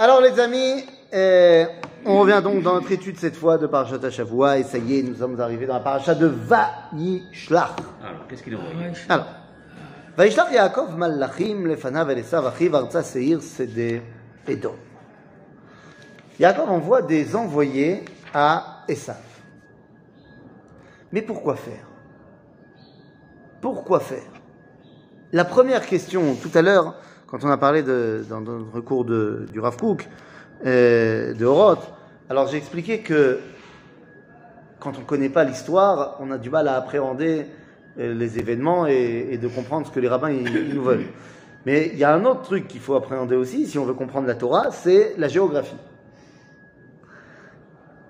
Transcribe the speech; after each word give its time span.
Alors 0.00 0.20
les 0.20 0.40
amis, 0.40 0.84
euh, 1.12 1.66
on 2.04 2.18
revient 2.18 2.40
donc 2.42 2.64
dans 2.64 2.74
notre 2.74 2.90
étude 2.90 3.16
cette 3.20 3.36
fois 3.36 3.56
de 3.56 3.68
Parashat 3.68 4.10
Shavua 4.10 4.58
et 4.58 4.64
ça 4.64 4.78
y 4.78 4.98
est, 4.98 5.02
nous 5.04 5.14
sommes 5.14 5.40
arrivés 5.40 5.66
dans 5.66 5.74
la 5.74 5.80
Parashat 5.80 6.16
de 6.16 6.26
Vayishlach. 6.26 7.76
Alors, 8.04 8.26
qu'est-ce 8.28 8.42
qu'il 8.42 8.56
envoie 8.56 8.72
Alors, 9.08 9.26
Vayishlach 10.16 10.50
Yaakov 10.50 10.96
Malachim 10.96 11.68
lefanav 11.68 12.10
el 12.10 12.18
Esav 12.18 12.44
achiv 12.48 12.74
arza 12.74 13.04
seir 13.04 13.40
sede 13.42 14.02
Edom. 14.48 14.74
Yaakov 16.40 16.68
envoie 16.68 17.02
des 17.02 17.36
envoyés 17.36 18.04
à 18.34 18.82
Esav. 18.88 19.22
Mais 21.12 21.22
pourquoi 21.22 21.54
faire? 21.54 21.86
Pourquoi 23.60 24.00
faire? 24.00 24.32
La 25.30 25.44
première 25.44 25.86
question, 25.86 26.34
tout 26.34 26.50
à 26.54 26.62
l'heure, 26.62 26.96
quand 27.26 27.44
on 27.44 27.50
a 27.50 27.56
parlé 27.56 27.82
de, 27.82 28.24
dans 28.28 28.40
notre 28.40 28.80
cours 28.80 29.04
du 29.04 29.60
Rav 29.60 29.76
Kook, 29.76 30.08
de 30.64 31.44
Horoth, 31.44 31.90
alors 32.30 32.48
j'ai 32.48 32.56
expliqué 32.56 33.00
que 33.00 33.40
quand 34.84 34.96
on 34.96 35.00
ne 35.00 35.06
connaît 35.06 35.30
pas 35.30 35.44
l'histoire, 35.44 36.16
on 36.20 36.30
a 36.30 36.36
du 36.36 36.50
mal 36.50 36.68
à 36.68 36.76
appréhender 36.76 37.46
euh, 37.98 38.12
les 38.12 38.38
événements 38.38 38.86
et, 38.86 39.38
de 39.38 39.48
comprendre 39.48 39.86
ce 39.86 39.92
que 39.92 40.00
les 40.00 40.08
rabbins 40.08 40.30
nous 40.30 40.82
veulent. 40.82 41.06
Mais 41.64 41.90
il 41.92 41.98
y 41.98 42.04
a 42.04 42.12
un 42.12 42.24
autre 42.26 42.42
truc 42.42 42.68
qu'il 42.68 42.80
faut 42.80 42.94
appréhender 42.94 43.34
aussi, 43.34 43.66
si 43.66 43.78
on 43.78 43.86
veut 43.86 43.94
comprendre 43.94 44.26
la 44.26 44.34
Torah, 44.34 44.70
c'est 44.70 45.14
la 45.16 45.28
géographie. 45.28 45.76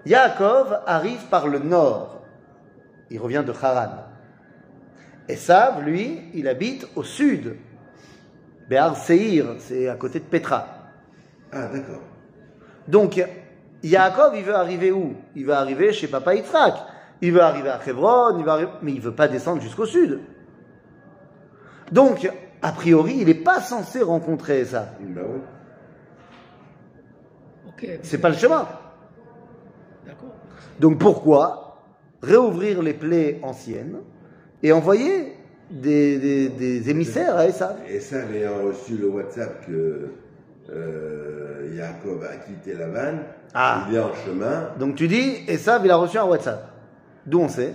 Yaakov 0.04 0.80
arrive 0.86 1.26
par 1.30 1.46
le 1.46 1.60
nord. 1.60 2.22
Il 3.10 3.20
revient 3.20 3.44
de 3.46 3.52
Haran. 3.52 4.06
Esav, 5.28 5.82
lui, 5.82 6.22
il 6.34 6.48
habite 6.48 6.88
au 6.96 7.04
sud. 7.04 7.56
Béar 8.68 8.96
Seir, 8.96 9.56
c'est 9.58 9.88
à 9.88 9.94
côté 9.94 10.20
de 10.20 10.24
Petra. 10.24 10.66
Ah, 11.52 11.68
d'accord. 11.68 12.00
Donc, 12.88 13.22
Yaakov, 13.82 14.36
il 14.36 14.44
veut 14.44 14.54
arriver 14.54 14.90
où? 14.90 15.14
Il 15.34 15.46
veut 15.46 15.52
arriver 15.54 15.92
chez 15.92 16.08
Papa 16.08 16.34
Yitzhak. 16.34 16.74
Il 17.20 17.32
veut 17.32 17.42
arriver 17.42 17.68
à 17.68 17.80
Hebron, 17.86 18.38
il 18.38 18.44
veut 18.44 18.50
arriver- 18.50 18.70
mais 18.82 18.92
il 18.92 19.00
veut 19.00 19.14
pas 19.14 19.28
descendre 19.28 19.62
jusqu'au 19.62 19.86
sud. 19.86 20.20
Donc, 21.92 22.30
a 22.60 22.72
priori, 22.72 23.16
il 23.18 23.26
n'est 23.26 23.34
pas 23.34 23.60
censé 23.60 24.02
rencontrer 24.02 24.64
ça. 24.64 24.88
Bah 25.00 25.20
oui. 25.26 25.40
Ok. 27.68 27.98
C'est 28.02 28.18
pas 28.18 28.30
le 28.30 28.36
chemin. 28.36 28.66
D'accord. 30.06 30.30
Donc 30.80 30.98
pourquoi 30.98 31.82
réouvrir 32.22 32.82
les 32.82 32.94
plaies 32.94 33.38
anciennes 33.42 33.98
et 34.62 34.72
envoyer 34.72 35.33
des, 35.74 36.18
des- 36.18 36.48
des 36.48 36.90
émissaires 36.90 37.36
à 37.36 37.46
Esav 37.46 37.76
Et 37.88 38.00
ça, 38.00 38.18
ayant 38.32 38.62
reçu 38.64 38.96
le 38.96 39.08
WhatsApp 39.08 39.66
que 39.66 40.08
euh, 40.70 41.76
Jacob 41.76 42.22
a 42.22 42.36
quitté 42.36 42.74
la 42.74 42.86
vanne, 42.88 43.18
Ah. 43.54 43.86
il 43.90 43.96
est 43.96 44.00
en 44.00 44.14
chemin. 44.14 44.70
Donc 44.78 44.94
tu 44.94 45.08
dis, 45.08 45.42
Esav, 45.48 45.82
il 45.84 45.90
a 45.90 45.96
reçu 45.96 46.16
un 46.18 46.24
WhatsApp. 46.24 46.70
D'où 47.26 47.40
on 47.40 47.48
sait 47.48 47.74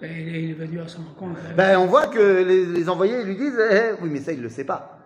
Ben, 0.00 0.10
il 0.16 0.50
est 0.50 0.54
venu 0.54 0.80
à 0.80 0.88
son 0.88 1.02
rencontre. 1.02 1.40
Ben, 1.56 1.78
on 1.78 1.86
voit 1.86 2.06
que 2.06 2.18
les, 2.44 2.66
les 2.66 2.88
envoyés 2.88 3.22
lui 3.24 3.36
disent 3.36 3.58
eh, 3.70 3.74
eh, 3.74 4.02
Oui, 4.02 4.08
mais 4.10 4.20
ça, 4.20 4.32
il 4.32 4.38
ne 4.38 4.44
le 4.44 4.48
sait 4.48 4.64
pas. 4.64 4.98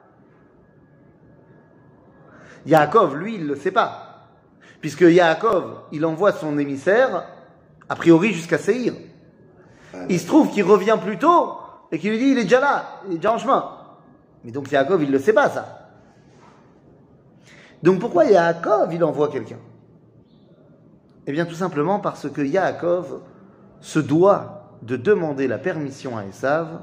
Yaakov, 2.67 3.17
lui, 3.17 3.37
il 3.37 3.43
ne 3.45 3.49
le 3.49 3.57
sait 3.57 3.71
pas. 3.71 4.29
Puisque 4.81 5.01
Yaakov, 5.03 5.83
il 5.93 6.05
envoie 6.05 6.33
son 6.33 6.59
émissaire, 6.59 7.25
a 7.89 7.97
priori 7.97 8.33
jusqu'à 8.33 8.59
Seir. 8.59 8.93
Ah, 9.95 9.99
Il 10.09 10.21
se 10.21 10.27
trouve 10.27 10.51
qu'il 10.51 10.65
revient 10.65 10.99
plus 11.03 11.19
tôt 11.19 11.55
et 11.93 11.99
qu'il 11.99 12.11
lui 12.11 12.19
dit 12.19 12.31
Il 12.31 12.39
est 12.39 12.45
déjà 12.45 12.61
là, 12.61 13.01
il 13.07 13.15
est 13.15 13.17
déjà 13.17 13.33
en 13.33 13.39
chemin. 13.39 13.77
Mais 14.45 14.51
donc 14.51 14.71
Yaakov, 14.71 15.03
il 15.03 15.09
ne 15.09 15.13
le 15.13 15.19
sait 15.19 15.33
pas, 15.33 15.49
ça. 15.51 15.89
Donc 17.83 18.01
pourquoi 18.01 18.25
Yaakov, 18.25 18.93
il 18.93 19.03
envoie 19.05 19.29
quelqu'un? 19.29 19.59
Eh 21.27 21.33
bien, 21.33 21.47
tout 21.47 21.55
simplement 21.55 22.01
parce 22.01 22.29
que 22.29 22.43
Yaakov 22.43 23.23
se 23.81 23.99
doit 23.99 24.79
de 24.83 24.97
demander 24.97 25.47
la 25.47 25.59
permission 25.59 26.17
à 26.17 26.25
Esav 26.25 26.81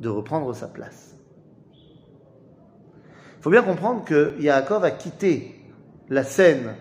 de 0.00 0.08
reprendre 0.08 0.54
sa 0.54 0.66
place. 0.66 1.14
Il 3.38 3.42
faut 3.42 3.50
bien 3.50 3.62
comprendre 3.62 4.04
que 4.04 4.34
Yaakov 4.40 4.84
a 4.84 4.90
quitté 4.90 5.60
la 6.08 6.24
scène 6.24 6.74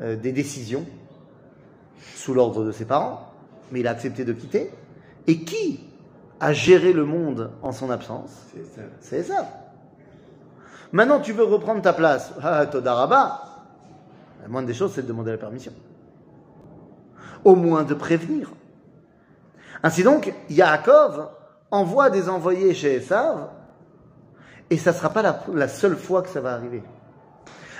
euh, 0.00 0.16
des 0.16 0.32
décisions 0.32 0.84
sous 2.14 2.34
l'ordre 2.34 2.64
de 2.64 2.72
ses 2.72 2.84
parents, 2.84 3.32
mais 3.70 3.80
il 3.80 3.86
a 3.86 3.90
accepté 3.90 4.24
de 4.24 4.32
quitter. 4.32 4.70
Et 5.26 5.44
qui 5.44 5.80
a 6.40 6.52
géré 6.52 6.92
le 6.92 7.04
monde 7.04 7.50
en 7.62 7.72
son 7.72 7.90
absence 7.90 8.30
C'est 9.00 9.22
ça. 9.22 9.48
Maintenant, 10.92 11.20
tu 11.20 11.32
veux 11.32 11.44
reprendre 11.44 11.82
ta 11.82 11.92
place. 11.92 12.32
Ah, 12.42 12.66
Todaraba. 12.66 13.42
La 14.42 14.48
moindre 14.48 14.68
des 14.68 14.74
choses, 14.74 14.92
c'est 14.94 15.02
de 15.02 15.08
demander 15.08 15.32
la 15.32 15.38
permission. 15.38 15.72
Au 17.44 17.56
moins 17.56 17.82
de 17.82 17.94
prévenir. 17.94 18.52
Ainsi 19.82 20.02
donc, 20.02 20.32
Yaakov 20.48 21.28
envoie 21.70 22.10
des 22.10 22.28
envoyés 22.28 22.74
chez 22.74 22.94
Esav, 22.94 23.48
et 24.70 24.76
ça 24.76 24.92
ne 24.92 24.96
sera 24.96 25.10
pas 25.10 25.22
la, 25.22 25.40
la 25.52 25.68
seule 25.68 25.96
fois 25.96 26.22
que 26.22 26.28
ça 26.28 26.40
va 26.40 26.52
arriver. 26.52 26.82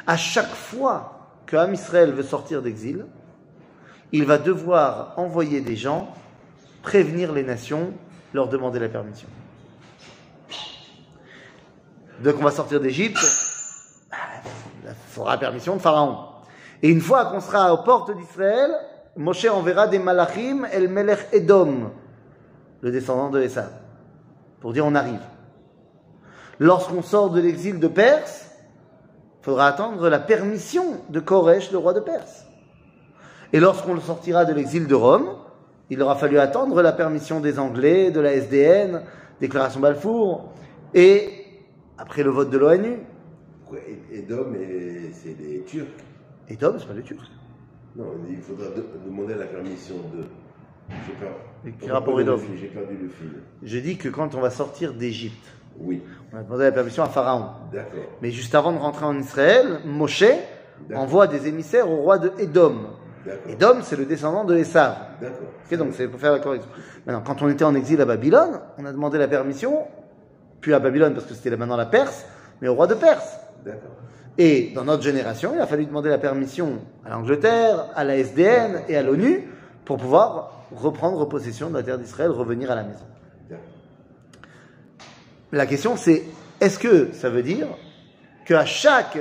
À 0.06 0.16
chaque 0.16 0.52
fois 0.52 1.28
que 1.46 1.72
Israël 1.72 2.12
veut 2.12 2.22
sortir 2.22 2.62
d'exil, 2.62 3.06
il 4.12 4.24
va 4.24 4.38
devoir 4.38 5.14
envoyer 5.16 5.60
des 5.60 5.76
gens, 5.76 6.08
prévenir 6.82 7.32
les 7.32 7.42
nations, 7.42 7.92
leur 8.34 8.48
demander 8.48 8.80
la 8.80 8.88
permission. 8.88 9.28
Donc 12.20 12.34
on 12.38 12.42
va 12.42 12.50
sortir 12.50 12.80
d'Égypte, 12.80 13.18
il 14.82 14.90
faudra 15.08 15.32
la 15.32 15.38
permission 15.38 15.76
de 15.76 15.80
Pharaon. 15.80 16.18
Et 16.82 16.90
une 16.90 17.00
fois 17.00 17.26
qu'on 17.26 17.40
sera 17.40 17.72
aux 17.72 17.82
portes 17.84 18.14
d'Israël, 18.14 18.70
Moshe 19.16 19.46
enverra 19.46 19.86
des 19.86 20.00
malachim 20.00 20.66
el 20.72 20.88
melech 20.88 21.28
Edom, 21.32 21.90
le 22.80 22.90
descendant 22.90 23.30
de 23.30 23.40
Esav, 23.40 23.70
pour 24.60 24.72
dire 24.72 24.84
on 24.84 24.94
arrive. 24.94 25.22
Lorsqu'on 26.58 27.02
sort 27.02 27.30
de 27.30 27.40
l'exil 27.40 27.78
de 27.78 27.88
Perse, 27.88 28.50
il 29.40 29.44
faudra 29.44 29.68
attendre 29.68 30.08
la 30.08 30.18
permission 30.18 31.00
de 31.08 31.20
Koresh, 31.20 31.70
le 31.70 31.78
roi 31.78 31.92
de 31.92 32.00
Perse. 32.00 32.46
Et 33.52 33.60
lorsqu'on 33.60 34.00
sortira 34.00 34.44
de 34.44 34.52
l'exil 34.52 34.88
de 34.88 34.94
Rome, 34.94 35.36
il 35.90 36.00
aura 36.02 36.16
fallu 36.16 36.38
attendre 36.38 36.80
la 36.82 36.92
permission 36.92 37.40
des 37.40 37.58
Anglais, 37.58 38.10
de 38.10 38.20
la 38.20 38.32
SDN, 38.34 39.02
déclaration 39.40 39.80
Balfour, 39.80 40.52
et 40.94 41.28
après 41.98 42.22
le 42.22 42.30
vote 42.30 42.50
de 42.50 42.58
l'ONU, 42.58 42.98
Edom, 44.12 44.54
et- 44.54 45.10
c'est 45.12 45.36
des 45.36 45.62
Turcs. 45.66 45.86
Edom, 46.48 46.76
c'est 46.78 46.86
pas 46.86 46.94
les 46.94 47.02
Turcs. 47.02 47.28
Non, 47.96 48.04
il 48.28 48.36
faudra 48.36 48.66
de- 48.68 48.84
demander 49.04 49.34
la 49.34 49.46
permission 49.46 49.96
de. 50.14 50.24
J'ai 51.06 51.12
perdu 51.88 52.24
le 52.24 52.36
fil, 52.36 52.56
J'ai 52.60 52.66
perdu 52.68 52.96
le 53.02 53.08
fil. 53.08 53.32
Je 53.62 53.78
dis 53.78 53.96
que 53.96 54.08
quand 54.08 54.34
on 54.34 54.40
va 54.40 54.50
sortir 54.50 54.92
d'Égypte, 54.94 55.44
Oui, 55.80 56.02
on 56.32 56.36
a 56.36 56.42
demandé 56.42 56.64
la 56.64 56.72
permission 56.72 57.02
à 57.02 57.08
Pharaon. 57.08 57.46
d'accord. 57.72 58.04
Mais 58.22 58.30
juste 58.30 58.54
avant 58.54 58.72
de 58.72 58.78
rentrer 58.78 59.06
en 59.06 59.18
Israël, 59.18 59.80
Moshe 59.84 60.24
envoie 60.94 61.26
des 61.26 61.48
émissaires 61.48 61.90
au 61.90 61.96
roi 61.96 62.18
de 62.18 62.30
Edom. 62.38 62.90
D'accord. 63.24 63.50
Edom, 63.50 63.82
c'est 63.82 63.96
le 63.96 64.04
descendant 64.04 64.44
de 64.44 64.56
Esav. 64.56 64.96
D'accord. 65.20 65.48
Ok, 65.64 65.78
donc 65.78 65.92
c'est 65.94 66.08
pour 66.08 66.20
faire 66.20 66.32
la 66.32 66.40
correction. 66.40 66.70
Maintenant, 67.06 67.22
quand 67.26 67.42
on 67.42 67.48
était 67.48 67.64
en 67.64 67.74
exil 67.74 68.00
à 68.00 68.04
Babylone, 68.04 68.60
on 68.78 68.84
a 68.84 68.92
demandé 68.92 69.18
la 69.18 69.28
permission, 69.28 69.78
puis 70.60 70.74
à 70.74 70.78
Babylone 70.78 71.14
parce 71.14 71.26
que 71.26 71.34
c'était 71.34 71.56
maintenant 71.56 71.76
la 71.76 71.86
Perse, 71.86 72.26
mais 72.60 72.68
au 72.68 72.74
roi 72.74 72.86
de 72.86 72.94
Perse. 72.94 73.38
D'accord. 73.64 73.90
Et 74.36 74.72
dans 74.74 74.84
notre 74.84 75.02
génération, 75.02 75.52
il 75.54 75.60
a 75.60 75.66
fallu 75.66 75.86
demander 75.86 76.10
la 76.10 76.18
permission 76.18 76.80
à 77.04 77.10
l'Angleterre, 77.10 77.86
à 77.94 78.04
la 78.04 78.16
SDN 78.16 78.82
et 78.88 78.96
à 78.96 79.02
l'ONU 79.02 79.48
pour 79.84 79.96
pouvoir 79.96 80.64
reprendre 80.74 81.24
possession 81.28 81.70
de 81.70 81.74
la 81.74 81.82
terre 81.82 81.98
d'Israël, 81.98 82.30
revenir 82.30 82.70
à 82.70 82.74
la 82.74 82.82
maison. 82.82 83.04
La 85.52 85.66
question 85.66 85.96
c'est, 85.96 86.24
est-ce 86.60 86.80
que 86.80 87.12
ça 87.12 87.30
veut 87.30 87.44
dire 87.44 87.68
qu'à 88.44 88.64
chaque 88.64 89.18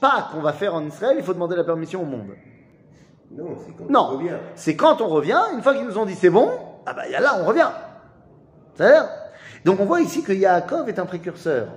pas 0.00 0.28
qu'on 0.32 0.40
va 0.40 0.52
faire 0.52 0.74
en 0.74 0.84
Israël, 0.84 1.14
il 1.16 1.24
faut 1.24 1.34
demander 1.34 1.54
la 1.54 1.62
permission 1.62 2.02
au 2.02 2.06
monde? 2.06 2.30
Non, 3.30 3.56
c'est 3.64 3.72
quand 3.76 3.90
Non, 3.90 4.00
on 4.00 4.16
revient. 4.16 4.36
c'est 4.56 4.76
quand 4.76 5.00
on 5.00 5.08
revient, 5.08 5.40
une 5.54 5.62
fois 5.62 5.74
qu'ils 5.74 5.86
nous 5.86 5.98
ont 5.98 6.06
dit 6.06 6.14
c'est 6.14 6.30
bon, 6.30 6.50
ah 6.86 6.94
bah 6.94 7.08
y 7.08 7.14
a 7.14 7.20
là 7.20 7.38
on 7.40 7.44
revient. 7.44 7.70
C'est-à-dire 8.74 9.08
Donc 9.64 9.78
on 9.80 9.84
voit 9.84 10.00
ici 10.00 10.22
que 10.22 10.32
Yaakov 10.32 10.88
est 10.88 10.98
un 10.98 11.06
précurseur. 11.06 11.68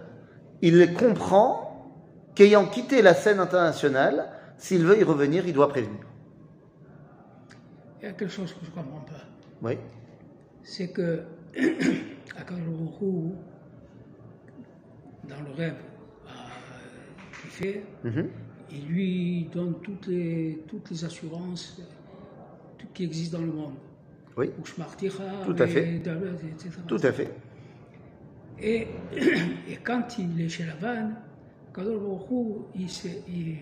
Il 0.62 0.94
comprend 0.94 1.92
qu'ayant 2.36 2.66
quitté 2.66 3.02
la 3.02 3.14
scène 3.14 3.40
internationale, 3.40 4.30
s'il 4.58 4.86
veut 4.86 4.98
y 5.00 5.04
revenir, 5.04 5.46
il 5.46 5.54
doit 5.54 5.70
prévenir. 5.70 6.00
Il 8.02 8.06
y 8.06 8.08
a 8.10 8.14
quelque 8.14 8.32
chose 8.32 8.52
que 8.54 8.66
je 8.66 8.70
ne 8.72 8.76
comprends 8.76 9.02
pas. 9.06 9.22
Oui. 9.62 9.78
C'est 10.64 10.90
que 10.90 11.24
Akadosh 12.38 13.00
dans 15.30 15.36
le 15.48 15.52
rêve 15.56 15.76
euh, 16.28 16.30
qu'il 17.42 17.50
fait, 17.52 17.84
Mhm. 18.04 18.30
Il 18.74 18.86
lui 18.88 19.50
donne 19.54 19.76
toutes 19.82 20.08
les, 20.08 20.64
toutes 20.68 20.90
les 20.90 21.06
assurances 21.06 21.80
qui 22.94 23.04
existe 23.04 23.34
dans 23.34 23.42
le 23.42 23.52
monde. 23.52 23.74
Oui. 24.38 24.50
Tout 25.46 25.56
à 25.60 25.66
et 25.66 25.68
fait. 25.68 26.02
Tout 26.88 26.98
à 27.02 27.12
fait. 27.12 27.32
Et, 28.60 28.88
et 29.70 29.76
quand 29.84 30.18
il 30.20 30.42
est 30.42 30.50
chez 30.50 30.66
Baruch 30.82 31.12
Hu, 32.32 32.46
il, 32.76 32.88
il- 33.28 33.58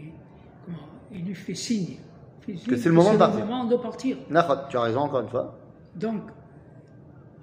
comment, 0.65 0.77
il 1.11 1.25
lui 1.25 1.35
fait 1.35 1.55
signe. 1.55 1.97
Il 2.47 2.53
fait 2.55 2.57
signe 2.57 2.69
Que 2.69 2.77
c'est 2.77 2.89
le 2.89 2.95
moment 2.95 3.13
de 3.13 3.17
partir. 3.17 3.45
moment 3.45 3.65
de 3.65 3.75
partir. 3.77 4.17
Nachot, 4.29 4.53
tu 4.69 4.77
as 4.77 4.81
raison 4.81 4.99
encore 5.01 5.21
une 5.21 5.29
fois. 5.29 5.57
Donc, 5.95 6.21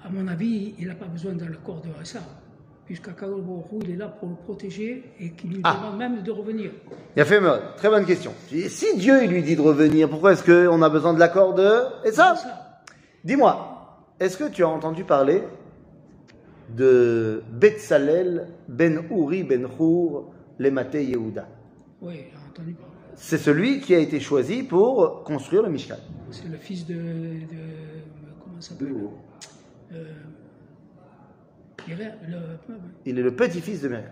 à 0.02 0.08
mon 0.10 0.26
avis, 0.28 0.74
il 0.78 0.86
n'a 0.88 0.94
pas 0.94 1.06
besoin 1.06 1.32
de 1.34 1.44
l'accord 1.44 1.80
de 1.80 1.88
Ressa, 1.98 2.20
Baruch 2.88 3.64
Hu, 3.72 3.78
il 3.82 3.90
est 3.92 3.96
là 3.96 4.08
pour 4.08 4.28
le 4.28 4.34
protéger 4.34 5.04
et 5.20 5.30
qu'il 5.32 5.50
lui 5.50 5.60
Ah. 5.64 5.76
demande 5.78 5.98
même 5.98 6.22
de 6.22 6.30
revenir. 6.30 6.70
Il 7.16 7.22
a 7.22 7.24
fait. 7.24 7.40
Très 7.76 7.88
bonne 7.88 8.06
question. 8.06 8.32
Si 8.48 8.96
Dieu 8.96 9.22
il 9.24 9.30
lui 9.30 9.42
dit 9.42 9.56
de 9.56 9.60
revenir, 9.60 10.08
pourquoi 10.08 10.32
est-ce 10.32 10.44
qu'on 10.44 10.80
a 10.82 10.88
besoin 10.88 11.12
de 11.14 11.18
l'accord 11.18 11.54
de 11.54 11.68
Et 12.06 12.12
ça. 12.12 12.34
Dis-moi, 13.24 14.06
est-ce 14.20 14.36
que 14.38 14.48
tu 14.48 14.62
as 14.64 14.68
entendu 14.68 15.04
parler 15.04 15.42
de 16.76 17.42
Betsalel 17.52 18.48
ben 18.68 19.02
Uri 19.10 19.42
ben 19.44 19.66
Hur 19.78 20.24
Lemate 20.58 20.94
Yehuda? 20.94 21.46
Oui, 22.00 22.14
j'ai 22.30 22.50
entendu 22.50 22.72
parler. 22.74 22.92
C'est 23.16 23.38
celui 23.38 23.80
qui 23.80 23.94
a 23.94 23.98
été 23.98 24.20
choisi 24.20 24.62
pour 24.62 25.24
construire 25.24 25.62
le 25.62 25.70
Mishkan. 25.70 25.96
C'est 26.30 26.48
le 26.48 26.56
fils 26.56 26.86
de. 26.86 26.94
de 26.94 26.98
comment 28.44 28.60
ça 28.60 28.70
s'appelle? 28.70 28.94
Le, 31.96 32.36
Il 33.06 33.18
est 33.18 33.22
le 33.22 33.34
petit-fils 33.34 33.80
de 33.82 33.88
Myriam. 33.88 34.10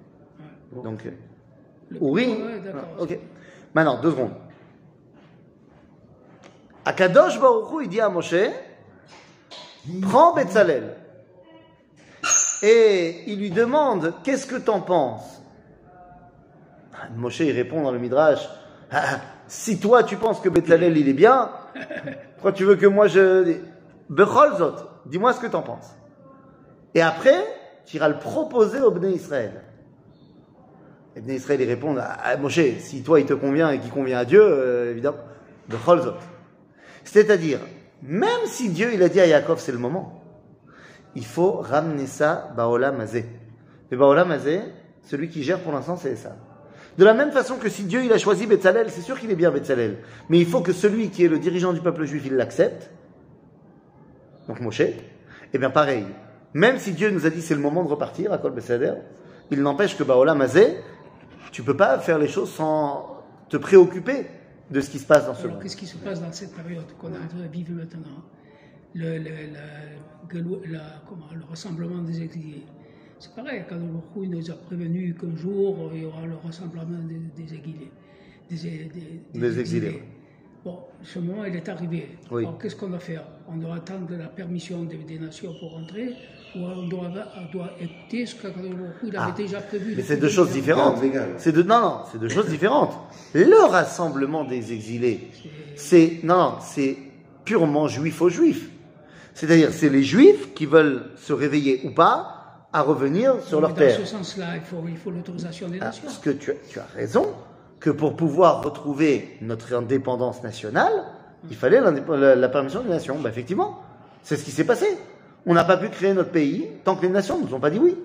Ouais. 0.72 0.82
Donc, 0.82 1.06
euh, 1.06 1.10
Le- 1.90 2.02
Uri. 2.02 2.36
Ah, 2.74 3.02
ok. 3.02 3.18
Maintenant, 3.74 4.00
deux 4.00 4.10
secondes. 4.10 4.32
Akadosh 6.84 7.38
Baruch 7.40 7.70
Hu, 7.72 7.84
il 7.84 7.88
dit 7.88 8.00
à 8.00 8.08
Moshe, 8.08 8.34
prends 10.02 10.34
Betzalel. 10.34 10.94
Et 12.62 13.22
il 13.26 13.38
lui 13.38 13.50
demande, 13.50 14.14
qu'est-ce 14.24 14.46
que 14.46 14.56
t'en 14.56 14.80
penses? 14.80 15.37
Moshe, 17.16 17.40
il 17.40 17.52
répond 17.52 17.82
dans 17.82 17.92
le 17.92 17.98
Midrash, 17.98 18.48
Ah, 18.90 19.20
si 19.46 19.80
toi 19.80 20.02
tu 20.02 20.16
penses 20.16 20.40
que 20.40 20.48
Betzalel 20.48 20.96
il 20.96 21.08
est 21.08 21.14
bien, 21.14 21.50
pourquoi 22.34 22.52
tu 22.52 22.64
veux 22.64 22.76
que 22.76 22.86
moi 22.86 23.06
je... 23.06 23.56
Bechol 24.08 24.56
Zot, 24.56 24.74
dis-moi 25.06 25.32
ce 25.32 25.40
que 25.40 25.46
t'en 25.46 25.62
penses. 25.62 25.94
Et 26.94 27.02
après, 27.02 27.44
tu 27.84 27.96
iras 27.96 28.08
le 28.08 28.18
proposer 28.18 28.80
au 28.80 28.90
Bnei 28.90 29.12
Israël. 29.12 29.62
Et 31.14 31.20
Bnei 31.20 31.36
Israël, 31.36 31.60
ils 31.60 31.68
répondent 31.68 31.98
à 31.98 32.16
ah, 32.24 32.36
Moshe, 32.36 32.78
si 32.78 33.02
toi 33.02 33.20
il 33.20 33.26
te 33.26 33.34
convient 33.34 33.70
et 33.70 33.78
qu'il 33.78 33.90
convient 33.90 34.18
à 34.18 34.24
Dieu, 34.24 34.40
euh, 34.42 34.90
évidemment, 34.90 35.18
de 35.68 35.76
Cholzot. 35.76 36.14
C'est-à-dire, 37.04 37.60
même 38.02 38.46
si 38.46 38.70
Dieu 38.70 38.90
il 38.94 39.02
a 39.02 39.08
dit 39.08 39.20
à 39.20 39.26
Yaakov 39.26 39.58
c'est 39.58 39.72
le 39.72 39.78
moment, 39.78 40.22
il 41.14 41.24
faut 41.24 41.52
ramener 41.52 42.06
ça 42.06 42.52
Baolam 42.56 43.00
Azé. 43.00 43.26
Et 43.90 43.96
Baolam 43.96 44.30
Azé, 44.30 44.60
celui 45.02 45.28
qui 45.28 45.42
gère 45.42 45.60
pour 45.60 45.72
l'instant, 45.72 45.96
c'est 45.96 46.16
ça. 46.16 46.36
De 46.98 47.04
la 47.04 47.14
même 47.14 47.30
façon 47.30 47.56
que 47.56 47.68
si 47.68 47.84
Dieu 47.84 48.04
il 48.04 48.12
a 48.12 48.18
choisi 48.18 48.46
Betzalel, 48.46 48.90
c'est 48.90 49.02
sûr 49.02 49.18
qu'il 49.20 49.30
est 49.30 49.36
bien 49.36 49.52
Betzalel, 49.52 49.98
mais 50.28 50.40
il 50.40 50.46
faut 50.46 50.60
que 50.60 50.72
celui 50.72 51.10
qui 51.10 51.24
est 51.24 51.28
le 51.28 51.38
dirigeant 51.38 51.72
du 51.72 51.80
peuple 51.80 52.04
juif, 52.04 52.24
il 52.26 52.34
l'accepte. 52.34 52.90
Donc 54.48 54.60
Moshe, 54.60 54.80
et 54.80 55.58
bien 55.58 55.70
pareil, 55.70 56.04
même 56.54 56.78
si 56.78 56.92
Dieu 56.92 57.10
nous 57.10 57.24
a 57.24 57.30
dit 57.30 57.40
c'est 57.40 57.54
le 57.54 57.60
moment 57.60 57.84
de 57.84 57.88
repartir 57.88 58.32
à 58.32 58.38
Kol 58.38 58.52
il 59.50 59.62
n'empêche 59.62 59.96
que 59.96 60.02
Baolam 60.02 60.40
Azé, 60.40 60.76
tu 61.52 61.62
peux 61.62 61.76
pas 61.76 61.98
faire 62.00 62.18
les 62.18 62.28
choses 62.28 62.50
sans 62.50 63.22
te 63.48 63.56
préoccuper 63.56 64.26
de 64.70 64.80
ce 64.80 64.90
qui 64.90 64.98
se 64.98 65.06
passe 65.06 65.26
dans 65.26 65.34
ce 65.34 65.42
Alors, 65.42 65.52
monde. 65.54 65.62
qu'est-ce 65.62 65.76
qui 65.76 65.86
se 65.86 65.96
passe 65.96 66.20
dans 66.20 66.32
cette 66.32 66.54
période 66.54 66.84
qu'on 66.98 67.14
est 67.14 67.18
en 67.18 67.26
train 67.28 67.38
de 67.38 67.48
vivre 67.50 67.72
maintenant? 67.72 68.24
Le, 68.94 69.18
le 69.18 70.78
rassemblement 71.48 72.02
des 72.02 72.22
exilés. 72.22 72.64
C'est 73.20 73.34
pareil, 73.34 73.64
quand 73.68 73.76
le 73.76 74.22
il 74.24 74.30
nous 74.30 74.50
a 74.50 74.54
prévenu 74.54 75.14
qu'un 75.20 75.36
jour, 75.36 75.90
il 75.92 76.02
y 76.02 76.04
aura 76.04 76.24
le 76.24 76.34
rassemblement 76.44 76.84
des, 77.02 77.42
des 77.42 77.54
exilés. 77.54 77.90
Des, 78.48 78.56
des- 78.56 79.38
Des 79.40 79.60
exilés. 79.60 80.02
Bon, 80.64 80.78
ce 81.02 81.18
moment, 81.18 81.44
il 81.44 81.54
est 81.56 81.68
arrivé. 81.68 82.08
Oui. 82.30 82.42
Alors, 82.44 82.58
qu'est-ce 82.58 82.76
qu'on 82.76 82.88
doit 82.88 82.98
faire? 82.98 83.24
On 83.48 83.56
doit 83.56 83.76
attendre 83.76 84.08
la 84.16 84.26
permission 84.26 84.84
des, 84.84 84.96
des 84.98 85.18
nations 85.18 85.52
pour 85.58 85.72
rentrer 85.72 86.14
ou 86.56 86.60
on 86.60 86.88
doit, 86.88 87.10
on 87.36 87.52
doit 87.52 87.70
écouter 87.80 88.26
ce 88.26 88.34
que 88.36 88.48
il 89.04 89.16
avait 89.16 89.32
Ah, 89.32 89.34
déjà 89.36 89.60
prévu? 89.60 89.94
Mais 89.96 90.02
c'est 90.02 90.16
deux 90.16 90.28
choses 90.28 90.50
différentes. 90.50 90.98
C'est 91.38 91.52
de, 91.52 91.62
non, 91.62 91.80
non, 91.80 91.96
c'est 92.10 92.18
deux 92.18 92.28
choses 92.28 92.48
différentes. 92.48 92.96
Le 93.34 93.66
rassemblement 93.68 94.44
des 94.44 94.72
exilés, 94.72 95.28
c'est, 95.76 96.20
non, 96.22 96.36
non, 96.36 96.54
c'est 96.60 96.96
purement 97.44 97.86
juif 97.88 98.20
aux 98.22 98.28
juifs. 98.30 98.70
C'est-à-dire, 99.34 99.72
c'est 99.72 99.90
les 99.90 100.02
juifs 100.02 100.52
qui 100.54 100.66
veulent 100.66 101.10
se 101.16 101.32
réveiller 101.32 101.80
ou 101.84 101.90
pas 101.90 102.37
à 102.72 102.82
revenir 102.82 103.40
sur 103.42 103.60
leur 103.60 103.70
Dans 103.70 103.76
terre. 103.76 103.96
ce 103.98 104.04
sens-là, 104.04 104.56
il 104.56 104.60
faut, 104.62 104.82
il 104.88 104.96
faut 104.96 105.10
l'autorisation 105.10 105.68
des 105.68 105.78
Ah, 105.80 105.86
nations. 105.86 106.02
Parce 106.04 106.18
que 106.18 106.30
tu 106.30 106.50
as, 106.50 106.54
tu 106.68 106.78
as 106.78 106.86
raison, 106.94 107.26
que 107.80 107.90
pour 107.90 108.14
pouvoir 108.16 108.62
retrouver 108.62 109.38
notre 109.40 109.74
indépendance 109.74 110.42
nationale, 110.42 110.92
il 111.50 111.56
fallait 111.56 111.80
l'indép- 111.80 112.14
la, 112.14 112.34
la 112.34 112.48
permission 112.48 112.82
des 112.82 112.88
nations. 112.90 113.16
Bah, 113.18 113.30
effectivement, 113.30 113.80
c'est 114.22 114.36
ce 114.36 114.44
qui 114.44 114.50
s'est 114.50 114.64
passé. 114.64 114.86
On 115.46 115.54
n'a 115.54 115.64
pas 115.64 115.76
pu 115.78 115.88
créer 115.88 116.12
notre 116.12 116.30
pays 116.30 116.68
tant 116.84 116.96
que 116.96 117.02
les 117.02 117.08
nations 117.08 117.38
ne 117.38 117.46
nous 117.46 117.54
ont 117.54 117.60
pas 117.60 117.70
dit 117.70 117.78
oui. 117.78 117.96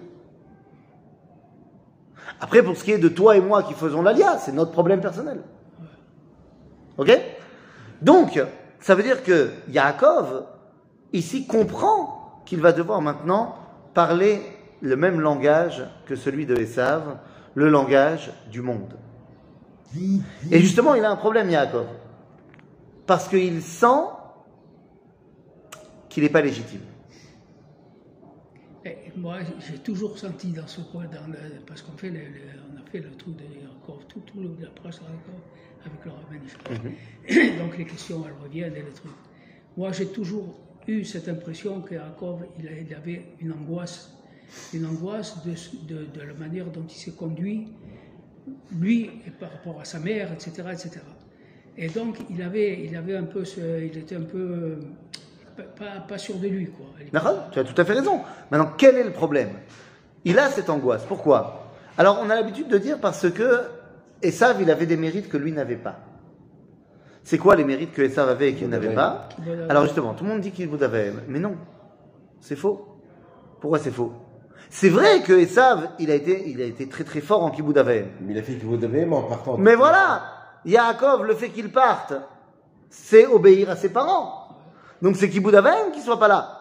Après, 2.39 2.61
pour 2.63 2.77
ce 2.77 2.83
qui 2.83 2.91
est 2.91 2.97
de 2.97 3.09
toi 3.09 3.35
et 3.35 3.41
moi 3.41 3.63
qui 3.63 3.73
faisons 3.73 4.01
l'alia, 4.01 4.37
c'est 4.37 4.51
notre 4.51 4.71
problème 4.71 5.01
personnel. 5.01 5.41
Ok? 6.97 7.11
Donc, 8.01 8.41
ça 8.79 8.95
veut 8.95 9.03
dire 9.03 9.23
que 9.23 9.49
Yaakov, 9.69 10.43
ici, 11.13 11.47
comprend 11.47 12.41
qu'il 12.45 12.61
va 12.61 12.71
devoir 12.71 13.01
maintenant 13.01 13.55
parler 13.93 14.41
le 14.83 14.97
même 14.97 15.21
langage 15.21 15.81
que 16.05 16.15
celui 16.15 16.45
de 16.45 16.55
Esav, 16.57 17.17
le 17.55 17.69
langage 17.69 18.31
du 18.51 18.61
monde. 18.61 18.93
Et 20.51 20.59
justement, 20.59 20.93
il 20.93 21.05
a 21.05 21.09
un 21.09 21.15
problème, 21.15 21.49
Yaakov. 21.49 21.87
Parce 23.07 23.29
qu'il 23.29 23.61
sent 23.61 24.03
qu'il 26.09 26.23
n'est 26.23 26.29
pas 26.29 26.41
légitime. 26.41 26.81
Et 28.83 28.97
moi, 29.15 29.37
j'ai 29.59 29.77
toujours 29.77 30.17
senti 30.17 30.47
dans 30.51 30.67
ce 30.67 30.81
coin, 30.81 31.05
dans 31.05 31.31
le- 31.31 31.61
parce 31.65 31.81
qu'on 31.81 31.95
fait 31.97 32.09
le, 32.09 32.19
le- 32.19 32.59
on 32.73 32.77
a 32.81 32.85
fait 32.91 32.99
le 32.99 33.11
truc 33.11 33.37
de 33.37 33.43
encore 33.81 34.05
tout, 34.07 34.19
tout 34.19 34.41
le, 34.41 34.49
la 34.59 34.69
presse 34.69 34.99
encore 34.99 35.39
avec 35.85 36.03
le 36.03 36.11
rabbin 36.11 36.39
Israël. 36.45 37.57
Donc 37.59 37.77
les 37.77 37.85
questions, 37.85 38.21
elles 38.27 38.35
reviennent 38.43 38.75
et 38.75 38.81
les 38.81 38.91
trucs. 38.91 39.11
Moi, 39.77 39.93
j'ai 39.93 40.07
toujours 40.07 40.59
eu 40.87 41.05
cette 41.05 41.29
impression 41.29 41.79
que 41.79 41.93
Yaakov, 41.95 42.45
il 42.59 42.93
avait 42.93 43.23
une 43.39 43.53
angoisse, 43.53 44.11
une 44.73 44.85
angoisse 44.85 45.43
de, 45.45 45.51
de- 45.93 46.05
de 46.05 46.21
la 46.21 46.33
manière 46.33 46.65
dont 46.67 46.83
il 46.87 46.95
s'est 46.95 47.11
conduit, 47.11 47.67
lui, 48.77 49.09
et 49.27 49.31
par 49.31 49.51
rapport 49.51 49.79
à 49.81 49.85
sa 49.85 49.99
mère, 49.99 50.31
etc., 50.33 50.51
etc. 50.71 50.91
Et 51.77 51.87
donc, 51.89 52.17
il 52.29 52.41
avait, 52.41 52.83
il 52.85 52.95
avait 52.95 53.15
un 53.15 53.23
peu, 53.23 53.45
ce- 53.45 53.83
il 53.83 53.97
était 53.97 54.15
un 54.15 54.21
peu 54.21 54.79
pas, 56.07 56.17
sûr 56.17 56.35
de 56.35 56.47
lui, 56.47 56.67
quoi. 56.67 56.85
D'accord 57.11 57.49
Tu 57.51 57.59
as 57.59 57.63
tout 57.63 57.79
à 57.79 57.85
fait 57.85 57.93
raison. 57.93 58.21
Maintenant, 58.51 58.71
quel 58.77 58.95
est 58.97 59.03
le 59.03 59.11
problème? 59.11 59.49
Il 60.25 60.37
a 60.39 60.49
cette 60.49 60.69
angoisse. 60.69 61.03
Pourquoi? 61.05 61.71
Alors, 61.97 62.19
on 62.23 62.29
a 62.29 62.35
l'habitude 62.35 62.67
de 62.67 62.77
dire 62.77 62.99
parce 62.99 63.29
que 63.29 63.61
Esav, 64.21 64.61
il 64.61 64.71
avait 64.71 64.85
des 64.85 64.97
mérites 64.97 65.29
que 65.29 65.37
lui 65.37 65.51
n'avait 65.51 65.75
pas. 65.75 65.99
C'est 67.23 67.37
quoi 67.37 67.55
les 67.55 67.63
mérites 67.63 67.93
que 67.93 68.01
Esav 68.01 68.27
avait 68.29 68.49
et 68.51 68.55
qu'il 68.55 68.67
n'avait 68.69 68.93
pas? 68.95 69.29
Alors 69.69 69.83
justement, 69.85 70.13
tout 70.13 70.23
le 70.23 70.29
monde 70.31 70.41
dit 70.41 70.51
qu'il 70.51 70.67
vous 70.67 70.81
avait, 70.83 71.13
mais 71.27 71.39
non, 71.39 71.55
c'est 72.41 72.55
faux. 72.55 72.97
Pourquoi 73.61 73.79
c'est 73.79 73.91
faux? 73.91 74.11
C'est 74.75 74.89
vrai 74.89 75.21
que 75.21 75.33
Esav, 75.33 75.91
il 75.99 76.09
a 76.09 76.15
été, 76.15 76.49
il 76.49 76.59
a 76.59 76.65
été 76.65 76.89
très 76.89 77.03
très 77.03 77.21
fort 77.21 77.43
en 77.43 77.51
Kibbutz. 77.51 77.77
Mais 77.85 78.33
il 78.33 78.37
a 78.39 78.41
fait 78.41 78.55
devait, 78.55 79.05
mais 79.05 79.15
en 79.15 79.21
partant. 79.21 79.55
Mais 79.55 79.75
voilà, 79.75 80.23
Yaakov, 80.65 81.25
le 81.25 81.35
fait 81.35 81.49
qu'il 81.49 81.71
parte, 81.71 82.13
c'est 82.89 83.27
obéir 83.27 83.69
à 83.69 83.75
ses 83.75 83.89
parents. 83.89 84.57
Donc 84.99 85.15
c'est 85.15 85.29
Kibbutz 85.29 85.53
Avaim 85.53 85.91
qui 85.93 86.01
soit 86.01 86.17
pas 86.17 86.27
là. 86.27 86.59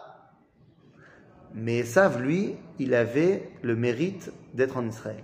Mais 1.55 1.79
Esav, 1.79 2.21
lui, 2.21 2.55
il 2.77 2.93
avait 2.93 3.51
le 3.63 3.75
mérite 3.75 4.31
d'être 4.53 4.77
en 4.77 4.85
Israël. 4.85 5.23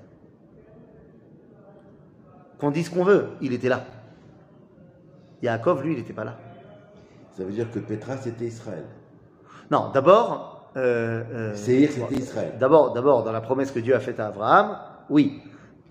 Qu'on 2.57 2.71
dise 2.71 2.87
ce 2.87 2.91
qu'on 2.91 3.03
veut, 3.03 3.27
il 3.39 3.53
était 3.53 3.69
là. 3.69 3.85
Yaakov, 5.43 5.83
lui, 5.83 5.93
il 5.93 5.99
n'était 5.99 6.13
pas 6.13 6.23
là. 6.23 6.39
Ça 7.37 7.43
veut 7.43 7.51
dire 7.51 7.69
que 7.71 7.77
Petra, 7.77 8.17
c'était 8.17 8.45
Israël. 8.45 8.85
Non, 9.69 9.91
d'abord. 9.93 10.58
Euh, 10.77 11.23
euh, 11.33 11.55
Séhir, 11.55 11.89
c'était 11.91 12.15
Israël. 12.15 12.53
D'abord, 12.59 12.93
d'abord, 12.93 13.23
dans 13.23 13.31
la 13.31 13.41
promesse 13.41 13.71
que 13.71 13.79
Dieu 13.79 13.95
a 13.95 13.99
faite 13.99 14.19
à 14.19 14.27
Abraham, 14.27 14.77
oui. 15.09 15.41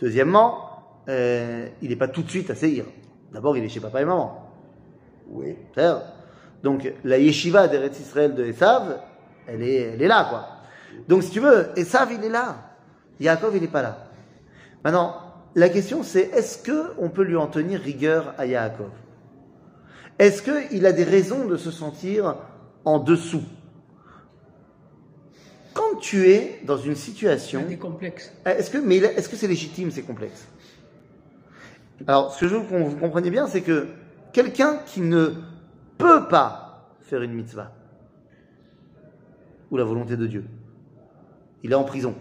Deuxièmement, 0.00 1.02
euh, 1.08 1.68
il 1.82 1.88
n'est 1.88 1.97
pas 1.97 2.08
tout 2.08 2.23
de 2.23 2.30
suite 2.30 2.50
à 2.50 2.54
Séhir. 2.54 2.85
D'abord, 3.32 3.56
il 3.56 3.64
est 3.64 3.68
chez 3.68 3.80
papa 3.80 4.00
et 4.00 4.04
maman. 4.04 4.52
Oui. 5.28 5.56
C'est-à-dire, 5.75 6.02
Donc, 6.62 6.92
la 7.04 7.18
yeshiva 7.18 7.66
d'Eretz 7.68 7.99
Israël 7.99 8.35
de 8.35 8.44
Esav, 8.44 9.00
elle 9.47 9.62
est, 9.62 9.92
elle 9.94 10.02
est 10.02 10.08
là, 10.08 10.26
quoi. 10.28 10.47
Donc, 11.08 11.23
si 11.23 11.30
tu 11.30 11.40
veux, 11.40 11.70
Esav, 11.76 12.12
il 12.12 12.25
est 12.25 12.30
là. 12.30 12.56
Yaakov, 13.20 13.56
il 13.56 13.62
n'est 13.62 13.68
pas 13.68 13.82
là. 13.82 14.08
Maintenant, 14.85 15.16
la 15.54 15.68
question, 15.68 16.02
c'est 16.02 16.30
est-ce 16.35 16.58
que 16.58 16.92
on 16.99 17.08
peut 17.08 17.25
lui 17.25 17.37
en 17.37 17.49
tenir 17.49 17.80
rigueur 17.80 18.35
à 18.38 18.47
Yaakov? 18.47 18.90
Est-ce 20.18 20.42
qu'il 20.42 20.87
a 20.87 20.92
des 20.92 21.04
raisons 21.04 21.47
de 21.47 21.56
se 21.56 21.70
sentir 21.70 22.37
en 22.85 22.99
dessous? 22.99 23.42
Quand 25.78 26.00
tu 26.00 26.28
es 26.28 26.58
dans 26.64 26.76
une 26.76 26.92
Il 26.92 26.97
y 26.97 27.00
situation 27.00 27.61
a 27.61 27.62
des 27.62 27.76
complexes. 27.76 28.32
est-ce 28.44 28.68
que, 28.68 28.78
mais 28.78 28.97
est-ce 28.97 29.28
que 29.28 29.37
c'est 29.37 29.47
légitime 29.47 29.92
ces 29.92 30.02
complexes? 30.02 30.49
Alors, 32.08 32.35
ce 32.35 32.40
que 32.40 32.49
je 32.49 32.56
veux 32.56 32.62
que 32.62 32.75
vous 32.75 32.97
compreniez 32.97 33.30
bien, 33.30 33.47
c'est 33.47 33.61
que 33.61 33.87
quelqu'un 34.32 34.78
qui 34.87 35.00
ne 35.00 35.35
peut 35.97 36.26
pas 36.26 36.88
faire 37.02 37.23
une 37.23 37.32
mitzvah, 37.32 37.70
ou 39.70 39.76
la 39.76 39.85
volonté 39.85 40.16
de 40.16 40.26
Dieu, 40.26 40.44
il 41.62 41.70
est 41.70 41.76
en 41.76 41.85
prison. 41.85 42.16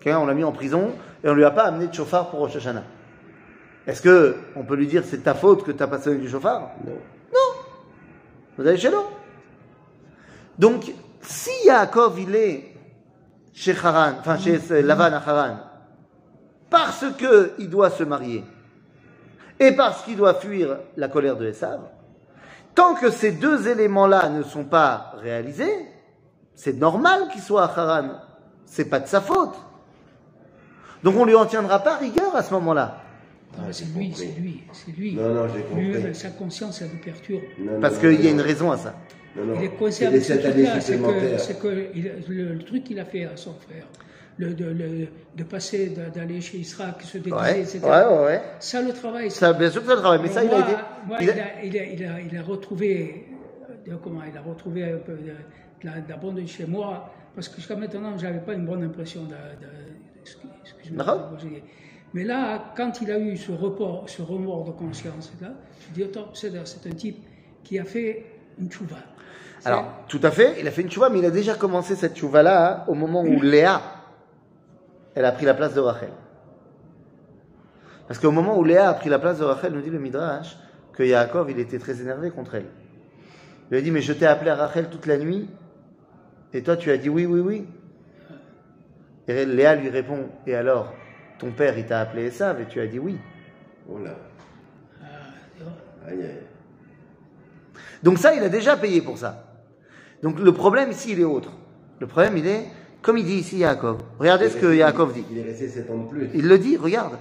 Quelqu'un, 0.00 0.18
on 0.18 0.26
l'a 0.26 0.34
mis 0.34 0.42
en 0.42 0.52
prison 0.52 0.90
et 1.22 1.28
on 1.28 1.34
lui 1.34 1.44
a 1.44 1.52
pas 1.52 1.66
amené 1.66 1.86
de 1.86 1.94
chauffard 1.94 2.30
pour 2.30 2.40
Rosh 2.40 2.56
Hashanah. 2.56 2.82
Est-ce 3.86 4.02
que 4.02 4.34
on 4.56 4.64
peut 4.64 4.74
lui 4.74 4.88
dire 4.88 5.04
c'est 5.04 5.22
ta 5.22 5.34
faute 5.34 5.62
que 5.62 5.70
tu 5.70 5.78
n'as 5.78 5.86
pas 5.86 6.00
sonné 6.00 6.18
du 6.18 6.28
chauffard? 6.28 6.72
Non. 6.84 6.98
Vous 8.58 8.66
allez 8.66 8.76
chez 8.76 8.90
l'eau. 8.90 9.06
Donc, 10.58 10.92
si 11.20 11.50
Yaakov, 11.64 12.18
il 12.18 12.34
est 12.34 12.71
chez 13.52 13.76
Haran, 13.76 14.14
enfin 14.20 14.38
chez 14.38 14.58
Lavan 14.82 15.12
à 15.12 15.16
Haran, 15.16 15.56
parce 16.70 17.04
que 17.18 17.52
il 17.58 17.68
doit 17.68 17.90
se 17.90 18.02
marier, 18.02 18.44
et 19.60 19.72
parce 19.72 20.02
qu'il 20.02 20.16
doit 20.16 20.34
fuir 20.34 20.78
la 20.96 21.08
colère 21.08 21.36
de 21.36 21.46
Esav, 21.46 21.80
tant 22.74 22.94
que 22.94 23.10
ces 23.10 23.32
deux 23.32 23.68
éléments-là 23.68 24.28
ne 24.28 24.42
sont 24.42 24.64
pas 24.64 25.14
réalisés, 25.20 25.86
c'est 26.54 26.76
normal 26.78 27.28
qu'il 27.32 27.42
soit 27.42 27.64
à 27.64 27.80
Haran. 27.80 28.10
C'est 28.64 28.86
pas 28.86 29.00
de 29.00 29.06
sa 29.06 29.20
faute. 29.20 29.54
Donc 31.02 31.16
on 31.16 31.24
lui 31.24 31.34
en 31.34 31.46
tiendra 31.46 31.80
pas 31.80 31.96
rigueur 31.96 32.34
à 32.34 32.42
ce 32.42 32.54
moment-là. 32.54 33.02
Non, 33.58 33.64
c'est 33.70 33.84
lui, 33.94 34.12
c'est 34.14 34.34
lui, 34.38 34.62
c'est 34.72 34.92
lui. 34.92 35.14
Non, 35.14 35.28
non, 35.34 35.46
j'ai 35.54 35.62
compris. 35.62 35.92
Lui, 35.92 36.14
sa 36.14 36.30
conscience, 36.30 36.78
ça 36.78 36.86
le 36.86 36.98
perturbe. 36.98 37.42
Non, 37.58 37.80
Parce 37.80 37.98
qu'il 37.98 38.22
y 38.24 38.28
a 38.28 38.30
une 38.30 38.40
raison 38.40 38.70
à 38.70 38.78
ça. 38.78 38.94
Non, 39.36 39.44
non. 39.44 39.54
Il 39.58 39.64
est 39.64 39.68
C'est 39.70 39.76
coincé 39.76 40.00
les 40.02 40.06
avec 40.08 40.22
ce 40.22 40.34
sept 40.34 40.44
années 40.44 40.64
truc-là. 40.64 41.38
C'est 41.38 41.58
que, 41.58 41.62
que 41.68 41.86
il- 41.94 42.12
le, 42.28 42.52
le 42.54 42.58
truc 42.64 42.84
qu'il 42.84 42.98
a 43.00 43.04
fait 43.04 43.24
à 43.24 43.36
son 43.36 43.54
frère, 43.54 43.86
le, 44.36 44.54
de, 44.54 44.64
le- 44.66 45.08
de 45.36 45.44
passer, 45.44 45.88
de- 45.90 46.10
d'aller 46.14 46.40
chez 46.40 46.58
Israël, 46.58 46.94
se 47.02 47.18
déguiser, 47.18 47.34
Ouais, 47.36 47.60
etc. 47.60 47.80
ouais, 47.82 48.24
ouais. 48.24 48.40
Ça, 48.60 48.82
le 48.82 48.92
travail, 48.92 49.30
c'est- 49.30 49.40
Ça, 49.40 49.52
bien 49.52 49.70
sûr 49.70 49.80
que 49.82 49.88
ça 49.88 49.94
le 49.94 50.00
travaille, 50.00 50.20
mais 50.22 50.28
ça, 50.28 50.44
il 50.44 50.50
a 50.50 50.58
moi, 50.58 50.60
été. 50.68 50.76
moi, 51.06 51.16
il 51.20 51.24
il, 51.24 51.30
a- 51.30 51.64
il, 51.64 51.78
a, 51.78 51.84
il, 51.84 52.04
a, 52.04 52.20
il 52.20 52.36
a 52.36 52.42
retrouvé, 52.42 53.26
euh, 53.88 53.94
comment, 54.02 54.20
il 54.30 54.36
a 54.36 54.40
retrouvé 54.42 54.84
un 54.84 54.98
peu 54.98 55.12
de, 55.12 55.18
de 55.18 55.34
la, 55.84 56.00
de 56.00 56.08
la 56.10 56.16
bonne 56.16 56.46
chez 56.46 56.66
moi, 56.66 57.10
parce 57.34 57.48
que 57.48 57.56
jusqu'à 57.56 57.76
maintenant, 57.76 58.16
je 58.18 58.24
n'avais 58.26 58.40
pas 58.40 58.52
une 58.54 58.66
bonne 58.66 58.82
impression 58.84 59.22
de. 59.24 59.28
de 59.30 59.70
excuse- 60.20 60.50
excuse-moi, 60.62 61.30
de. 61.42 61.48
Mais 62.14 62.24
là, 62.24 62.72
quand 62.76 63.00
il 63.00 63.10
a 63.10 63.18
eu 63.18 63.36
ce 63.38 63.52
report, 63.52 64.08
ce 64.10 64.20
remords 64.20 64.64
de 64.66 64.72
conscience, 64.72 65.32
là, 65.40 65.54
je 65.88 65.94
dis, 65.94 66.02
attends, 66.04 66.28
c'est 66.34 66.52
c'est 66.66 66.86
un 66.86 66.92
type 66.92 67.24
qui 67.64 67.78
a 67.78 67.84
fait 67.84 68.26
une 68.60 68.70
chouva. 68.70 68.96
Alors, 69.64 69.86
tout 70.08 70.20
à 70.22 70.30
fait, 70.30 70.56
il 70.60 70.66
a 70.66 70.70
fait 70.70 70.82
une 70.82 70.90
chouva, 70.90 71.08
mais 71.08 71.20
il 71.20 71.24
a 71.24 71.30
déjà 71.30 71.54
commencé 71.54 71.94
cette 71.94 72.16
chouva-là 72.16 72.84
au 72.88 72.94
moment 72.94 73.22
où 73.22 73.40
Léa, 73.40 73.80
elle 75.14 75.24
a 75.24 75.32
pris 75.32 75.44
la 75.44 75.54
place 75.54 75.74
de 75.74 75.80
Rachel. 75.80 76.10
Parce 78.08 78.18
qu'au 78.18 78.32
moment 78.32 78.58
où 78.58 78.64
Léa 78.64 78.88
a 78.88 78.94
pris 78.94 79.08
la 79.08 79.18
place 79.18 79.38
de 79.38 79.44
Rachel, 79.44 79.72
nous 79.72 79.80
dit 79.80 79.90
le 79.90 80.00
Midrash, 80.00 80.56
que 80.92 81.02
Yaakov, 81.02 81.50
il 81.50 81.58
était 81.60 81.78
très 81.78 82.00
énervé 82.00 82.30
contre 82.30 82.56
elle. 82.56 82.66
Il 83.70 83.74
lui 83.74 83.78
a 83.78 83.82
dit, 83.82 83.90
mais 83.90 84.02
je 84.02 84.12
t'ai 84.12 84.26
appelé 84.26 84.50
à 84.50 84.56
Rachel 84.56 84.88
toute 84.90 85.06
la 85.06 85.16
nuit, 85.16 85.48
et 86.52 86.62
toi 86.62 86.76
tu 86.76 86.90
as 86.90 86.98
dit 86.98 87.08
oui, 87.08 87.24
oui, 87.24 87.40
oui. 87.40 87.66
Et 89.28 89.46
Léa 89.46 89.76
lui 89.76 89.88
répond, 89.88 90.28
et 90.46 90.56
alors, 90.56 90.92
ton 91.38 91.52
père, 91.52 91.78
il 91.78 91.86
t'a 91.86 92.00
appelé 92.00 92.24
Esav, 92.26 92.60
et 92.60 92.66
tu 92.66 92.80
as 92.80 92.86
dit 92.86 92.98
oui. 92.98 93.16
Oh 93.88 93.98
là. 93.98 94.16
Ah. 95.00 96.10
Donc 98.02 98.18
ça, 98.18 98.34
il 98.34 98.42
a 98.42 98.48
déjà 98.48 98.76
payé 98.76 99.00
pour 99.00 99.16
ça. 99.16 99.51
Donc 100.22 100.38
le 100.38 100.52
problème 100.52 100.90
ici, 100.90 101.12
il 101.12 101.20
est 101.20 101.24
autre. 101.24 101.50
Le 101.98 102.06
problème, 102.06 102.36
il 102.36 102.46
est, 102.46 102.66
comme 103.00 103.18
il 103.18 103.24
dit 103.24 103.36
ici 103.36 103.58
Yaakov. 103.58 103.98
Regardez 104.18 104.50
ce 104.50 104.56
que 104.56 104.72
Yaakov 104.72 105.12
dit. 105.12 105.24
Il 105.30 105.38
est 105.38 105.42
resté 105.42 105.68
7 105.68 105.90
ans 105.90 105.98
de 105.98 106.08
plus. 106.08 106.30
Il 106.34 106.46
le 106.46 106.58
dit, 106.58 106.76
regarde. 106.76 107.14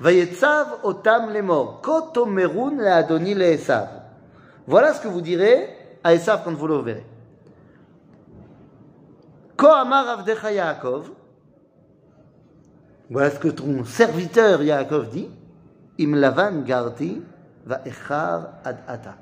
Vayetzav 0.00 0.80
otam. 0.84 1.32
Kotomerun 1.82 2.78
Adoni 2.78 3.34
le 3.34 3.44
Esav. 3.44 3.88
Voilà 4.66 4.94
ce 4.94 5.00
que 5.00 5.08
vous 5.08 5.20
direz 5.20 5.68
à 6.04 6.14
Esav 6.14 6.42
quand 6.44 6.52
vous 6.52 6.66
le 6.66 6.78
verrez. 6.78 7.06
Ko 9.56 9.68
amar 9.68 10.08
avdecha 10.08 10.52
Yaakov. 10.52 11.10
Voilà 13.08 13.30
ce 13.30 13.38
que 13.38 13.48
ton 13.48 13.84
serviteur 13.84 14.62
Yaakov 14.62 15.10
dit. 15.10 15.30
Im 15.98 16.14
lavan 16.14 16.62
garti 16.62 17.22
va 17.64 17.80
echar 17.86 18.60
ad 18.64 18.78
ata. 18.86 19.16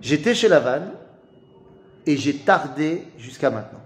J'étais 0.00 0.34
chez 0.34 0.48
Lavan 0.48 0.92
et 2.06 2.16
j'ai 2.16 2.36
tardé 2.36 3.02
jusqu'à 3.18 3.50
maintenant. 3.50 3.82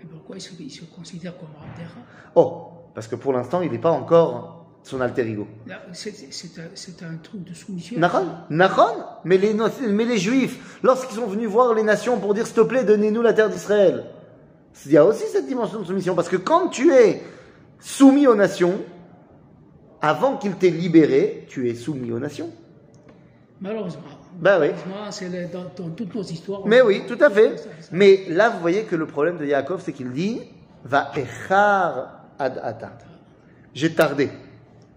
Et 0.00 0.06
pourquoi 0.06 0.36
il 0.36 0.40
se, 0.40 0.50
il 0.60 0.70
se 0.70 0.84
considère 0.84 1.36
comme 1.36 1.48
Abdera 1.60 2.00
Oh, 2.34 2.68
parce 2.94 3.08
que 3.08 3.16
pour 3.16 3.32
l'instant, 3.32 3.62
il 3.62 3.72
n'est 3.72 3.78
pas 3.78 3.90
encore 3.90 4.62
son 4.82 5.00
alter 5.00 5.28
ego. 5.28 5.46
C'est 5.92 7.02
un, 7.02 7.16
truc 7.16 7.44
de 7.44 7.54
soumission. 7.54 7.98
Nahon, 7.98 8.26
Nahon, 8.50 9.04
mais 9.24 9.38
les, 9.38 9.54
mais 9.88 10.04
les 10.04 10.18
Juifs, 10.18 10.78
lorsqu'ils 10.82 11.16
sont 11.16 11.26
venus 11.26 11.48
voir 11.48 11.74
les 11.74 11.82
nations 11.82 12.18
pour 12.18 12.34
dire 12.34 12.46
s'il 12.46 12.56
te 12.56 12.60
plaît, 12.62 12.84
donnez-nous 12.84 13.22
la 13.22 13.32
terre 13.32 13.48
d'Israël, 13.48 14.06
il 14.86 14.92
y 14.92 14.96
a 14.96 15.04
aussi 15.04 15.24
cette 15.30 15.46
dimension 15.46 15.80
de 15.80 15.84
soumission, 15.84 16.14
parce 16.14 16.28
que 16.28 16.36
quand 16.36 16.68
tu 16.68 16.92
es 16.92 17.22
soumis 17.78 18.26
aux 18.26 18.34
nations, 18.34 18.80
avant 20.00 20.36
qu'ils 20.36 20.54
t'aient 20.54 20.70
libéré, 20.70 21.46
tu 21.48 21.68
es 21.68 21.74
soumis 21.74 22.10
aux 22.10 22.18
nations. 22.18 22.50
Malheureusement. 23.60 24.02
Ben 24.40 24.60
oui. 24.60 24.68
C'est 25.10 25.50
dans, 25.52 25.70
dans 25.76 25.90
toutes 25.90 26.14
nos 26.14 26.22
histoires. 26.22 26.62
Mais 26.66 26.80
oui, 26.80 27.02
tout 27.06 27.18
à 27.20 27.30
fait. 27.30 27.58
Ça, 27.58 27.64
ça. 27.80 27.88
Mais 27.92 28.24
là, 28.28 28.50
vous 28.50 28.60
voyez 28.60 28.84
que 28.84 28.96
le 28.96 29.06
problème 29.06 29.38
de 29.38 29.44
Yaakov, 29.46 29.82
c'est 29.82 29.92
qu'il 29.92 30.10
dit 30.12 30.40
Va 30.84 31.12
echar 31.16 32.24
ad 32.38 32.60
ata. 32.62 32.92
J'ai 33.74 33.94
tardé. 33.94 34.30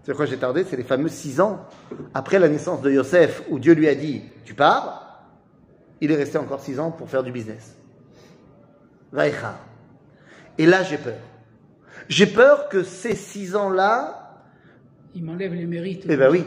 C'est 0.02 0.14
quoi 0.14 0.26
j'ai 0.26 0.36
tardé 0.36 0.64
C'est 0.64 0.76
les 0.76 0.84
fameux 0.84 1.08
six 1.08 1.40
ans 1.40 1.64
après 2.14 2.38
la 2.38 2.48
naissance 2.48 2.80
de 2.80 2.90
Yosef, 2.90 3.42
où 3.50 3.58
Dieu 3.58 3.74
lui 3.74 3.88
a 3.88 3.94
dit 3.94 4.22
Tu 4.44 4.54
pars. 4.54 5.02
Il 6.00 6.12
est 6.12 6.16
resté 6.16 6.38
encore 6.38 6.60
six 6.60 6.78
ans 6.78 6.90
pour 6.90 7.08
faire 7.08 7.22
du 7.22 7.32
business. 7.32 7.76
Va 9.12 9.28
echar. 9.28 9.58
Et 10.58 10.66
là, 10.66 10.82
j'ai 10.82 10.98
peur. 10.98 11.14
J'ai 12.08 12.26
peur 12.26 12.68
que 12.68 12.82
ces 12.82 13.14
six 13.14 13.56
ans-là, 13.56 14.22
Il 15.14 15.24
m'enlève 15.24 15.54
les 15.54 15.66
mérites. 15.66 16.04
Eh 16.08 16.16
ben 16.16 16.30
oui. 16.30 16.44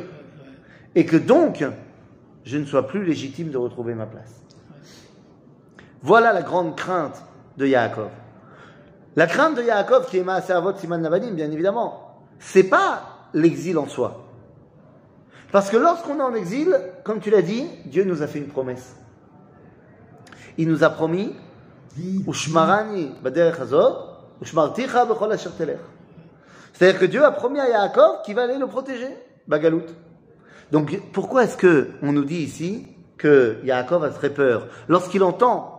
Et 0.96 1.06
que 1.06 1.18
donc, 1.18 1.64
je 2.50 2.58
ne 2.58 2.66
sois 2.66 2.88
plus 2.88 3.06
légitime 3.06 3.52
de 3.52 3.58
retrouver 3.58 3.94
ma 3.94 4.08
place. 4.08 4.42
Voilà 6.02 6.34
la 6.34 6.42
grande 6.42 6.76
crainte 6.76 7.24
de 7.58 7.68
Yaakov. 7.68 8.10
La 9.16 9.28
crainte 9.28 9.56
de 9.56 9.62
Yaakov, 9.62 10.08
qui 10.10 10.18
est 10.18 10.24
Maaseh 10.24 10.54
Avot 10.54 10.74
Siman 10.74 11.00
Navadim, 11.00 11.34
bien 11.34 11.52
évidemment, 11.52 12.24
c'est 12.40 12.64
pas 12.64 13.28
l'exil 13.36 13.78
en 13.78 13.86
soi. 13.86 14.26
Parce 15.52 15.70
que 15.70 15.78
lorsqu'on 15.78 16.18
est 16.18 16.24
en 16.24 16.34
exil, 16.34 16.76
comme 17.04 17.20
tu 17.20 17.30
l'as 17.30 17.44
dit, 17.44 17.68
Dieu 17.86 18.04
nous 18.04 18.24
a 18.24 18.28
fait 18.28 18.40
une 18.40 18.48
promesse. 18.48 18.96
Il 20.58 20.70
nous 20.70 20.84
a 20.84 20.90
promis. 20.90 21.36
C'est-à-dire 26.74 27.00
que 27.00 27.06
Dieu 27.06 27.24
a 27.24 27.32
promis 27.32 27.60
à 27.60 27.70
Yaakov 27.70 28.24
qu'il 28.26 28.34
va 28.34 28.44
aller 28.44 28.58
le 28.58 28.66
protéger, 28.66 29.16
Bagalout. 29.48 29.86
Donc 30.73 31.01
pourquoi 31.13 31.45
est-ce 31.45 31.57
que 31.57 31.91
on 32.03 32.13
nous 32.13 32.25
dit 32.25 32.43
ici 32.43 32.87
que 33.17 33.59
Yaakov 33.65 34.05
a 34.05 34.11
très 34.11 34.31
peur 34.31 34.67
lorsqu'il 34.89 35.23
entend 35.23 35.71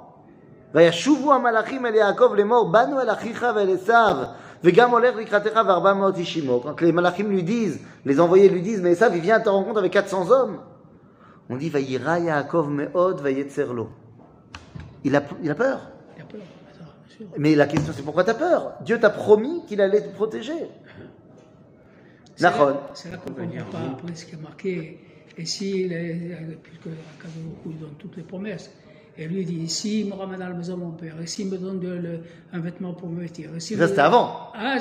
וישובו 0.76 1.34
המלאכים 1.34 1.86
אל 1.86 1.96
יעקב 1.96 2.34
לאמור 2.38 2.70
באנו 2.72 3.02
אל 3.02 3.10
אחיך 3.10 3.46
ואל 3.56 3.74
עשיו 3.74 4.16
וגם 4.64 4.92
הולך 4.92 5.16
לקראתך 5.16 5.60
וארבע 5.68 5.94
מאות 5.94 6.18
איש 6.18 6.38
עמו. 6.38 6.64
Quand 6.64 6.82
les 6.82 6.92
malachim 6.92 7.30
lui 7.30 7.44
disent, 7.44 7.80
les 8.06 8.20
envoyés 8.20 8.50
lui 8.50 8.62
disent, 8.62 8.82
mais 8.82 8.92
Esav 8.92 9.16
il 9.16 9.22
vient 9.22 9.36
à 9.36 9.40
ta 9.40 9.52
rencontre 9.52 9.80
avec 9.80 9.94
400 9.94 10.32
hommes. 10.32 10.58
On 11.50 11.56
dit 11.56 11.70
וירא 11.72 12.18
יעקב 12.18 12.68
מאוד 12.70 13.22
ויצר 13.24 13.72
לו. 13.72 13.88
Il 15.06 15.16
a, 15.16 15.22
il 15.44 15.52
a 15.52 15.56
peur. 15.56 15.80
Il 16.18 16.22
a 16.22 16.26
peur, 16.26 16.42
attends, 16.72 16.92
bien 17.08 17.16
sûr. 17.16 17.26
Mais 17.38 17.56
la 17.56 17.68
question 17.68 17.94
c'est 17.96 18.02
pourquoi 18.02 18.24
tu 18.24 18.32
as 18.32 18.34
peur 18.34 18.74
Dieu 18.82 19.00
t'a 19.00 19.12
promis 19.12 19.64
qu'il 19.68 19.80
allait 19.82 20.02
te 20.02 20.16
protéger. 20.16 20.68
C'est 22.95 23.11
là- 23.11 23.17
qu'on 23.19 23.31
ne 23.31 23.37
comprend 23.37 23.71
pas 23.71 23.79
après 23.93 24.15
ce 24.15 24.25
qui 24.27 24.35
est 24.35 24.43
marqué. 24.43 24.99
Et 25.39 25.47
si, 25.47 25.89
puisque 26.63 26.87
Akadosh 27.19 27.79
donne 27.81 27.95
toutes 27.99 28.17
les 28.17 28.23
promesses, 28.23 28.71
et 29.17 29.27
lui 29.27 29.45
dit 29.45 29.69
s'il 29.69 30.09
me 30.09 30.15
ramène 30.15 30.43
à 30.43 30.49
la 30.49 30.55
maison 30.55 30.77
mon 30.77 30.91
père, 30.93 31.15
et 31.23 31.27
s'il 31.27 31.49
me 31.49 31.57
donne 31.57 31.79
de- 31.81 31.89
le- 31.89 32.21
un 32.53 32.59
vêtement 32.61 32.95
pour 32.95 33.09
me 33.09 33.21
vêtir, 33.21 33.51
et 33.57 33.61
s'il 33.61 33.79
Ça 33.79 33.89
c'était 33.89 34.01
avant. 34.01 34.51
Ah, 34.55 34.77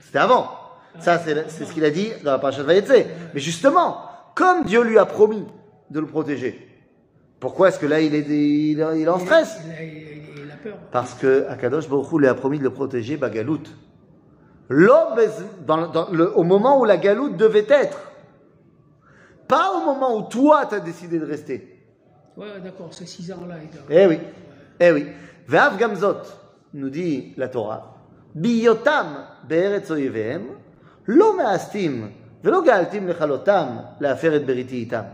C'était 0.00 0.18
avant. 0.18 0.48
Ça, 1.00 1.18
c'est 1.18 1.50
c'est 1.50 1.64
ce 1.64 1.72
qu'il 1.72 1.84
a 1.84 1.90
dit 1.90 2.08
dans 2.24 2.32
la 2.32 2.38
parashat 2.38 2.62
Vayetze. 2.62 3.06
Mais 3.34 3.40
justement, 3.40 3.98
comme 4.34 4.64
Dieu 4.64 4.82
lui 4.84 4.96
a 4.98 5.04
promis 5.06 5.44
de 5.90 6.00
le 6.00 6.06
protéger, 6.06 6.68
pourquoi 7.40 7.68
est-ce 7.68 7.78
que 7.80 7.86
là, 7.86 8.00
il 8.00 8.14
est, 8.14 8.20
il 8.28 8.78
il 8.78 8.80
est 8.80 9.08
en 9.08 9.18
stress 9.18 9.58
il, 9.64 9.72
a, 9.72 9.82
il- 9.82 10.44
il 10.44 10.50
a 10.50 10.56
peur. 10.56 10.76
Parce 10.92 11.14
que 11.14 11.46
Akadosh 11.48 11.88
Baruch 11.88 12.12
Hu 12.12 12.18
lui 12.20 12.26
a 12.28 12.34
promis 12.34 12.58
de 12.58 12.64
le 12.64 12.70
protéger, 12.70 13.16
Bagalout. 13.16 13.62
L'homme, 14.68 15.16
dans- 15.66 15.88
dans 15.88 16.10
le- 16.10 16.36
au 16.36 16.42
moment 16.42 16.80
où 16.80 16.84
la 16.84 16.96
galoute 16.96 17.36
devait 17.36 17.66
être. 17.68 17.98
Pas 19.46 19.72
au 19.76 19.84
moment 19.84 20.16
où 20.16 20.22
toi, 20.22 20.64
tu 20.66 20.74
as 20.74 20.80
décidé 20.80 21.18
de 21.18 21.26
rester. 21.26 21.82
Ouais, 22.36 22.60
d'accord, 22.62 22.92
ces 22.92 23.06
six 23.06 23.30
ans-là. 23.30 23.56
Eh 23.90 24.06
oui, 24.06 24.18
eh 24.80 24.90
oui. 24.90 25.06
Ve'av 25.46 25.76
gamzot, 25.76 26.22
nous 26.72 26.88
dit 26.88 27.34
la 27.36 27.48
Torah, 27.48 27.94
biyotam 28.34 29.26
be'eretz 29.46 29.90
oyevehem, 29.90 30.42
lo 31.06 31.34
me'astim, 31.34 32.08
ve'lo 32.42 32.62
ga'altim 32.62 33.06
lechalotam, 33.06 33.84
la'afer 34.00 34.34
et 34.34 34.40
beriti 34.40 34.80
itam. 34.80 35.04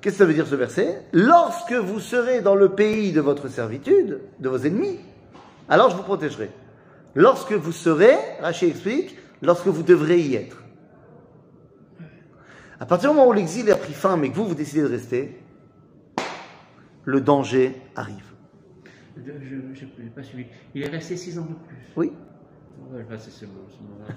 Qu'est-ce 0.00 0.16
que 0.16 0.18
ça 0.18 0.26
veut 0.26 0.34
dire 0.34 0.46
ce 0.46 0.56
verset? 0.56 1.06
Lorsque 1.12 1.72
vous 1.72 2.00
serez 2.00 2.42
dans 2.42 2.56
le 2.56 2.70
pays 2.70 3.12
de 3.12 3.20
votre 3.22 3.48
servitude, 3.48 4.20
de 4.38 4.48
vos 4.48 4.58
ennemis, 4.58 4.98
alors 5.68 5.88
je 5.90 5.96
vous 5.96 6.02
protégerai. 6.02 6.50
Lorsque 7.14 7.52
vous 7.52 7.72
serez, 7.72 8.16
Rachid 8.40 8.68
explique, 8.70 9.16
lorsque 9.42 9.66
vous 9.66 9.82
devrez 9.82 10.20
y 10.20 10.34
être. 10.34 10.62
À 12.80 12.86
partir 12.86 13.10
du 13.10 13.16
moment 13.16 13.28
où 13.28 13.32
l'exil 13.32 13.70
a 13.70 13.76
pris 13.76 13.92
fin, 13.92 14.16
mais 14.16 14.30
que 14.30 14.34
vous, 14.34 14.46
vous 14.46 14.54
décidez 14.54 14.82
de 14.82 14.88
rester, 14.88 15.36
le 17.04 17.20
danger 17.20 17.72
arrive. 17.94 18.32
Je 19.16 19.30
n'ai 20.02 20.10
pas 20.14 20.22
suivi. 20.24 20.46
Il 20.74 20.82
est 20.82 20.88
resté 20.88 21.16
six 21.16 21.38
ans 21.38 21.42
de 21.48 21.54
plus. 21.68 21.76
Oui, 21.96 22.12
Ouais, 22.92 23.04
c'est 23.18 23.30
moment-là. 23.82 24.14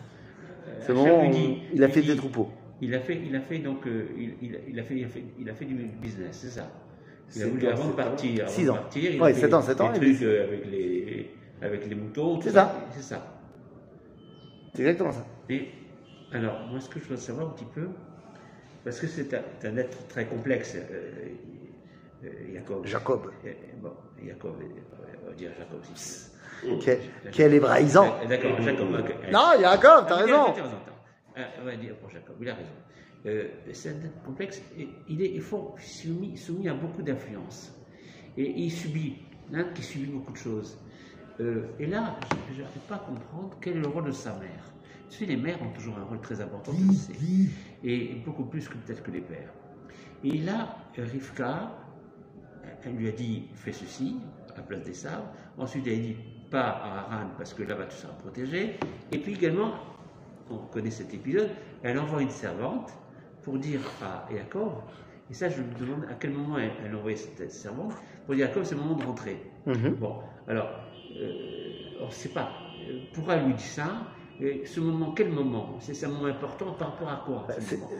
Euh, 0.67 0.81
dit- 1.29 1.57
il 1.73 1.83
a 1.83 1.87
fait 1.89 2.01
dit- 2.01 2.07
des 2.07 2.15
troupeaux. 2.17 2.49
Il 2.81 2.93
a 2.93 2.99
fait, 2.99 3.19
il 3.25 3.35
a 3.35 3.41
fait 3.41 3.59
donc, 3.59 3.85
euh, 3.87 4.07
il, 4.17 4.33
il, 4.41 4.59
il 4.69 4.79
a 4.79 4.83
fait, 4.83 4.95
il 4.95 5.05
a 5.05 5.07
fait, 5.07 5.23
il 5.39 5.49
a 5.49 5.53
fait 5.53 5.65
du 5.65 5.75
business, 5.75 6.39
c'est 6.41 6.49
ça. 6.59 6.69
Il 7.35 7.43
a 7.43 7.47
voulu 7.47 7.67
avant 7.67 7.87
de 7.89 7.93
partir, 7.93 8.41
avant 8.43 8.51
Six 8.51 8.65
de 8.65 8.69
ans. 8.71 8.75
partir, 8.75 9.11
il 9.13 9.21
Ouais, 9.21 9.31
a 9.31 9.33
fait 9.33 9.41
sept 9.41 9.53
ans, 9.53 9.61
sept 9.61 9.81
ans, 9.81 9.91
des 9.91 9.97
il 9.99 10.03
a 10.03 10.15
trucs 10.15 10.21
euh, 10.23 10.43
avec 10.47 10.65
les, 10.71 11.31
avec 11.61 11.87
les 11.87 11.95
moutons. 11.95 12.41
C'est 12.41 12.51
ça. 12.51 12.73
C'est 12.91 13.01
ça. 13.01 13.25
C'est 14.73 14.81
exactement 14.81 15.11
ça. 15.11 15.25
Et 15.49 15.69
alors, 16.31 16.59
moi, 16.69 16.79
ce 16.79 16.89
que 16.89 16.99
je 16.99 17.05
veux 17.05 17.17
savoir 17.17 17.47
un 17.47 17.51
petit 17.51 17.65
peu, 17.65 17.87
parce 18.83 18.99
que 18.99 19.07
c'est 19.07 19.33
un, 19.33 19.77
être 19.77 20.07
très 20.07 20.25
complexe, 20.25 20.75
euh, 20.75 21.33
euh, 22.23 22.29
Jacob. 22.53 22.85
Jacob. 22.85 23.31
Euh, 23.45 23.53
Bon, 23.81 23.91
Jacob, 24.25 24.55
on 25.23 25.29
va 25.29 25.33
dire 25.35 25.51
Jacob 25.57 25.79
aussi. 25.91 26.31
Quel, 26.83 26.99
quel 27.31 27.53
hébraïsant. 27.53 28.15
D'accord, 28.27 28.59
Jacob. 28.61 28.89
Non, 29.31 29.51
Jacob, 29.59 30.05
t'as 30.07 30.15
Ah, 30.15 30.23
raison. 30.23 30.53
Euh, 31.37 31.43
on 31.61 31.65
va 31.65 31.75
dire 31.75 31.95
pour 31.97 32.09
Jacob, 32.09 32.35
il 32.41 32.49
a 32.49 32.55
raison. 32.55 32.71
C'est 33.73 33.89
un 33.89 33.93
être 33.93 34.23
complexe, 34.25 34.61
et 34.77 34.87
il 35.09 35.21
est 35.21 35.39
faut, 35.39 35.75
soumis, 35.79 36.37
soumis 36.37 36.69
à 36.69 36.73
beaucoup 36.73 37.01
d'influences. 37.01 37.73
Et 38.37 38.49
il 38.49 38.71
subit, 38.71 39.17
l'un 39.51 39.65
qui 39.65 39.83
subit 39.83 40.05
beaucoup 40.05 40.31
de 40.31 40.37
choses. 40.37 40.77
Euh, 41.39 41.67
et 41.79 41.85
là, 41.85 42.15
je 42.51 42.61
n'arrive 42.61 42.81
pas 42.87 42.95
à 42.95 42.99
comprendre 42.99 43.55
quel 43.61 43.77
est 43.77 43.81
le 43.81 43.87
rôle 43.87 44.05
de 44.05 44.11
sa 44.11 44.33
mère. 44.33 44.73
Tu 45.09 45.19
sais, 45.19 45.25
les 45.25 45.37
mères 45.37 45.61
ont 45.61 45.71
toujours 45.71 45.97
un 45.97 46.03
rôle 46.03 46.19
très 46.19 46.41
important, 46.41 46.73
tu 46.73 46.83
le 46.83 46.93
sais, 46.93 47.13
et 47.83 48.15
beaucoup 48.25 48.43
plus 48.43 48.67
que 48.67 48.73
peut-être 48.73 49.03
que 49.03 49.11
les 49.11 49.21
pères. 49.21 49.53
Et 50.23 50.37
là, 50.39 50.77
Rivka, 50.97 51.71
elle 52.83 52.95
lui 52.95 53.07
a 53.07 53.11
dit 53.11 53.43
fais 53.53 53.71
ceci 53.71 54.17
à 54.53 54.57
la 54.57 54.63
place 54.63 54.83
des 54.83 54.93
sabres. 54.93 55.31
Ensuite, 55.57 55.87
elle 55.87 55.93
a 55.93 56.01
dit 56.01 56.15
pas 56.49 56.61
à 56.61 56.99
Haran 56.99 57.29
parce 57.37 57.53
que 57.53 57.63
là-bas 57.63 57.85
tu 57.85 57.97
seras 57.97 58.13
protégé. 58.13 58.77
Et 59.11 59.19
puis 59.19 59.33
également, 59.33 59.73
on 60.49 60.57
connaît 60.57 60.91
cet 60.91 61.13
épisode, 61.13 61.49
elle 61.83 61.99
envoie 61.99 62.21
une 62.21 62.29
servante 62.29 62.91
pour 63.43 63.57
dire 63.57 63.79
à 64.01 64.27
Yaakov, 64.33 64.73
et 65.29 65.33
ça 65.33 65.49
je 65.49 65.61
me 65.61 65.73
demande 65.79 66.05
à 66.09 66.13
quel 66.15 66.31
moment 66.31 66.57
elle, 66.57 66.71
elle 66.85 66.93
a 66.93 66.97
envoyé 66.97 67.15
cette 67.17 67.51
servante, 67.51 67.93
pour 68.25 68.35
dire 68.35 68.45
à 68.45 68.47
Yaakov 68.49 68.63
c'est 68.65 68.75
le 68.75 68.81
moment 68.81 68.95
de 68.95 69.05
rentrer. 69.05 69.51
Mhm. 69.65 69.95
Bon, 69.95 70.17
alors, 70.47 70.69
on 72.01 72.05
ne 72.07 72.11
sait 72.11 72.29
pas. 72.29 72.49
Euh, 72.89 72.99
Pourquoi 73.13 73.35
lui 73.37 73.53
dit 73.53 73.63
ça 73.63 73.87
Et 74.41 74.65
ce 74.65 74.79
moment, 74.79 75.13
quel 75.15 75.29
moment? 75.29 75.75
C'est 75.79 76.05
un 76.05 76.09
moment 76.09 76.25
important 76.27 76.73
par 76.73 76.89
rapport 76.89 77.09
à 77.09 77.23
quoi 77.25 77.45
ce 77.59 77.75
Bah, 77.75 77.81
moment? 77.81 77.91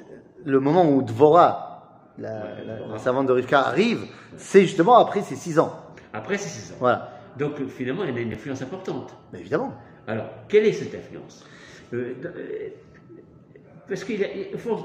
Le 0.45 0.59
moment 0.59 0.89
où 0.91 1.01
Dvora, 1.01 2.11
la, 2.17 2.29
Ouais, 2.29 2.39
la- 2.65 2.75
Dvorah. 2.75 2.93
la 2.93 2.99
servante 2.99 3.27
de 3.27 3.31
Rivka, 3.33 3.61
arrive, 3.67 4.05
c'est 4.35 4.61
justement 4.61 4.97
après 4.97 5.21
ses 5.21 5.35
six 5.35 5.57
ans. 5.59 5.73
Après, 6.13 6.37
c'est 6.37 6.49
6 6.49 6.71
ans. 6.73 6.77
Voilà. 6.79 7.19
Donc 7.37 7.59
euh, 7.59 7.67
finalement, 7.67 8.03
elle 8.03 8.17
a 8.17 8.21
une 8.21 8.33
influence 8.33 8.61
importante. 8.61 9.15
Mais 9.33 9.39
évidemment. 9.39 9.73
Alors, 10.07 10.25
quelle 10.47 10.65
est 10.65 10.71
cette 10.71 10.95
influence? 10.95 11.45
Euh, 11.93 12.15
euh, 12.25 12.69
Parce 13.87 14.03
qu'il 14.03 14.23
a, 14.23 14.27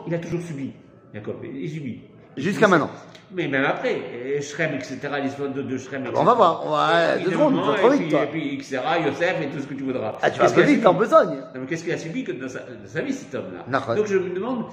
il 0.07 0.15
a 0.15 0.19
toujours 0.19 0.41
subi, 0.43 0.73
Jacob, 1.15 1.37
il 1.45 1.71
subit. 1.71 2.01
Jusqu'à 2.37 2.69
maintenant. 2.69 2.91
Mais 3.35 3.49
même 3.49 3.65
après, 3.65 3.97
Shrem, 4.43 4.75
etc., 4.75 4.99
l'histoire 5.23 5.49
de, 5.51 5.63
de 5.63 5.79
Shrem, 5.79 6.03
etc. 6.03 6.15
On 6.21 6.25
va 6.25 6.35
voir. 6.35 6.63
On 6.67 6.71
va- 6.71 7.17
Et 7.17 7.25
deux 7.25 7.31
secondes, 7.31 7.55
évidemment, 7.55 7.75
tu 7.75 7.81
vas 7.83 7.89
trop 7.89 7.93
et 7.93 7.99
vite, 7.99 8.11
toi. 8.11 8.23
Et 8.25 8.27
puis, 8.27 8.55
etc., 8.57 8.79
Yosef 9.07 9.37
et 9.43 9.47
tout 9.47 9.61
ce 9.63 9.67
que 9.67 9.75
tu 9.75 9.83
voudras. 9.85 10.19
Ah, 10.21 10.31
tu 10.31 10.39
vas 10.39 10.45
a 10.45 10.49
vite 10.49 10.87
en 10.87 10.91
subi 10.93 10.99
besogne. 10.99 11.37
Non, 11.55 11.61
mais 11.61 11.67
qu'est-ce 11.67 11.85
qu'il 11.85 11.93
a 11.95 11.99
subi 11.99 12.25
que 12.25 12.33
dans 12.33 12.49
sa, 12.49 12.59
dans 12.61 12.67
sa 12.87 13.01
vie, 13.01 13.13
cet 13.15 13.35
homme-là. 13.35 13.95
Donc 13.95 14.07
je 14.07 14.19
me 14.19 14.35
demande, 14.35 14.65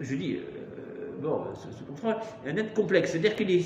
je 0.00 0.14
dis, 0.14 0.36
euh, 0.36 1.22
bon, 1.22 1.44
se, 1.54 1.74
se 1.78 1.82
comprend, 1.84 2.20
un 2.46 2.56
être 2.56 2.74
complexe, 2.74 3.12
c'est-à-dire 3.12 3.34
qu'il 3.34 3.50
est, 3.50 3.64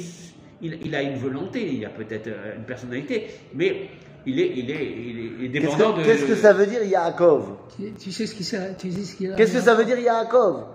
il, 0.62 0.78
il 0.84 0.94
a 0.94 1.02
une 1.02 1.16
volonté, 1.16 1.66
il 1.74 1.84
a 1.84 1.88
peut-être 1.90 2.28
euh, 2.28 2.56
une 2.56 2.64
personnalité, 2.64 3.26
mais 3.52 3.88
il 4.26 4.38
est, 4.38 4.52
il 4.54 4.70
est, 4.70 4.74
il 4.74 5.18
est, 5.18 5.30
il 5.40 5.44
est 5.56 5.60
Qu'est-ce 5.60 5.76
dépendant 5.76 5.92
que, 5.94 6.00
de. 6.00 6.04
qu'est-ce 6.04 6.24
que 6.26 6.34
ça 6.36 6.52
veut 6.52 6.66
dire 6.66 6.84
Yaakov? 6.84 7.46
Tu, 7.76 7.92
tu 7.94 8.12
sais 8.12 8.26
ce 8.26 8.34
qu'il 8.36 8.46
tu 8.78 8.92
sais 8.92 9.02
ce 9.02 9.16
qu'il 9.16 9.32
a 9.32 9.34
Qu'est-ce 9.34 9.54
que 9.54 9.60
ça 9.60 9.74
veut 9.74 9.84
dire 9.84 9.98
Yaakov? 9.98 10.66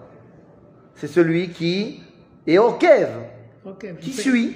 C'est 0.96 1.08
celui 1.08 1.50
qui 1.50 2.02
est 2.48 2.58
au 2.58 2.74
Kev, 2.74 3.08
Ok, 3.66 3.86
qui 4.00 4.12
suit. 4.14 4.56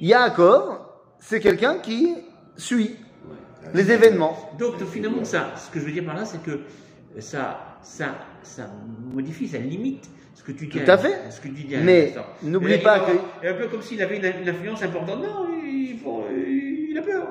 Yaakov, 0.00 0.78
c'est 1.20 1.40
quelqu'un 1.40 1.78
qui 1.78 2.14
suit 2.56 2.96
les 3.74 3.90
événements. 3.92 4.36
Donc 4.58 4.82
finalement, 4.90 5.24
ça, 5.24 5.54
ce 5.56 5.70
que 5.70 5.78
je 5.80 5.84
veux 5.84 5.92
dire 5.92 6.04
par 6.04 6.16
là, 6.16 6.24
c'est 6.24 6.42
que 6.42 6.60
ça, 7.18 7.78
ça, 7.82 8.14
ça 8.42 8.70
modifie, 9.12 9.46
ça 9.48 9.58
limite 9.58 10.08
ce 10.34 10.42
que 10.42 10.52
tu 10.52 10.66
dis. 10.66 10.78
Tout 10.80 10.90
à 10.90 10.98
fait. 10.98 11.30
Ce 11.30 11.40
que 11.40 11.48
tu 11.48 11.62
dis 11.64 11.76
à 11.76 11.80
Mais 11.80 12.14
n'oublie 12.42 12.74
Et 12.74 12.78
pas 12.78 13.00
que- 13.00 13.10
avoir- 13.10 13.24
Un 13.44 13.54
peu 13.54 13.68
comme 13.68 13.82
s'il 13.82 14.02
avait 14.02 14.16
une, 14.16 14.24
une 14.42 14.48
influence 14.48 14.82
importante. 14.82 15.22
Non, 15.22 15.46
il, 15.64 15.98
faut- 16.02 16.24
il 16.34 16.71
a 16.98 17.02
peur. 17.02 17.26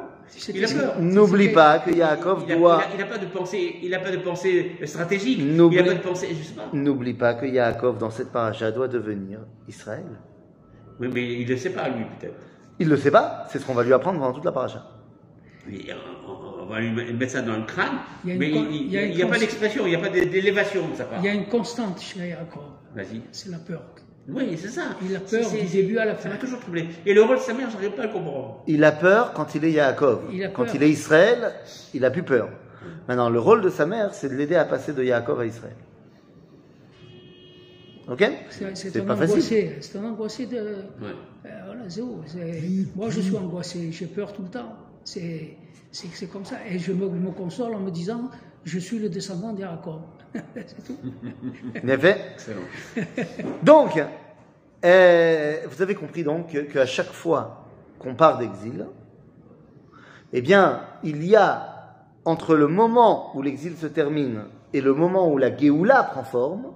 Il 0.53 0.63
a 0.63 0.67
peur. 0.67 0.95
N'oublie 1.01 1.49
pas 1.49 1.79
que 1.79 1.91
Yaakov 1.91 2.43
il 2.47 2.53
a- 2.53 2.55
doit. 2.55 2.81
il 2.87 2.93
a- 2.93 2.95
il 2.95 3.01
a 3.01 3.05
pas 3.05 3.17
de 3.17 3.25
pensée, 3.25 3.75
il 3.83 3.93
a 3.93 3.99
pas 3.99 4.11
de 4.11 4.17
pensée 4.17 4.75
stratégique. 4.85 5.39
N'oublie- 5.43 5.77
Il 5.77 5.81
a 5.81 5.83
pas 5.85 5.93
de 5.95 5.99
pensée, 6.03 6.27
je 6.37 6.43
sais 6.43 6.53
pas. 6.53 6.69
N'oublie 6.73 7.13
pas 7.13 7.33
que 7.33 7.45
Yaakov, 7.45 7.97
dans 7.97 8.09
cette 8.09 8.31
paracha, 8.31 8.71
doit 8.71 8.87
devenir 8.87 9.39
Israël. 9.67 10.05
Oui, 10.99 11.09
mais 11.13 11.33
il 11.33 11.45
ne 11.45 11.49
le 11.51 11.57
sait 11.57 11.71
pas 11.71 11.89
lui 11.89 12.05
peut-être. 12.19 12.35
Il 12.79 12.85
ne 12.87 12.91
le 12.91 12.97
sait 12.97 13.11
pas, 13.11 13.45
c'est 13.49 13.59
ce 13.59 13.65
qu'on 13.65 13.73
va 13.73 13.83
lui 13.83 13.93
apprendre 13.93 14.19
pendant 14.19 14.33
toute 14.33 14.45
la 14.45 14.51
paracha. 14.51 14.85
On 15.67 16.65
va 16.65 16.79
lui 16.79 16.91
mettre 17.13 17.31
ça 17.31 17.41
dans 17.41 17.57
le 17.57 17.63
crâne, 17.63 17.99
Il 18.23 18.29
y 18.29 18.31
a 18.31 18.33
une 18.35 18.39
mais 18.39 18.51
con- 18.51 18.65
il 18.71 18.75
il 18.87 18.91
y 18.91 18.97
a 18.97 19.03
une 19.03 19.15
n'y 19.15 19.21
a, 19.23 19.27
pas 19.27 19.37
d'expression, 19.37 19.85
il 19.85 19.89
n'y 19.89 19.95
a 19.95 19.99
pas 19.99 20.09
d'é- 20.09 20.25
d'élévation 20.25 20.87
de 20.87 20.95
sa 20.95 21.03
part. 21.05 21.19
Il 21.19 21.25
y 21.25 21.29
a 21.29 21.33
une 21.33 21.45
constante 21.47 21.99
chez 22.01 22.29
Jacob, 22.29 22.61
Vas-y. 22.95 23.21
c'est 23.31 23.49
la 23.49 23.57
peur. 23.57 23.81
Oui, 24.33 24.57
c'est 24.57 24.69
ça. 24.69 24.83
Il 25.03 25.15
a 25.15 25.19
peur 25.19 25.49
du 25.49 25.65
début 25.67 25.97
à 25.97 26.05
la 26.05 26.13
Ça 26.15 26.19
fin. 26.23 26.29
m'a 26.29 26.37
toujours 26.37 26.59
troublé. 26.59 26.87
Et 27.05 27.13
le 27.13 27.21
rôle 27.23 27.37
de 27.37 27.41
sa 27.41 27.53
mère, 27.53 27.69
je 27.69 27.75
n'arrive 27.75 27.91
pas 27.91 28.03
à 28.03 28.07
le 28.07 28.13
comprendre. 28.13 28.63
Il 28.67 28.83
a 28.83 28.91
peur 28.91 29.33
quand 29.33 29.55
il 29.55 29.65
est 29.65 29.71
Yaakov. 29.71 30.21
Il 30.31 30.43
a 30.43 30.47
quand 30.49 30.65
peur. 30.65 30.75
il 30.75 30.83
est 30.83 30.89
Israël, 30.89 31.53
il 31.93 32.05
a 32.05 32.11
plus 32.11 32.23
peur. 32.23 32.49
Maintenant, 33.07 33.29
le 33.29 33.39
rôle 33.39 33.61
de 33.61 33.69
sa 33.69 33.85
mère, 33.85 34.13
c'est 34.13 34.29
de 34.29 34.35
l'aider 34.35 34.55
à 34.55 34.65
passer 34.65 34.93
de 34.93 35.03
Yaakov 35.03 35.39
à 35.39 35.45
Israël. 35.45 35.75
Ok? 38.07 38.23
C'est 38.49 38.75
c'est 38.75 38.89
C'est 38.91 39.01
un 39.01 39.05
pas 39.05 39.13
angoissé, 39.13 39.35
facile. 39.35 39.71
c'est 39.81 39.97
un 39.97 40.03
angoissé 40.05 40.45
de. 40.45 40.57
Ouais. 40.57 41.15
Euh, 41.45 41.49
voilà, 41.65 41.87
zéro. 41.89 42.21
Moi, 42.95 43.09
je 43.09 43.21
suis 43.21 43.35
angoissé, 43.35 43.91
j'ai 43.91 44.07
peur 44.07 44.33
tout 44.33 44.41
le 44.43 44.49
temps. 44.49 44.75
C'est 45.03 45.57
comme 46.31 46.45
ça. 46.45 46.55
Et 46.69 46.79
je 46.79 46.91
me, 46.91 47.07
me 47.07 47.31
console 47.31 47.73
en 47.75 47.79
me 47.79 47.91
disant, 47.91 48.29
je 48.65 48.79
suis 48.79 48.99
le 48.99 49.09
descendant 49.09 49.53
de 49.53 49.61
Jacob. 49.61 50.01
c'est 50.55 50.83
tout. 50.85 50.97
Bien 51.83 51.97
fait. 51.97 52.17
Excellent. 52.33 52.61
Donc, 53.63 54.01
euh, 54.83 55.57
vous 55.69 55.81
avez 55.81 55.95
compris 55.95 56.23
donc 56.23 56.55
qu'à 56.71 56.85
chaque 56.85 57.11
fois 57.11 57.65
qu'on 57.99 58.15
part 58.15 58.37
d'exil, 58.37 58.87
eh 60.33 60.41
bien, 60.41 60.81
il 61.03 61.23
y 61.25 61.35
a 61.35 61.67
entre 62.25 62.55
le 62.55 62.67
moment 62.67 63.35
où 63.35 63.41
l'exil 63.41 63.75
se 63.77 63.87
termine 63.87 64.45
et 64.73 64.81
le 64.81 64.93
moment 64.93 65.29
où 65.29 65.37
la 65.37 65.55
Géoula 65.55 66.03
prend 66.03 66.23
forme, 66.23 66.73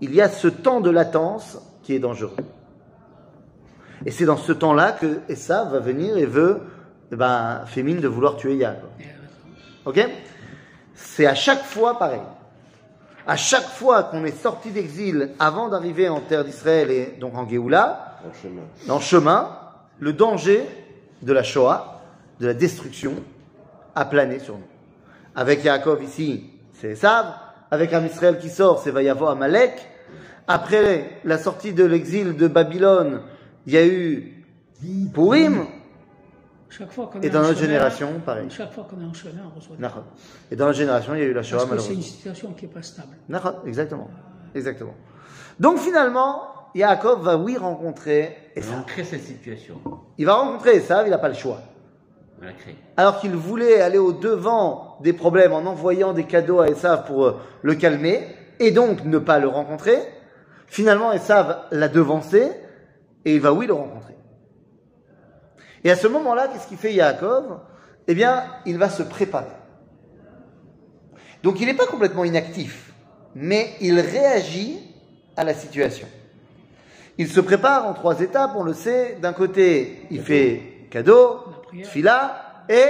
il 0.00 0.14
y 0.14 0.20
a 0.20 0.28
ce 0.28 0.48
temps 0.48 0.80
de 0.80 0.90
latence 0.90 1.58
qui 1.82 1.94
est 1.94 1.98
dangereux. 1.98 2.36
Et 4.06 4.10
c'est 4.10 4.24
dans 4.24 4.36
ce 4.36 4.52
temps-là 4.52 4.92
que 4.92 5.20
Essa 5.28 5.64
va 5.64 5.78
venir 5.78 6.16
et 6.16 6.24
veut, 6.24 6.62
eh 7.12 7.16
ben, 7.16 7.62
fait 7.66 7.82
mine 7.82 8.00
de 8.00 8.08
vouloir 8.08 8.36
tuer 8.36 8.56
Yaakov. 8.56 8.90
Ok? 9.84 10.08
C'est 10.94 11.26
à 11.26 11.34
chaque 11.34 11.62
fois 11.62 11.98
pareil. 11.98 12.20
À 13.26 13.36
chaque 13.36 13.68
fois 13.68 14.04
qu'on 14.04 14.24
est 14.24 14.42
sorti 14.42 14.70
d'exil 14.70 15.30
avant 15.38 15.68
d'arriver 15.68 16.08
en 16.08 16.20
terre 16.20 16.44
d'Israël 16.44 16.90
et 16.90 17.16
donc 17.20 17.34
en 17.36 17.48
Géoula, 17.48 18.18
En 18.26 18.32
chemin. 18.32 18.62
dans 18.86 18.96
le 18.96 19.02
chemin, 19.02 19.58
le 19.98 20.12
danger 20.12 20.62
de 21.22 21.32
la 21.32 21.42
Shoah, 21.42 22.00
de 22.40 22.46
la 22.46 22.54
destruction, 22.54 23.14
a 23.94 24.04
plané 24.04 24.38
sur 24.38 24.54
nous. 24.54 24.64
Avec 25.36 25.62
Yaakov 25.64 26.02
ici, 26.02 26.50
c'est 26.72 26.90
Esav. 26.90 27.26
Avec 27.70 27.92
un 27.92 28.04
Israël 28.04 28.38
qui 28.38 28.48
sort, 28.48 28.80
c'est 28.82 28.90
Vayavo 28.90 29.26
Amalek. 29.26 29.74
Après 30.48 31.20
la 31.24 31.38
sortie 31.38 31.72
de 31.72 31.84
l'exil 31.84 32.36
de 32.36 32.48
Babylone, 32.48 33.20
il 33.66 33.74
y 33.74 33.76
a 33.76 33.86
eu 33.86 34.44
Purim. 35.12 35.66
Chaque 36.70 36.92
fois 36.92 37.08
qu'on 37.12 37.20
Et 37.20 37.28
dans 37.30 37.40
notre 37.40 37.54
chemin- 37.54 37.66
génération, 37.68 38.08
pareil. 38.24 38.46
Chaque 38.50 38.72
fois 38.72 38.86
qu'on 38.88 39.00
est 39.02 39.04
en 39.06 39.12
chemin, 39.12 39.42
on 39.52 39.56
reçoit. 39.58 39.76
des 39.76 39.82
Nachon. 39.82 40.04
Et 40.50 40.56
dans 40.56 40.66
la 40.66 40.72
génération, 40.72 41.14
il 41.14 41.20
y 41.20 41.22
a 41.22 41.26
eu 41.26 41.32
la 41.32 41.42
Shoah 41.42 41.58
que 41.58 41.62
c'est 41.62 41.66
une 41.66 41.70
malheureusement. 41.76 42.02
situation 42.02 42.52
qui 42.54 42.66
n'est 42.66 42.72
pas 42.72 42.82
stable. 42.82 43.16
D'accord, 43.28 43.62
exactement. 43.66 44.08
Exactement. 44.54 44.94
Donc 45.58 45.78
finalement, 45.78 46.42
Yaakov 46.74 47.22
va 47.22 47.36
oui 47.36 47.56
rencontrer 47.56 48.36
Esav. 48.56 48.78
on 48.78 48.82
crée 48.84 49.04
cette 49.04 49.22
situation. 49.24 49.80
Il 50.18 50.26
va 50.26 50.34
rencontrer 50.34 50.76
Esav, 50.76 51.06
il 51.06 51.10
n'a 51.10 51.18
pas 51.18 51.28
le 51.28 51.34
choix. 51.34 51.58
On 52.40 52.44
la 52.46 52.52
crée. 52.52 52.76
Alors 52.96 53.20
qu'il 53.20 53.32
voulait 53.36 53.80
aller 53.80 53.98
au 53.98 54.12
devant 54.12 54.96
des 55.02 55.12
problèmes 55.12 55.52
en 55.52 55.66
envoyant 55.66 56.12
des 56.12 56.24
cadeaux 56.24 56.60
à 56.60 56.68
Esav 56.68 57.04
pour 57.06 57.26
euh, 57.26 57.36
le 57.62 57.74
calmer, 57.74 58.24
et 58.60 58.70
donc 58.70 59.04
ne 59.04 59.18
pas 59.18 59.38
le 59.38 59.48
rencontrer, 59.48 59.98
finalement 60.66 61.12
Esav 61.12 61.64
l'a 61.72 61.88
devancé, 61.88 62.50
et 63.24 63.34
il 63.34 63.40
va 63.40 63.52
oui 63.52 63.66
le 63.66 63.74
rencontrer. 63.74 64.14
Et 65.84 65.90
à 65.90 65.96
ce 65.96 66.06
moment-là, 66.06 66.48
qu'est-ce 66.48 66.68
qu'il 66.68 66.76
fait 66.76 66.92
Yaakov? 66.92 67.60
Eh 68.06 68.14
bien, 68.14 68.44
il 68.66 68.78
va 68.78 68.88
se 68.90 69.02
préparer. 69.02 69.46
Donc 71.42 71.60
il 71.60 71.66
n'est 71.66 71.74
pas 71.74 71.86
complètement 71.86 72.24
inactif, 72.24 72.92
mais 73.34 73.70
il 73.80 73.98
réagit 73.98 74.78
à 75.36 75.44
la 75.44 75.54
situation. 75.54 76.06
Il 77.16 77.28
se 77.28 77.40
prépare 77.40 77.86
en 77.86 77.94
trois 77.94 78.20
étapes, 78.20 78.52
on 78.56 78.62
le 78.62 78.74
sait. 78.74 79.18
D'un 79.20 79.32
côté, 79.32 80.06
il 80.10 80.20
fait 80.22 80.86
cadeau, 80.90 81.40
fila 81.84 82.64
et 82.68 82.86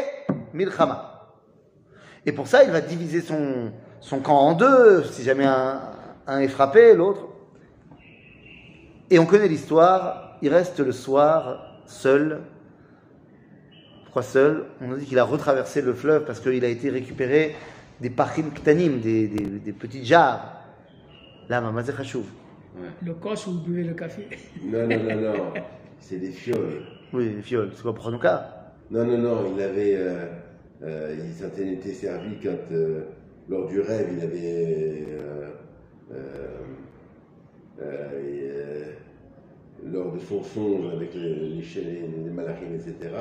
milchama. 0.53 1.35
Et 2.27 2.33
pour 2.33 2.49
ça, 2.49 2.65
il 2.65 2.71
va 2.71 2.81
diviser 2.81 3.21
son, 3.21 3.73
son 4.01 4.21
camp 4.21 4.39
en 4.39 4.53
deux, 4.53 5.05
si 5.05 5.23
jamais 5.23 5.47
un, 5.47 5.81
un 6.27 6.41
est 6.41 6.49
frappé, 6.49 6.95
l'autre. 6.95 7.29
Et 9.11 9.19
on 9.19 9.27
connaît 9.27 9.49
l'histoire, 9.49 10.37
il 10.43 10.53
reste 10.53 10.81
le 10.81 10.93
soir 10.93 11.81
seul. 11.87 12.43
Pourquoi 14.11 14.23
seul 14.25 14.65
On 14.81 14.89
nous 14.89 14.97
dit 14.97 15.07
qu'il 15.07 15.21
a 15.21 15.23
retraversé 15.23 15.83
le 15.83 15.95
fleuve 15.95 16.25
parce 16.25 16.41
qu'il 16.41 16.65
a 16.65 16.69
été 16.69 16.91
récupéré 16.91 17.55
des 18.01 18.11
pachim 18.11 18.51
ktanim, 18.53 18.99
des, 18.99 19.29
des, 19.29 19.45
des 19.45 19.73
petites 19.73 20.05
jarres. 20.05 20.65
Là, 21.49 21.63
chachouv. 21.97 22.25
Ouais. 22.75 22.89
Le 23.07 23.15
cos 23.15 23.35
où 23.47 23.53
vous 23.53 23.61
buvez 23.61 23.85
le 23.85 23.95
café? 23.95 24.27
Non, 24.65 24.89
non, 24.89 24.99
non, 25.05 25.21
non. 25.21 25.53
C'est 26.01 26.17
des 26.17 26.33
fioles. 26.33 26.83
Oui, 27.13 27.33
les 27.37 27.43
fioles, 27.43 27.71
c'est 27.73 27.83
quoi 27.83 27.95
pour 27.95 28.09
Hanouka 28.09 28.73
Non, 28.91 29.05
non, 29.05 29.17
non. 29.17 29.53
Il 29.57 29.63
avait. 29.63 29.95
Euh, 29.97 30.27
euh, 30.83 31.15
il 31.17 31.33
s'en 31.33 31.47
était 31.47 31.93
servi 31.93 32.35
quand, 32.43 32.73
euh, 32.73 33.03
lors 33.49 33.69
du 33.69 33.81
rêve, 33.81 34.09
il 34.13 34.25
avait. 34.25 35.07
euh, 35.09 35.51
euh, 36.15 36.17
euh, 37.81 38.29
et, 38.29 38.51
euh, 38.51 38.85
lors 39.93 40.11
de 40.11 40.19
son 40.19 40.43
songe 40.43 40.93
avec 40.95 41.15
les, 41.15 41.33
les, 41.35 41.63
les 42.25 42.31
malachim, 42.31 42.75
etc. 42.75 43.15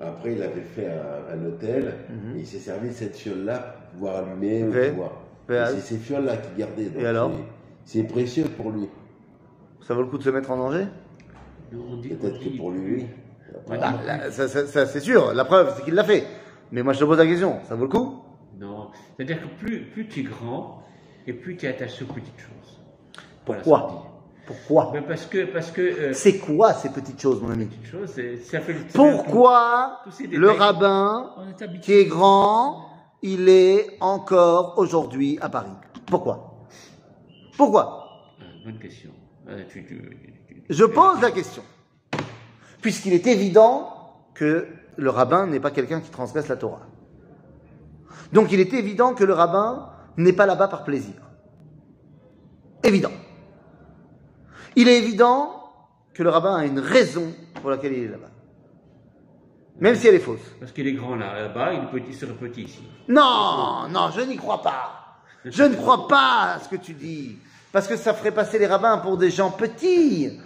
Après, 0.00 0.32
il 0.32 0.42
avait 0.42 0.62
fait 0.62 0.88
un, 0.88 1.34
un 1.36 1.46
hôtel. 1.46 1.94
Mhm. 2.10 2.36
et 2.36 2.40
il 2.40 2.46
s'est 2.46 2.58
servi 2.58 2.88
de 2.88 2.94
cette 2.94 3.16
fiole-là 3.16 3.58
pour 3.58 3.90
pouvoir 3.92 4.16
allumer 4.24 4.64
ou 4.64 4.72
pouvoir. 4.90 5.12
C'est 5.74 5.80
ces 5.80 5.96
fioles-là 5.98 6.36
qu'il 6.38 6.56
gardait. 6.56 6.84
donc 6.86 7.02
Et 7.02 7.06
alors 7.06 7.30
c'est- 7.84 7.98
C'est 7.98 8.04
précieux 8.04 8.44
pour 8.44 8.70
lui. 8.70 8.88
Ça 9.80 9.94
vaut 9.94 10.02
le 10.02 10.06
coup 10.08 10.18
de 10.18 10.22
se 10.22 10.30
mettre 10.30 10.50
en 10.52 10.56
danger? 10.56 10.86
Peut-être 11.70 12.38
que 12.40 12.56
pour 12.56 12.70
lui, 12.70 12.94
oui. 12.94 13.06
Bah, 13.68 13.76
là, 14.06 14.30
ça, 14.30 14.48
ça- 14.48 14.66
ça, 14.66 14.86
c'est 14.86 15.00
sûr, 15.00 15.34
la 15.34 15.44
preuve, 15.44 15.74
c'est 15.76 15.84
qu'il 15.84 15.94
l'a 15.94 16.04
fait. 16.04 16.24
Mais 16.70 16.82
moi, 16.82 16.92
je 16.92 17.00
te 17.00 17.04
pose 17.04 17.18
la 17.18 17.26
question, 17.26 17.58
ça 17.68 17.74
vaut 17.74 17.84
le 17.84 17.90
coup? 17.90 18.22
Non, 18.58 18.88
c'est-à-dire 19.16 19.40
que 19.42 19.48
plus, 19.64 19.80
plus 19.86 20.06
tu 20.08 20.20
es 20.20 20.22
grand 20.22 20.82
et 21.26 21.32
plus 21.32 21.56
tu 21.56 21.66
es 21.66 21.68
attaché 21.70 22.04
aux 22.04 22.12
petites 22.12 22.38
choses. 22.38 22.80
Pourquoi? 23.44 24.11
Pourquoi 24.66 24.90
Ben 24.92 25.04
parce 25.06 25.26
que, 25.26 25.44
parce 25.52 25.70
que 25.70 25.80
euh, 25.80 26.12
C'est 26.12 26.38
quoi 26.38 26.72
ces 26.74 26.90
petites 26.90 27.20
choses, 27.20 27.40
mon 27.42 27.50
ami 27.50 27.66
petites 27.66 27.86
choses, 27.86 28.10
c'est- 28.14 28.36
ça 28.38 28.60
fait 28.60 28.72
le 28.74 28.80
Pourquoi 28.92 30.00
le 30.30 30.50
rabbin 30.50 31.30
est 31.58 31.80
qui 31.80 31.92
est 31.94 32.04
grand, 32.06 32.86
il 33.22 33.48
est 33.48 33.96
encore 34.00 34.74
aujourd'hui 34.78 35.38
à 35.40 35.48
Paris? 35.48 35.70
Pourquoi? 36.06 36.66
Pourquoi? 37.56 38.08
Ah, 38.40 38.44
Bonne 38.64 38.78
question. 38.78 39.10
Tu- 39.70 39.84
tu- 39.84 40.18
tu- 40.48 40.64
Je 40.70 40.84
pose 40.84 41.20
la 41.20 41.30
question. 41.30 41.62
Puisqu'il 42.80 43.12
est 43.12 43.26
évident 43.26 43.88
que 44.34 44.66
le 44.96 45.10
rabbin 45.10 45.46
n'est 45.46 45.60
pas 45.60 45.70
quelqu'un 45.70 46.00
qui 46.00 46.10
transgresse 46.10 46.48
la 46.48 46.56
Torah. 46.56 46.86
Donc 48.32 48.52
il 48.52 48.60
est 48.60 48.72
évident 48.72 49.14
que 49.14 49.24
le 49.24 49.32
rabbin 49.34 49.90
n'est 50.16 50.32
pas 50.32 50.46
là-bas 50.46 50.68
par 50.68 50.84
plaisir. 50.84 51.14
Évident. 52.82 53.10
Il 54.76 54.88
est 54.88 54.98
évident 54.98 55.62
que 56.14 56.22
le 56.22 56.30
rabbin 56.30 56.56
a 56.56 56.64
une 56.64 56.78
raison 56.78 57.32
pour 57.60 57.70
laquelle 57.70 57.92
il 57.92 58.04
est 58.04 58.08
là-bas. 58.08 58.30
Même 59.80 59.96
si 59.96 60.06
elle 60.06 60.14
est 60.14 60.20
fausse. 60.20 60.40
Parce 60.60 60.72
qu'il 60.72 60.86
est 60.86 60.92
grand 60.92 61.16
là, 61.16 61.40
là-bas, 61.40 61.72
il 61.72 62.02
il 62.08 62.14
serait 62.14 62.32
petit 62.32 62.62
ici. 62.62 62.82
Non, 63.08 63.88
non, 63.90 64.10
je 64.14 64.20
n'y 64.20 64.36
crois 64.36 64.62
pas. 64.62 65.02
Je 65.44 65.62
ne 65.64 65.74
crois 65.74 66.06
pas 66.06 66.54
à 66.54 66.58
ce 66.60 66.68
que 66.68 66.76
tu 66.76 66.92
dis. 66.92 67.38
Parce 67.72 67.88
que 67.88 67.96
ça 67.96 68.14
ferait 68.14 68.30
passer 68.30 68.58
les 68.58 68.66
rabbins 68.66 68.98
pour 68.98 69.16
des 69.16 69.30
gens 69.30 69.50
petits. 69.50 70.38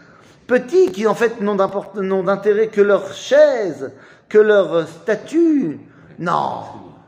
Petits 0.46 0.92
qui 0.92 1.06
en 1.06 1.14
fait 1.14 1.40
n'ont 1.40 1.56
d'intérêt 1.56 2.68
que 2.68 2.80
leur 2.80 3.12
chaise, 3.12 3.92
que 4.28 4.38
leur 4.38 4.86
statut. 4.88 5.80
Non, 6.18 6.62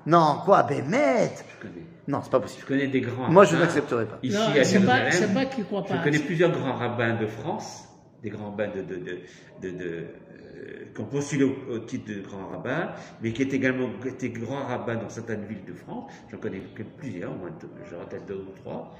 non, 0.09 0.39
quoi, 0.45 0.63
Bémet 0.65 1.31
Je 1.37 1.67
connais. 1.67 1.87
Non, 2.09 2.21
c'est 2.23 2.31
pas 2.31 2.39
Je 2.39 2.43
possible. 2.43 2.67
connais 2.67 2.87
des 2.89 3.01
grands 3.03 3.31
Moi, 3.31 3.45
je 3.45 3.57
n'accepterai 3.57 4.07
pas. 4.07 4.19
Ici 4.23 4.37
Non, 4.37 4.61
à 4.61 4.65
c'est 4.65 4.81
pas, 4.85 5.35
pas 5.35 5.45
qu'il 5.47 5.65
croit 5.65 5.85
pas. 5.85 5.99
Je 5.99 6.03
connais 6.05 6.19
plusieurs 6.19 6.51
grands 6.51 6.73
rabbins 6.75 7.15
de 7.21 7.27
France, 7.27 7.85
des 8.23 8.31
grands 8.31 8.51
rabbins 8.51 8.69
de, 8.69 8.83
de, 8.83 8.97
de, 8.97 9.19
de, 9.63 9.71
de, 9.79 9.85
euh, 9.85 10.85
qui 10.95 11.01
ont 11.01 11.05
postulé 11.05 11.45
au, 11.45 11.55
au 11.75 11.79
titre 11.81 12.09
de 12.13 12.21
grand 12.23 12.47
rabbin, 12.49 12.93
mais 13.23 13.33
qui 13.33 13.43
étaient 13.43 13.57
également 13.57 13.89
étaient 14.07 14.31
grands 14.31 14.65
rabbins 14.65 14.97
dans 14.97 15.09
certaines 15.11 15.45
villes 15.45 15.65
de 15.67 15.75
France. 15.75 16.11
J'en 16.31 16.39
connais 16.39 16.63
plusieurs, 16.97 17.33
au 17.33 17.37
moins 17.37 17.51
deux, 17.61 17.69
j'en 17.91 18.05
tête 18.07 18.27
deux 18.27 18.37
ou 18.49 18.53
trois, 18.63 18.97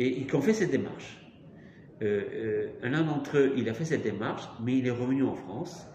et, 0.00 0.22
et 0.22 0.26
qui 0.26 0.34
ont 0.34 0.42
fait 0.42 0.54
cette 0.54 0.72
démarche. 0.72 1.18
Euh, 2.02 2.22
euh, 2.82 2.88
L'un 2.88 3.02
d'entre 3.02 3.38
eux, 3.38 3.52
il 3.56 3.68
a 3.68 3.74
fait 3.74 3.84
cette 3.84 4.02
démarche, 4.02 4.42
mais 4.64 4.78
il 4.78 4.86
est 4.88 4.90
revenu 4.90 5.22
en 5.22 5.34
France. 5.34 5.86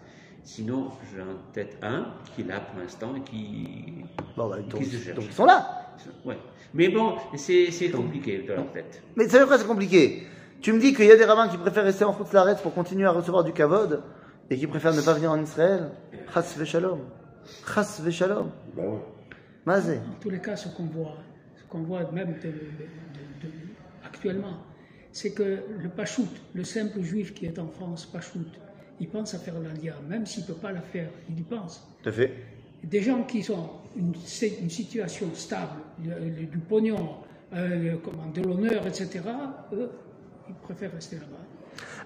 Sinon, 0.48 0.88
j'ai 1.14 1.20
en 1.20 1.36
tête 1.52 1.76
un 1.82 2.06
qui 2.34 2.40
est 2.40 2.44
là 2.46 2.60
pour 2.60 2.80
l'instant 2.80 3.14
et 3.14 3.20
qui. 3.20 3.96
Bon, 4.34 4.48
bah, 4.48 4.56
donc, 4.60 4.80
Qui 4.80 4.86
se 4.86 4.96
cherche. 4.96 5.14
donc 5.16 5.26
ils 5.28 5.34
sont 5.34 5.44
là. 5.44 5.92
Ouais. 6.24 6.38
Mais 6.72 6.88
bon, 6.88 7.16
c'est 7.36 7.90
compliqué 7.90 8.38
de 8.48 8.54
leur 8.54 8.72
tête. 8.72 9.02
Mais 9.14 9.28
ça 9.28 9.40
veut 9.40 9.44
quoi, 9.46 9.58
c'est 9.58 9.66
compliqué 9.66 10.26
Tu 10.62 10.72
me 10.72 10.80
dis 10.80 10.94
qu'il 10.94 11.04
y 11.04 11.12
a 11.12 11.16
des 11.16 11.26
rabbins 11.26 11.48
qui 11.48 11.58
préfèrent 11.58 11.84
rester 11.84 12.04
en 12.04 12.16
Laretz 12.32 12.62
pour 12.62 12.72
continuer 12.72 13.04
à 13.04 13.10
recevoir 13.10 13.44
du 13.44 13.52
kavod 13.52 14.02
et 14.48 14.56
qui 14.56 14.66
préfèrent 14.66 14.94
ne 14.94 15.02
pas 15.02 15.12
venir 15.12 15.30
en 15.30 15.38
Israël 15.42 15.90
Chas 16.32 16.54
v'shalom. 16.56 17.00
Chas 17.74 18.00
v'shalom. 18.02 18.50
Bah 18.74 18.82
ouais. 18.84 18.98
Mazé. 19.66 19.98
En 19.98 20.18
tous 20.18 20.30
les 20.30 20.40
cas, 20.40 20.56
ce 20.56 20.68
qu'on 20.74 20.84
voit, 20.86 21.16
ce 21.56 21.64
qu'on 21.70 21.82
voit 21.82 22.10
même 22.10 22.28
de- 22.42 22.48
de- 22.48 22.52
de- 22.52 23.48
de- 23.48 23.52
actuellement, 24.02 24.56
c'est 25.12 25.32
que 25.32 25.58
le 25.78 25.88
pachout, 25.90 26.28
le 26.54 26.64
simple 26.64 27.02
juif 27.02 27.34
qui 27.34 27.44
est 27.44 27.58
en 27.58 27.68
France, 27.68 28.06
pachout, 28.06 28.46
il 29.00 29.08
pense 29.08 29.34
à 29.34 29.38
faire 29.38 29.54
l'alia, 29.60 29.94
même 30.08 30.26
s'il 30.26 30.42
ne 30.42 30.48
peut 30.48 30.54
pas 30.54 30.72
la 30.72 30.80
faire, 30.80 31.08
il 31.28 31.38
y 31.38 31.42
pense. 31.42 31.86
Tout 32.02 32.08
à 32.08 32.12
fait. 32.12 32.32
Des 32.84 33.00
gens 33.02 33.22
qui 33.24 33.42
sont 33.42 33.68
une, 33.96 34.12
une 34.62 34.70
situation 34.70 35.26
stable, 35.34 35.80
le- 36.04 36.14
le- 36.40 36.46
du 36.46 36.58
pognon, 36.58 37.08
euh, 37.54 37.68
le- 37.92 37.96
comment, 37.98 38.26
de 38.32 38.42
l'honneur, 38.42 38.86
etc., 38.86 39.20
eux, 39.72 39.90
ils 40.48 40.54
préfèrent 40.54 40.92
rester 40.92 41.16
là-bas. 41.16 41.26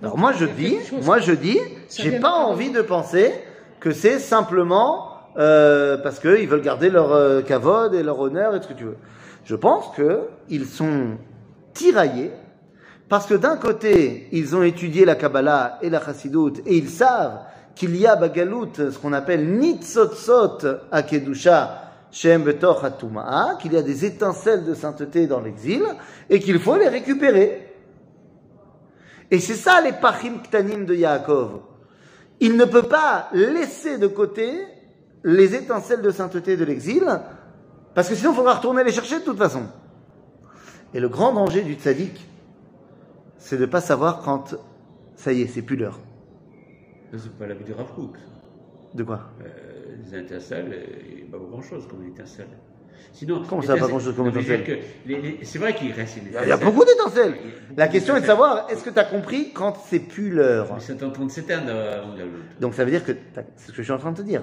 Alors 0.00 0.12
Donc, 0.14 0.20
moi 0.20 0.32
je 0.32 0.46
dis, 0.46 0.76
moi 1.02 1.18
je 1.20 1.32
dis, 1.32 1.58
j'ai 1.96 2.18
pas 2.18 2.32
envie 2.32 2.70
de 2.70 2.82
penser 2.82 3.32
que 3.80 3.92
c'est 3.92 4.18
simplement 4.18 5.08
euh, 5.38 5.96
parce 5.98 6.18
qu'ils 6.20 6.48
veulent 6.48 6.62
garder 6.62 6.90
leur 6.90 7.12
euh, 7.12 7.40
kavod 7.42 7.94
et 7.94 8.02
leur 8.02 8.18
honneur 8.18 8.54
et 8.54 8.58
tout 8.60 8.64
ce 8.68 8.72
que 8.72 8.78
tu 8.78 8.84
veux. 8.84 8.96
Je 9.44 9.54
pense 9.54 9.88
que 9.96 10.28
ils 10.48 10.66
sont 10.66 11.16
tiraillés 11.72 12.30
parce 13.08 13.26
que 13.26 13.34
d'un 13.34 13.56
côté 13.56 14.28
ils 14.32 14.54
ont 14.56 14.62
étudié 14.62 15.04
la 15.04 15.14
Kabbalah 15.14 15.78
et 15.82 15.90
la 15.90 16.04
Chassidut 16.04 16.60
et 16.66 16.76
ils 16.76 16.90
savent 16.90 17.40
qu'il 17.74 17.96
y 17.96 18.06
a 18.06 18.16
bagalout 18.16 18.72
ce 18.74 18.98
qu'on 18.98 19.12
appelle 19.12 19.46
nitzotzot 19.58 20.66
à 20.90 21.02
kedusha 21.02 21.82
shem 22.10 22.44
betoch 22.44 22.82
qu'il 23.60 23.72
y 23.72 23.76
a 23.76 23.82
des 23.82 24.04
étincelles 24.04 24.64
de 24.64 24.74
sainteté 24.74 25.26
dans 25.26 25.40
l'exil 25.40 25.82
et 26.28 26.38
qu'il 26.38 26.58
faut 26.60 26.76
les 26.76 26.88
récupérer. 26.88 27.68
Et 29.30 29.40
c'est 29.40 29.54
ça 29.54 29.80
les 29.80 29.92
pachim 29.92 30.40
ktanim 30.44 30.84
de 30.84 30.94
Yaakov. 30.94 31.60
Il 32.40 32.56
ne 32.56 32.66
peut 32.66 32.82
pas 32.82 33.28
laisser 33.32 33.96
de 33.96 34.06
côté 34.06 34.52
les 35.24 35.54
étincelles 35.54 36.02
de 36.02 36.10
sainteté 36.10 36.56
de 36.56 36.64
l'exil, 36.64 37.04
parce 37.94 38.08
que 38.08 38.14
sinon 38.14 38.32
il 38.32 38.36
faudra 38.36 38.54
retourner 38.54 38.84
les 38.84 38.92
chercher 38.92 39.20
de 39.20 39.24
toute 39.24 39.38
façon. 39.38 39.62
Et 40.92 41.00
le 41.00 41.08
grand 41.08 41.32
danger 41.32 41.62
du 41.62 41.74
tzaddik, 41.74 42.20
c'est 43.42 43.56
de 43.56 43.62
ne 43.62 43.66
pas 43.66 43.80
savoir 43.80 44.22
quand 44.22 44.54
ça 45.16 45.32
y 45.32 45.42
est, 45.42 45.46
c'est 45.48 45.62
plus 45.62 45.76
l'heure. 45.76 45.98
C'est 47.12 47.36
pas 47.36 47.46
la 47.46 47.54
vie 47.54 47.64
du 47.64 47.72
Rav 47.72 47.92
Kook. 47.94 48.16
De 48.94 49.02
quoi? 49.02 49.20
Euh, 49.42 49.96
les 50.02 50.18
étincelles, 50.18 50.72
euh, 50.72 50.86
il 51.10 51.16
n'y 51.24 51.28
a 51.28 51.32
pas 51.32 51.44
grand-chose 51.44 51.86
comme 51.88 52.06
étincelles. 52.06 52.46
Sinon, 53.12 53.42
Comment 53.46 53.60
ça, 53.62 53.76
pas 53.76 53.88
grand-chose 53.88 54.14
comme 54.16 54.28
étincelle 54.28 54.64
C'est 55.42 55.58
vrai 55.58 55.74
qu'il 55.74 55.92
reste 55.92 56.16
une 56.18 56.34
a- 56.36 56.42
il 56.44 56.48
y 56.48 56.52
a 56.52 56.56
beaucoup 56.56 56.84
d'étincelles. 56.84 57.34
La 57.76 57.88
question 57.88 58.16
est 58.16 58.20
de 58.22 58.26
savoir, 58.26 58.70
est-ce 58.70 58.84
que 58.84 58.90
tu 58.90 58.98
as 58.98 59.04
compris 59.04 59.52
quand 59.52 59.74
c'est 59.76 59.98
plus 59.98 60.30
l'heure? 60.30 60.68
Mais 60.74 60.80
c'est 60.80 61.02
en 61.02 61.10
train 61.10 61.24
de 61.26 61.30
s'éteindre 61.30 61.66
euh. 61.68 62.00
Donc 62.60 62.74
ça 62.74 62.84
veut 62.84 62.90
dire 62.90 63.04
que, 63.04 63.12
c'est 63.56 63.66
ce 63.66 63.72
que 63.72 63.78
je 63.78 63.82
suis 63.82 63.92
en 63.92 63.98
train 63.98 64.12
de 64.12 64.16
te 64.18 64.22
dire. 64.22 64.42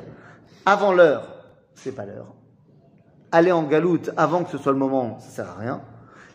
Avant 0.65 0.93
l'heure, 0.93 1.45
c'est 1.73 1.95
pas 1.95 2.05
l'heure. 2.05 2.35
Aller 3.31 3.51
en 3.51 3.63
galoute 3.63 4.11
avant 4.17 4.43
que 4.43 4.51
ce 4.51 4.57
soit 4.57 4.73
le 4.73 4.77
moment, 4.77 5.17
ça 5.19 5.29
sert 5.29 5.49
à 5.49 5.55
rien. 5.55 5.81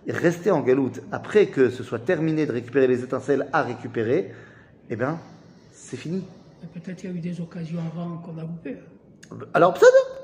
Rester 0.09 0.51
en 0.51 0.61
galoute 0.61 1.01
après 1.13 1.47
que 1.47 1.71
ce 1.71 1.83
soit 1.83 1.99
terminé 1.99 2.47
de 2.47 2.53
récupérer 2.53 2.87
les 2.87 3.03
étincelles 3.03 3.47
à 3.53 3.63
récupérer, 3.63 4.33
eh 4.91 4.97
bien, 4.97 5.19
c'est 5.73 5.97
fini. 5.97 6.25
Peut-être 6.73 6.97
qu'il 6.97 7.11
y 7.11 7.13
a 7.13 7.17
eu 7.17 7.21
des 7.21 7.41
occasions 7.41 7.81
avant 7.93 8.19
qu'on 8.19 8.39
a 8.39 8.43
loupé. 8.43 8.79
Alors, 9.53 9.75
peut-être. 9.75 10.23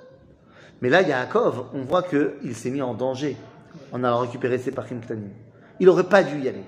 Mais 0.81 0.89
là, 0.89 1.03
Yaakov, 1.03 1.67
on 1.75 1.83
voit 1.83 2.03
qu'il 2.03 2.55
s'est 2.55 2.71
mis 2.71 2.83
en 2.83 2.95
danger 2.95 3.37
en 3.93 4.03
allant 4.05 4.21
récupérer 4.21 4.59
ses 4.59 4.71
parkim 4.71 5.01
ktanim. 5.01 5.31
Il 5.79 5.87
n'aurait 5.87 6.09
pas 6.09 6.23
dû 6.23 6.39
y 6.41 6.49
aller. 6.49 6.65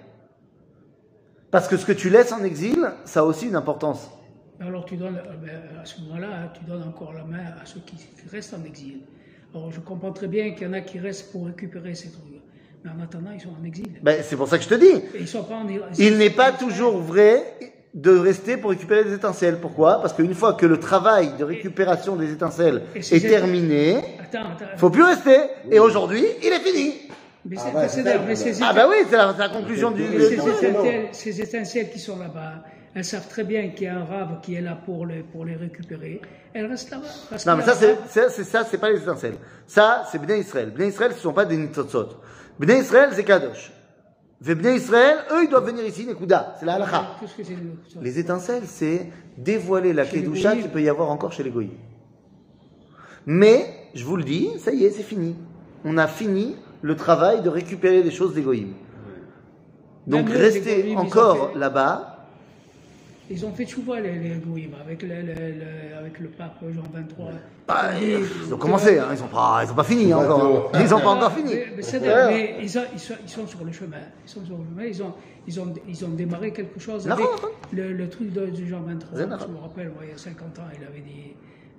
Parce 1.51 1.69
que 1.69 1.77
ce 1.77 1.85
que 1.85 1.93
tu 1.93 2.11
laisses 2.11 2.33
en 2.33 2.43
exil, 2.45 2.91
ça 3.05 3.21
a 3.21 3.23
aussi 3.25 3.47
une 3.49 3.57
importance. 3.57 4.11
Alors 4.61 4.85
tu 4.85 4.97
donnes, 4.97 5.17
euh, 5.17 5.37
ben, 5.37 5.81
à 5.81 5.85
ce 5.85 6.01
moment-là, 6.03 6.53
tu 6.55 6.65
donnes 6.65 6.83
encore 6.85 7.13
la 7.13 7.25
main 7.25 7.45
à 7.61 7.67
ceux 7.67 7.81
qui 7.81 7.97
restent 8.31 8.55
en 8.55 8.65
exil. 8.65 9.01
Alors 9.55 9.71
je 9.71 9.81
comprends 9.81 10.13
très 10.13 10.29
bien 10.29 10.53
qu'il 10.53 10.67
y 10.67 10.71
en 10.71 10.73
a 10.73 10.81
qui 10.81 10.99
restent 10.99 11.33
pour 11.33 11.47
récupérer 11.47 11.95
ces 11.95 12.11
trucs. 12.11 12.32
Mais 12.85 12.91
en 12.91 13.03
attendant, 13.03 13.31
ils 13.33 13.41
sont 13.41 13.51
en 13.61 13.65
exil. 13.65 13.87
Ben, 14.03 14.23
c'est 14.23 14.37
pour 14.37 14.49
ça 14.49 14.59
que 14.59 14.65
je 14.65 14.69
te 14.69 14.75
dis. 14.75 14.87
Et 15.15 15.21
ils 15.21 15.29
sont 15.29 15.45
pas 15.45 15.55
en 15.57 15.67
Il 15.99 16.19
n'est 16.19 16.31
pas 16.31 16.53
toujours 16.53 16.99
vrai 16.99 17.45
de 17.95 18.11
rester 18.17 18.57
pour 18.57 18.71
récupérer 18.71 19.05
des 19.05 19.15
étincelles. 19.15 19.59
Pourquoi? 19.61 20.01
Parce 20.01 20.15
qu'une 20.15 20.35
fois 20.35 20.55
que 20.55 20.67
le 20.67 20.81
travail 20.81 21.37
de 21.39 21.45
récupération 21.45 22.17
des 22.17 22.33
étincelles 22.33 22.83
Et 22.95 23.01
est 23.01 23.21
terminé, 23.21 23.97
Attends, 24.21 24.39
attends. 24.53 24.65
il 24.73 24.79
faut 24.79 24.91
plus 24.91 25.05
rester. 25.05 25.37
Et 25.71 25.79
aujourd'hui, 25.79 26.25
il 26.43 26.49
est 26.49 26.61
fini. 26.61 26.95
Mais 27.45 27.57
Ah 27.59 27.89
c'est- 27.89 28.37
ces 28.37 28.63
Ah 28.63 28.73
bah 28.73 28.87
oui, 28.89 28.97
c'est 29.11 29.17
la, 29.17 29.49
conclusion 29.49 29.91
du... 29.91 30.05
Ces, 30.07 30.35
étincelles, 30.35 31.09
ces 31.13 31.41
étincelles 31.41 31.91
qui 31.91 31.99
sont 31.99 32.17
là-bas, 32.17 32.63
elles 32.95 33.05
savent 33.05 33.27
très 33.29 33.43
bien 33.43 33.69
qu'il 33.71 33.87
y 33.87 33.91
a 33.91 33.97
un 33.97 34.05
rave 34.05 34.41
qui 34.43 34.55
est 34.55 34.61
là 34.61 34.79
pour 34.85 35.07
les, 35.07 35.23
pour 35.23 35.45
les 35.45 35.57
récupérer. 35.57 36.21
Elles 36.55 36.67
restent 36.67 36.91
là-bas. 36.91 37.37
Non, 37.47 37.57
mais 37.57 37.65
ça, 37.65 37.75
c'est, 37.75 38.45
ça, 38.45 38.65
c'est 38.65 38.79
pas 38.79 38.91
les 38.91 38.99
étincelles. 39.03 39.35
Ça, 39.67 40.05
c'est 40.11 40.21
Bnei 40.21 40.41
Israël. 40.41 40.71
Bnei 40.75 40.89
Israël, 40.89 41.13
ce 41.15 41.21
sont 41.21 41.33
pas 41.33 41.45
des 41.45 41.57
nitzotzot. 41.57 42.11
Bnei 42.59 42.81
Israël, 42.81 43.11
c'est 43.13 43.25
Kadosh. 43.25 43.73
Bnei 44.41 44.77
Israël, 44.77 45.19
eux, 45.31 45.45
ils 45.45 45.51
doivent 45.51 45.67
venir 45.67 45.85
ici, 45.85 46.07
Nekuda. 46.07 46.57
C'est 46.59 46.67
la 46.67 46.75
halakha. 46.75 47.17
Les 48.01 48.19
étincelles, 48.19 48.65
c'est 48.67 49.11
dévoiler 49.39 49.93
la 49.93 50.05
les 50.05 50.11
kedusha 50.11 50.57
qu'il 50.57 50.69
peut 50.69 50.83
y 50.83 50.89
avoir 50.89 51.11
encore 51.11 51.33
chez 51.33 51.43
les 51.43 51.51
goïms. 51.51 51.71
Mais, 53.25 53.67
je 53.95 54.05
vous 54.05 54.17
le 54.17 54.25
dis, 54.25 54.51
ça 54.59 54.73
y 54.73 54.85
est, 54.85 54.91
c'est 54.91 55.03
fini. 55.03 55.37
On 55.85 55.97
a 55.97 56.09
fini 56.09 56.57
le 56.83 56.97
travail 56.97 57.43
de 57.43 57.49
récupérer 57.49 58.03
des 58.03 58.11
choses 58.11 58.35
des. 58.35 58.75
Donc, 60.07 60.29
les 60.29 60.97
ont 60.97 60.99
encore 60.99 61.57
là-bas, 61.57 62.12
Ils 63.33 63.47
ont 63.47 63.53
fait 63.53 63.67
chouva, 63.67 63.99
les, 64.01 64.13
les 64.19 64.35
goïms, 64.37 64.75
avec 64.85 65.03
le, 65.03 65.09
le- 65.09 65.33
le- 65.33 65.97
avec 65.99 66.19
le 66.21 66.29
pape 66.29 66.59
Jean 66.75 66.83
23. 66.93 67.31
bah, 67.67 67.91
Et- 68.01 68.19
ils 68.47 68.53
ont 68.55 68.59
commencé, 68.59 68.99
hein, 68.99 69.07
ils 69.17 69.23
ont 69.23 69.27
pas, 69.29 69.63
ils 69.65 69.71
ont 69.71 69.75
pas 69.75 69.85
fini 69.85 70.13
hein, 70.13 70.19
encore. 70.19 70.71
hein. 70.75 70.81
Ils 70.83 70.95
ont 70.95 71.01
pas 71.01 71.09
encore 71.11 71.33
fini. 71.33 71.55
Mais, 71.55 71.67
mais 71.77 71.99
Ouais. 71.99 72.27
mais 72.29 72.57
ils, 72.63 72.79
ont- 72.79 72.83
ils 72.93 73.01
sont, 73.01 73.15
ils 73.25 73.29
sont 73.31 73.47
sur 73.47 73.65
le 73.65 73.73
chemin. 73.73 73.97
Ils 74.27 74.31
sont 74.31 74.45
sur 74.45 74.59
le 74.59 74.65
chemin. 74.65 74.85
Ils 74.87 75.03
ont, 75.03 75.15
ils 75.47 75.61
ont, 75.61 75.73
ils 75.89 76.05
ont 76.05 76.09
démarré 76.11 76.53
quelque 76.53 76.79
chose 76.79 77.09
avec 77.11 77.25
D'accord. 77.25 77.51
le, 77.73 77.93
le 77.93 78.09
truc 78.09 78.33
de, 78.33 78.47
de 78.47 78.65
Jean 78.67 78.83
23. 78.83 79.19
D'accord. 79.19 79.47
Je 79.49 79.53
me 79.53 79.59
rappelle, 79.59 79.89
moi, 79.89 80.03
il 80.05 80.11
y 80.11 80.15
a 80.15 80.19
50 80.19 80.59
ans, 80.59 80.63
il 80.79 80.85
avait 80.87 81.01
dit 81.01 81.35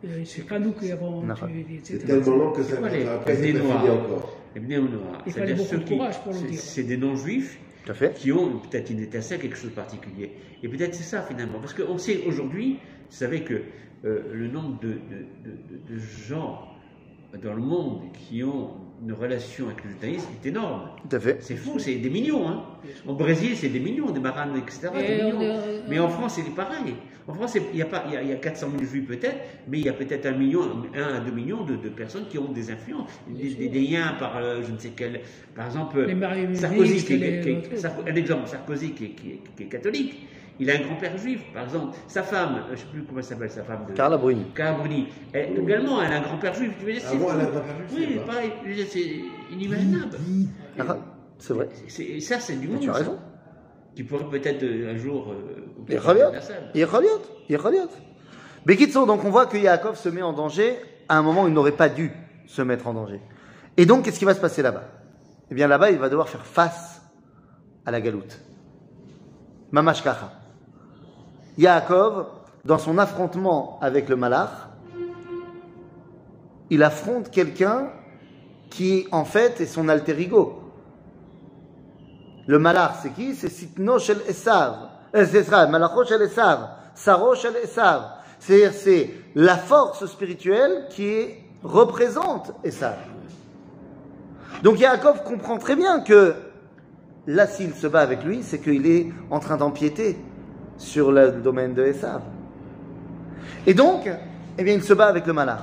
euh, 0.05 0.23
c'est 0.25 0.45
pas 0.47 0.59
nous 0.59 0.71
qui 0.73 0.91
avons 0.91 1.21
tué, 1.21 1.65
etc. 1.69 1.79
C'est 1.83 2.05
tellement 2.05 2.35
long 2.35 2.51
que 2.51 2.63
ça 2.63 2.75
les- 2.89 2.99
les 2.99 3.05
pas 3.05 3.63
Noirs 3.63 3.81
fini 3.81 3.89
encore. 3.91 4.37
Les. 4.55 4.61
Il 5.27 5.33
fallait 5.33 5.53
beaucoup 5.53 5.77
de 5.77 5.87
courage 5.87 6.19
pour 6.23 6.33
le 6.33 6.39
dire. 6.49 6.59
C'est 6.59 6.83
des 6.83 6.97
non-juifs 6.97 7.57
Tout 7.85 7.91
à 7.91 7.95
fait. 7.95 8.13
qui 8.15 8.31
ont 8.31 8.59
peut-être 8.59 8.89
une 8.89 8.99
étincelle, 8.99 9.39
quelque 9.39 9.57
chose 9.57 9.71
de 9.71 9.75
particulier. 9.75 10.31
Et 10.61 10.67
peut-être 10.69 10.93
c'est 10.95 11.03
ça 11.03 11.21
finalement. 11.21 11.59
Parce 11.59 11.73
qu'on 11.73 11.97
sait 11.97 12.23
aujourd'hui, 12.25 12.73
vous 13.09 13.15
savez 13.15 13.41
que 13.43 13.61
euh, 14.05 14.21
le 14.33 14.47
nombre 14.47 14.79
de, 14.81 14.89
de- 14.89 14.95
de- 15.43 15.77
de- 15.91 15.93
de 15.93 15.99
gens 15.99 16.67
dans 17.41 17.53
le 17.53 17.61
monde 17.61 18.01
qui 18.13 18.43
ont 18.43 18.71
une 19.01 19.11
relation 19.13 19.65
avec 19.67 19.83
le 19.83 19.91
judaïsme 19.91 20.27
est 20.43 20.47
énorme. 20.47 20.89
Tout 21.09 21.15
à 21.15 21.19
fait. 21.19 21.37
C'est 21.41 21.55
fou, 21.55 21.79
c'est 21.79 21.95
des 21.95 22.09
millions. 22.09 22.47
Hein. 22.47 22.63
Au 23.07 23.15
Brésil, 23.15 23.55
c'est 23.55 23.69
des 23.69 23.79
millions, 23.79 24.11
des 24.11 24.19
maranes, 24.19 24.55
etc. 24.57 24.89
Et 24.97 25.07
des 25.17 25.23
on 25.23 25.39
millions. 25.39 25.41
est- 25.41 25.83
Mais 25.89 25.99
en 25.99 26.09
France, 26.09 26.35
c'est 26.35 26.55
pareil. 26.55 26.95
En 27.27 27.33
France, 27.33 27.51
c'est- 27.53 27.61
il 27.71 27.79
y, 27.79 27.81
a 27.81 27.85
pas- 27.85 28.03
il 28.07 28.13
y 28.13 28.17
a- 28.17 28.21
il 28.21 28.29
y 28.29 28.33
a 28.33 28.35
400 28.35 28.67
000 28.69 28.83
juifs 28.83 29.07
peut-être, 29.07 29.37
mais 29.69 29.79
il 29.79 29.85
y 29.85 29.89
a 29.89 29.93
peut-être 29.93 30.25
un 30.25 30.33
million, 30.33 30.61
un 30.93 31.15
à 31.15 31.19
deux 31.21 31.31
millions 31.31 31.63
de, 31.63 31.75
de 31.77 31.89
personnes 31.89 32.25
qui 32.29 32.37
ont 32.37 32.51
des 32.51 32.69
influences, 32.69 33.11
des, 33.27 33.49
des- 33.53 33.69
des 33.69 33.79
liens 33.81 34.13
par 34.19 34.35
euh, 34.37 34.61
je 34.61 34.71
ne 34.73 34.77
sais 34.77 34.91
quel. 34.95 35.21
Par 35.55 35.67
exemple, 35.67 36.05
Sarkozy, 36.55 37.03
qui 37.05 37.13
est- 37.13 37.17
les- 37.17 37.41
qui 37.41 37.49
est- 37.49 37.53
l'autre. 37.55 37.75
Sarko- 37.77 38.09
un 38.09 38.15
exemple, 38.15 38.47
Sarkozy 38.47 38.91
qui 38.91 39.05
est, 39.05 39.09
qui 39.09 39.29
est- 39.31 39.39
qui 39.55 39.63
est 39.63 39.67
catholique, 39.67 40.27
il 40.59 40.69
a 40.69 40.73
un 40.75 40.81
grand-père 40.81 41.17
juif, 41.17 41.41
par 41.53 41.63
exemple. 41.63 41.95
Sa 42.07 42.23
femme, 42.23 42.55
euh, 42.57 42.61
je 42.67 42.71
ne 42.71 42.77
sais 42.77 42.85
plus 42.91 43.03
comment 43.03 43.19
elle 43.19 43.23
s'appelle, 43.23 43.49
sa 43.49 43.63
femme 43.63 43.85
de. 43.89 43.93
Carla 43.93 44.17
Bruni. 44.17 44.43
Carla 44.53 44.77
Bruni, 44.79 45.07
elle, 45.31 45.57
également, 45.57 46.01
elle 46.01 46.11
a 46.11 46.17
un 46.17 46.21
grand-père 46.23 46.53
juif. 46.53 46.71
Tu 46.77 46.85
veux 46.85 46.91
dire, 46.91 47.01
Ah 47.09 47.15
bon, 47.15 47.27
elle 47.33 47.39
a 47.39 47.43
un 47.43 47.51
grand-père 47.51 47.77
juif, 47.89 47.97
Oui, 47.97 48.07
c'est 48.19 48.25
pareil, 48.25 48.51
inimaginable. 49.51 50.17
Ah, 50.79 50.97
C'est 51.37 51.53
vrai. 51.53 51.67
C'est- 51.87 52.03
Et 52.03 52.19
ça, 52.19 52.39
c'est 52.39 52.55
du 52.59 52.67
monde. 52.67 52.79
tu 52.81 52.89
as 52.89 52.93
ça, 52.93 52.99
raison. 52.99 53.17
Qui 53.95 54.03
pourrait 54.03 54.25
peut-être 54.29 54.63
euh, 54.63 54.93
un 54.93 54.97
jour. 54.97 55.31
euh, 55.31 55.65
Bekitso, 58.65 59.05
donc 59.05 59.25
on 59.25 59.29
voit 59.29 59.45
que 59.45 59.57
Yaakov 59.57 59.95
se 59.95 60.09
met 60.09 60.21
en 60.21 60.33
danger 60.33 60.79
à 61.09 61.17
un 61.17 61.21
moment 61.21 61.43
où 61.43 61.47
il 61.47 61.53
n'aurait 61.53 61.73
pas 61.73 61.89
dû 61.89 62.11
se 62.47 62.61
mettre 62.61 62.87
en 62.87 62.93
danger. 62.93 63.21
Et 63.75 63.85
donc, 63.85 64.05
qu'est-ce 64.05 64.19
qui 64.19 64.25
va 64.25 64.33
se 64.33 64.39
passer 64.39 64.61
là-bas? 64.61 64.83
Eh 65.51 65.55
bien, 65.55 65.67
là-bas, 65.67 65.91
il 65.91 65.97
va 65.97 66.09
devoir 66.09 66.29
faire 66.29 66.45
face 66.45 67.01
à 67.85 67.91
la 67.91 67.99
galoute. 67.99 68.39
Mamash 69.71 70.03
Kacha. 70.03 70.31
Yaakov, 71.57 72.27
dans 72.63 72.77
son 72.77 72.97
affrontement 72.97 73.79
avec 73.81 74.07
le 74.09 74.15
Malach, 74.15 74.49
il 76.69 76.81
affronte 76.83 77.29
quelqu'un 77.29 77.89
qui, 78.69 79.07
en 79.11 79.25
fait, 79.25 79.59
est 79.61 79.65
son 79.65 79.89
alter 79.89 80.19
ego. 80.19 80.61
Le 82.47 82.59
Malach, 82.59 82.95
c'est 83.01 83.11
qui? 83.11 83.35
C'est 83.35 83.49
Sitno 83.49 83.99
shel 83.99 84.21
Esav. 84.27 84.89
Euh, 85.15 85.25
C'est 85.29 85.43
ça, 85.43 85.67
Malacho 85.67 86.03
shel 86.05 86.21
Esav. 86.21 86.69
Saro 86.95 87.35
shel 87.35 87.53
Esav. 87.63 88.03
C'est-à-dire, 88.39 88.71
c'est 88.73 89.09
la 89.35 89.55
force 89.57 90.05
spirituelle 90.05 90.87
qui 90.89 91.27
représente 91.63 92.53
Esav. 92.63 92.97
Donc 94.63 94.79
Yaakov 94.79 95.23
comprend 95.23 95.57
très 95.57 95.75
bien 95.75 96.01
que 96.01 96.33
là, 97.27 97.47
s'il 97.47 97.73
se 97.73 97.87
bat 97.87 98.01
avec 98.01 98.23
lui, 98.23 98.43
c'est 98.43 98.59
qu'il 98.59 98.85
est 98.87 99.11
en 99.29 99.39
train 99.39 99.57
d'empiéter 99.57 100.17
sur 100.77 101.11
le 101.11 101.31
domaine 101.31 101.73
de 101.73 101.83
Esav. 101.83 102.21
Et 103.65 103.73
donc, 103.73 104.09
eh 104.57 104.63
bien, 104.63 104.73
il 104.73 104.83
se 104.83 104.93
bat 104.93 105.07
avec 105.07 105.25
le 105.25 105.33
Malach. 105.33 105.59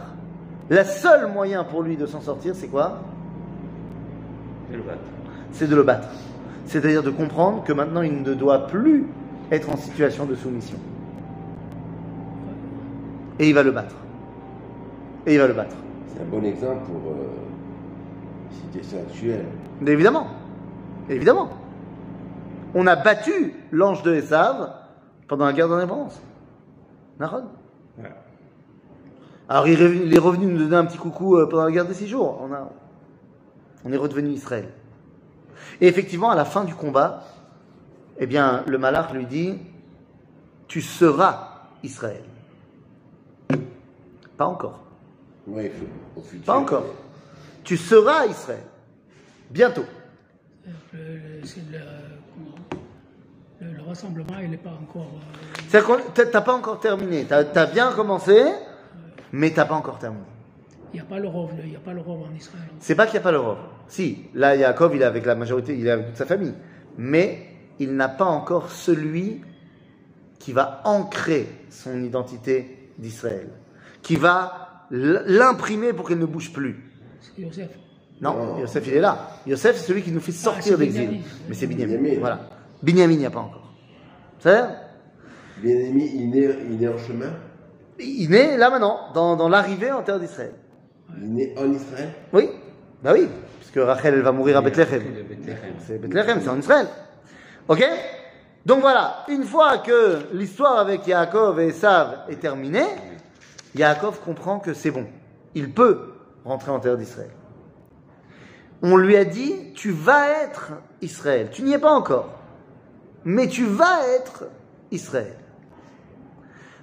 Le 0.68 0.84
seul 0.84 1.30
moyen 1.32 1.64
pour 1.64 1.82
lui 1.82 1.96
de 1.96 2.06
s'en 2.06 2.20
sortir, 2.20 2.54
c'est 2.54 2.68
quoi? 2.68 2.98
C'est 4.70 4.76
le 4.76 4.82
battre. 4.82 5.00
c'est 5.52 5.66
de 5.68 5.74
le 5.74 5.82
battre. 5.82 6.08
C'est-à-dire 6.66 7.02
de 7.02 7.10
comprendre 7.10 7.64
que 7.64 7.72
maintenant 7.72 8.02
il 8.02 8.22
ne 8.22 8.34
doit 8.34 8.68
plus 8.68 9.06
être 9.50 9.70
en 9.70 9.76
situation 9.76 10.26
de 10.26 10.34
soumission. 10.34 10.78
Et 13.38 13.48
il 13.48 13.54
va 13.54 13.62
le 13.62 13.70
battre. 13.70 13.94
Et 15.26 15.34
il 15.34 15.40
va 15.40 15.46
le 15.46 15.54
battre. 15.54 15.76
C'est 16.08 16.20
un 16.22 16.26
bon 16.26 16.44
exemple 16.44 16.84
pour 16.86 17.12
euh, 17.12 17.26
situation 18.50 18.98
actuelle. 18.98 19.46
Mais 19.80 19.92
évidemment. 19.92 20.26
Évidemment. 21.08 21.48
On 22.74 22.86
a 22.86 22.96
battu 22.96 23.54
l'ange 23.72 24.02
de 24.02 24.14
Esav 24.14 24.72
pendant 25.26 25.46
la 25.46 25.52
guerre 25.52 25.68
d'indépendance. 25.68 26.20
Voilà. 27.18 27.42
Alors 29.48 29.66
il 29.66 29.72
est 29.80 29.84
revenu- 29.84 30.02
il 30.04 30.14
est 30.14 30.18
revenu 30.18 30.46
nous 30.46 30.58
donner 30.58 30.76
un 30.76 30.84
petit 30.84 30.98
coucou 30.98 31.36
euh, 31.36 31.48
pendant 31.48 31.64
la 31.64 31.72
guerre 31.72 31.86
des 31.86 31.94
six 31.94 32.06
jours. 32.06 32.40
On, 32.42 32.52
a, 32.52 32.70
on 33.84 33.92
est 33.92 33.96
redevenu 33.96 34.28
Israël. 34.30 34.68
Et 35.80 35.88
effectivement, 35.88 36.30
à 36.30 36.36
la 36.36 36.44
fin 36.44 36.64
du 36.64 36.74
combat, 36.74 37.24
eh 38.20 38.26
bien, 38.26 38.62
le 38.66 38.78
malach 38.78 39.12
lui 39.12 39.26
dit 39.26 39.58
Tu 40.68 40.80
seras 40.82 41.66
Israël. 41.82 42.22
Pas 44.36 44.46
encore. 44.46 44.80
Ouais, 45.46 45.70
faut- 45.70 46.20
au 46.20 46.22
futur. 46.22 46.44
Pas 46.44 46.58
encore. 46.58 46.84
Tu 47.64 47.76
seras 47.76 48.26
Israël. 48.26 48.62
Bientôt. 49.50 49.84
Le, 50.66 50.72
le- 50.98 51.40
le, 51.40 51.78
le, 53.60 53.72
le 53.76 53.82
rassemblement, 53.82 54.38
il 54.42 54.50
n'est 54.50 54.56
pas 54.56 54.70
encore. 54.70 55.02
euh, 55.14 55.60
C'est-à-dire 55.68 55.96
que 56.04 56.10
t'as 56.12 56.26
t'as 56.26 56.40
pas 56.40 56.54
encore 56.54 56.80
terminé. 56.80 57.24
Tu 57.26 57.34
as, 57.34 57.66
bien 57.66 57.92
commencé, 57.92 58.44
mais 59.32 59.50
t'as 59.50 59.64
pas 59.64 59.74
encore 59.74 59.98
terminé. 59.98 60.24
Il 60.92 60.96
n'y 60.96 61.00
a 61.00 61.04
pas 61.04 61.18
le 61.18 61.28
rove, 61.28 61.50
il 61.62 61.70
n'y 61.70 61.76
a 61.76 61.80
pas 61.80 61.92
le 61.92 62.00
rove 62.00 62.22
en 62.30 62.34
Israël. 62.34 62.64
C'est 62.80 62.94
pas 62.94 63.06
qu'il 63.06 63.14
n'y 63.14 63.18
a 63.20 63.22
pas 63.22 63.32
l'Europe. 63.32 63.58
Si, 63.86 64.26
là, 64.34 64.56
Yaakov, 64.56 64.94
il 64.96 65.02
est 65.02 65.04
avec 65.04 65.24
la 65.24 65.34
majorité, 65.36 65.76
il 65.78 65.86
est 65.86 65.90
avec 65.90 66.06
toute 66.08 66.16
sa 66.16 66.26
famille. 66.26 66.54
Mais 66.98 67.46
il 67.80 67.96
n'a 67.96 68.08
pas 68.08 68.26
encore 68.26 68.70
celui 68.70 69.40
qui 70.38 70.52
va 70.52 70.80
ancrer 70.84 71.48
son 71.70 72.02
identité 72.02 72.90
d'Israël, 72.98 73.48
qui 74.02 74.16
va 74.16 74.86
l'imprimer 74.90 75.92
pour 75.92 76.06
qu'elle 76.08 76.18
ne 76.18 76.26
bouge 76.26 76.52
plus. 76.52 76.76
C'est 77.20 77.42
Yosef. 77.42 77.68
Non, 78.20 78.34
Non. 78.36 78.58
Yosef, 78.60 78.86
il 78.86 78.94
est 78.94 79.00
là. 79.00 79.30
Yosef, 79.46 79.76
c'est 79.76 79.86
celui 79.88 80.02
qui 80.02 80.12
nous 80.12 80.20
fait 80.20 80.32
sortir 80.32 80.74
c'est 80.74 80.78
d'exil. 80.78 81.08
Binyamin. 81.08 81.24
Mais 81.48 81.54
c'est 81.54 81.66
Binyamin. 81.66 81.96
Binyamin. 81.96 82.20
Voilà. 82.20 82.40
Binyamin, 82.82 83.12
il 83.14 83.18
n'y 83.18 83.26
a 83.26 83.30
pas 83.30 83.40
encore. 83.40 83.72
C'est 84.38 84.62
Bien 85.62 85.76
aimé, 85.76 86.10
il 86.14 86.36
est, 86.38 86.56
il 86.70 86.82
est 86.82 86.88
en 86.88 86.96
chemin. 86.98 87.32
Il 87.98 88.34
est 88.34 88.56
là 88.56 88.70
maintenant, 88.70 89.12
dans, 89.14 89.36
dans 89.36 89.48
l'arrivée 89.48 89.92
en 89.92 90.02
terre 90.02 90.18
d'Israël. 90.18 90.52
Il 91.22 91.40
est 91.40 91.58
en 91.58 91.70
Israël. 91.70 92.10
Oui, 92.32 92.48
Bah 93.02 93.12
oui, 93.14 93.28
puisque 93.58 93.76
Rachel 93.84 94.14
elle 94.14 94.22
va 94.22 94.32
mourir 94.32 94.56
à 94.56 94.62
Bethléem. 94.62 95.02
C'est 95.86 95.98
Bethléem, 95.98 96.40
c'est 96.42 96.48
en 96.48 96.58
Israël. 96.58 96.86
Ok? 97.70 97.84
Donc 98.66 98.80
voilà, 98.80 99.24
une 99.28 99.44
fois 99.44 99.78
que 99.78 100.26
l'histoire 100.32 100.78
avec 100.78 101.06
Yaakov 101.06 101.60
et 101.60 101.68
Esav 101.68 102.24
est 102.28 102.40
terminée, 102.40 102.88
Yaakov 103.76 104.18
comprend 104.24 104.58
que 104.58 104.74
c'est 104.74 104.90
bon. 104.90 105.06
Il 105.54 105.72
peut 105.72 106.14
rentrer 106.44 106.72
en 106.72 106.80
terre 106.80 106.96
d'Israël. 106.96 107.30
On 108.82 108.96
lui 108.96 109.16
a 109.16 109.24
dit, 109.24 109.72
tu 109.74 109.92
vas 109.92 110.42
être 110.42 110.72
Israël. 111.00 111.50
Tu 111.52 111.62
n'y 111.62 111.72
es 111.72 111.78
pas 111.78 111.92
encore. 111.92 112.30
Mais 113.24 113.46
tu 113.46 113.66
vas 113.66 114.04
être 114.16 114.46
Israël. 114.90 115.36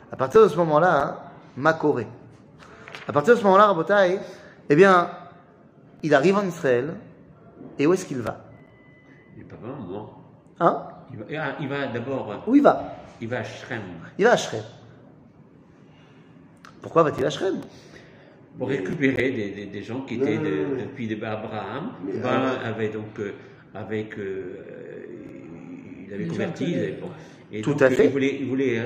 À 0.09 0.15
partir 0.15 0.41
de 0.41 0.47
ce 0.47 0.55
moment-là, 0.55 1.03
hein, 1.03 1.17
Makoré. 1.57 2.07
À 3.09 3.11
partir 3.11 3.33
de 3.35 3.39
ce 3.39 3.43
moment-là, 3.43 3.65
Rabotai, 3.65 4.19
eh 4.69 4.75
bien, 4.75 5.09
il 6.01 6.15
arrive 6.15 6.37
en 6.37 6.45
Israël. 6.45 6.95
Et 7.77 7.85
où 7.85 7.93
est-ce 7.93 8.05
qu'il 8.05 8.21
va 8.21 8.45
Il 9.35 9.39
n'est 9.39 9.49
pas 9.49 9.57
vraiment 9.57 9.81
moi. 9.81 10.17
Hein? 10.59 10.83
Il 11.11 11.17
va, 11.19 11.25
ah, 11.43 11.55
il 11.59 11.67
va 11.67 11.87
d'abord, 11.87 12.31
euh, 12.31 12.35
Où 12.51 12.55
il 12.55 12.61
va? 12.63 12.95
il 13.21 13.27
va 13.27 13.39
à 13.39 13.43
Shrem 13.43 13.81
Il 14.17 14.25
va 14.25 14.31
à 14.33 14.37
Shrem. 14.37 14.61
Pourquoi 16.81 17.03
va-t-il 17.03 17.25
à 17.25 17.29
Shrem? 17.29 17.55
Pour 18.57 18.69
récupérer 18.69 19.31
des, 19.31 19.49
des- 19.51 19.65
des 19.67 19.83
gens 19.83 20.01
qui 20.01 20.15
étaient 20.15 20.37
de- 20.37 20.81
depuis 20.81 21.11
Abraham. 21.13 21.91
Abraham 22.17 22.41
avant- 22.43 22.65
avait 22.65 22.89
donc, 22.89 23.19
euh, 23.19 23.33
avec, 23.75 24.17
euh, 24.17 25.05
il 26.07 26.13
avait 26.13 26.27
converti. 26.27 26.75
et 27.51 27.61
Tout 27.61 27.71
donc, 27.73 27.81
à 27.83 27.85
euh, 27.85 27.89
fait. 27.91 28.05
Il 28.05 28.11
voulait, 28.11 28.37
il 28.41 28.47
voulait 28.47 28.79
euh, 28.79 28.83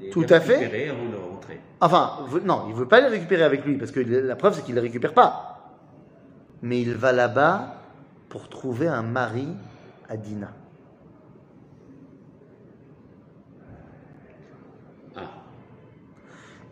les, 0.00 0.06
les 0.06 0.10
Tout 0.10 0.26
à 0.28 0.40
fait. 0.40 0.56
récupérer 0.56 0.88
avant 0.88 1.08
de 1.08 1.16
rentrer. 1.16 1.60
Enfin, 1.80 2.26
non, 2.44 2.64
il 2.68 2.74
veut 2.74 2.88
pas 2.88 3.00
les 3.00 3.08
récupérer 3.08 3.42
avec 3.44 3.64
lui, 3.64 3.76
parce 3.76 3.92
que 3.92 4.00
la 4.00 4.36
preuve, 4.36 4.54
c'est 4.54 4.62
qu'il 4.62 4.74
ne 4.74 4.80
les 4.80 4.86
récupère 4.88 5.14
pas. 5.14 5.74
Mais 6.62 6.80
il 6.80 6.94
va 6.94 7.12
là-bas 7.12 7.76
pour 8.28 8.48
trouver 8.48 8.88
un 8.88 9.02
mari 9.02 9.46
à 10.08 10.16
Dina. 10.16 10.50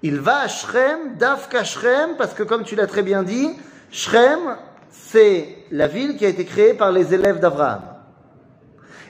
Il 0.02 0.20
va 0.20 0.40
à 0.40 0.48
Shrem, 0.48 1.16
Dafka 1.16 1.64
Shrem, 1.64 2.16
parce 2.16 2.34
que 2.34 2.42
comme 2.42 2.64
tu 2.64 2.74
l'as 2.74 2.86
très 2.86 3.02
bien 3.02 3.22
dit, 3.22 3.50
Shrem, 3.90 4.56
c'est 4.90 5.56
la 5.70 5.86
ville 5.86 6.16
qui 6.16 6.26
a 6.26 6.28
été 6.28 6.44
créée 6.44 6.74
par 6.74 6.92
les 6.92 7.14
élèves 7.14 7.38
d'Abraham. 7.38 7.82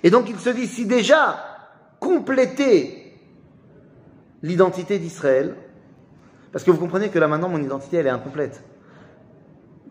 Et 0.02 0.10
donc 0.10 0.28
il 0.28 0.38
se 0.38 0.50
dit, 0.50 0.66
si 0.66 0.86
déjà 0.86 1.44
compléter 1.98 3.16
l'identité 4.42 4.98
d'Israël, 4.98 5.54
parce 6.50 6.64
que 6.64 6.70
vous 6.70 6.78
comprenez 6.78 7.08
que 7.08 7.18
là 7.18 7.28
maintenant 7.28 7.48
mon 7.48 7.62
identité 7.62 7.96
elle 7.98 8.06
est 8.06 8.10
incomplète. 8.10 8.62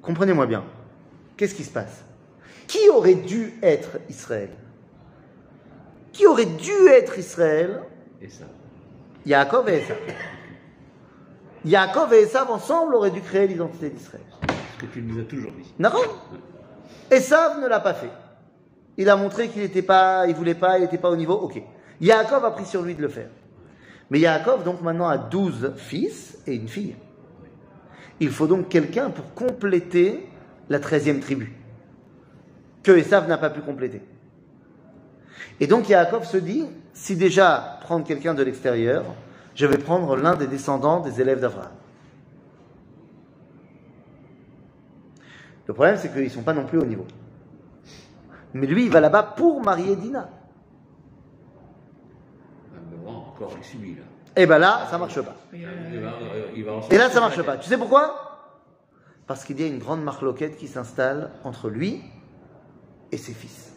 Comprenez-moi 0.02 0.46
bien. 0.46 0.64
Qu'est-ce 1.38 1.56
qui 1.56 1.64
se 1.64 1.72
passe? 1.72 2.04
Qui 2.68 2.90
aurait 2.90 3.16
dû 3.16 3.54
être 3.64 3.98
Israël? 4.10 4.50
Qui 6.12 6.28
aurait 6.28 6.46
dû 6.46 6.88
être 6.90 7.18
Israël? 7.18 7.82
Et 8.22 8.30
ça. 8.30 8.46
Yaakov 9.26 9.70
et 9.70 9.78
Esav. 9.78 9.98
Yaakov 11.66 12.14
et 12.14 12.22
Esav 12.22 12.50
ensemble 12.50 12.96
auraient 12.96 13.12
dû 13.12 13.22
créer 13.22 13.48
l'identité 13.48 13.90
d'Israël. 13.90 14.24
Ce 14.50 14.86
que 14.86 14.92
tu 14.92 15.02
nous 15.02 15.20
as 15.20 15.26
toujours 15.26 15.52
dit. 15.52 15.74
Non 15.78 15.92
Esav 17.12 17.60
ne 17.60 17.68
l'a 17.68 17.80
pas 17.80 17.94
fait. 17.94 18.10
Il 18.98 19.10
a 19.10 19.16
montré 19.16 19.50
qu'il 19.50 19.62
n'était 19.62 19.82
pas, 19.82 20.26
il 20.28 20.36
voulait 20.36 20.56
pas, 20.56 20.78
il 20.78 20.82
n'était 20.82 20.98
pas 20.98 21.10
au 21.10 21.16
niveau. 21.16 21.34
Ok. 21.34 21.62
Yaakov 22.00 22.44
a 22.46 22.52
pris 22.52 22.66
sur 22.66 22.82
lui 22.82 22.96
de 22.96 23.02
le 23.02 23.08
faire. 23.08 23.30
Mais 24.10 24.20
Yaakov 24.20 24.64
donc 24.64 24.82
maintenant 24.82 25.08
a 25.08 25.18
12 25.18 25.74
fils 25.78 26.38
et 26.48 26.56
une 26.56 26.68
fille. 26.68 26.96
Il 28.20 28.30
faut 28.30 28.48
donc 28.48 28.70
quelqu'un 28.70 29.10
pour 29.10 29.34
compléter 29.34 30.28
la 30.70 30.80
treizième 30.80 31.20
tribu 31.20 31.56
que 32.84 32.92
Esav 32.92 33.28
n'a 33.28 33.38
pas 33.38 33.50
pu 33.50 33.62
compléter. 33.62 34.02
Et 35.60 35.68
donc 35.68 35.90
Yaakov 35.90 36.26
se 36.26 36.38
dit, 36.38 36.66
si 36.94 37.16
déjà 37.16 37.80
prendre 37.82 38.06
quelqu'un 38.06 38.34
de 38.34 38.44
l'extérieur, 38.44 39.06
je 39.56 39.66
vais 39.66 39.78
prendre 39.78 40.16
l'un 40.16 40.36
des 40.36 40.48
descendants 40.48 41.00
des 41.00 41.22
élèves 41.22 41.40
d'Abraham. 41.40 41.72
Le 45.68 45.74
problème, 45.74 45.98
c'est 45.98 46.12
qu'ils 46.12 46.24
ne 46.24 46.30
sont 46.30 46.44
pas 46.44 46.54
non 46.54 46.66
plus 46.66 46.80
au 46.80 46.86
niveau. 46.86 47.06
Mais 48.54 48.68
lui, 48.68 48.86
il 48.86 48.92
va 48.92 49.00
là-bas 49.00 49.24
pour 49.24 49.62
marier 49.62 49.96
Dina. 49.96 50.30
Encore, 53.06 53.54
il 53.58 53.64
subit 53.64 53.96
là. 53.96 54.04
Et 54.36 54.46
ben 54.46 54.60
là, 54.60 54.88
ça 54.90 54.98
marche 54.98 55.22
pas. 55.22 55.36
Et, 55.54 55.66
euh, 55.66 56.82
Et 56.90 56.98
là, 56.98 57.10
ça 57.10 57.20
marche 57.20 57.42
pas. 57.42 57.58
Tu 57.58 57.68
sais 57.68 57.78
pourquoi? 57.78 58.32
Parce 59.28 59.44
qu'il 59.44 59.60
y 59.60 59.64
a 59.64 59.68
une 59.68 59.80
grande 59.80 60.04
marloquette 60.04 60.58
qui 60.58 60.68
s'installe 60.68 61.32
entre 61.44 61.70
lui 61.70 62.02
et 63.12 63.18
ses 63.18 63.34
fils. 63.34 63.74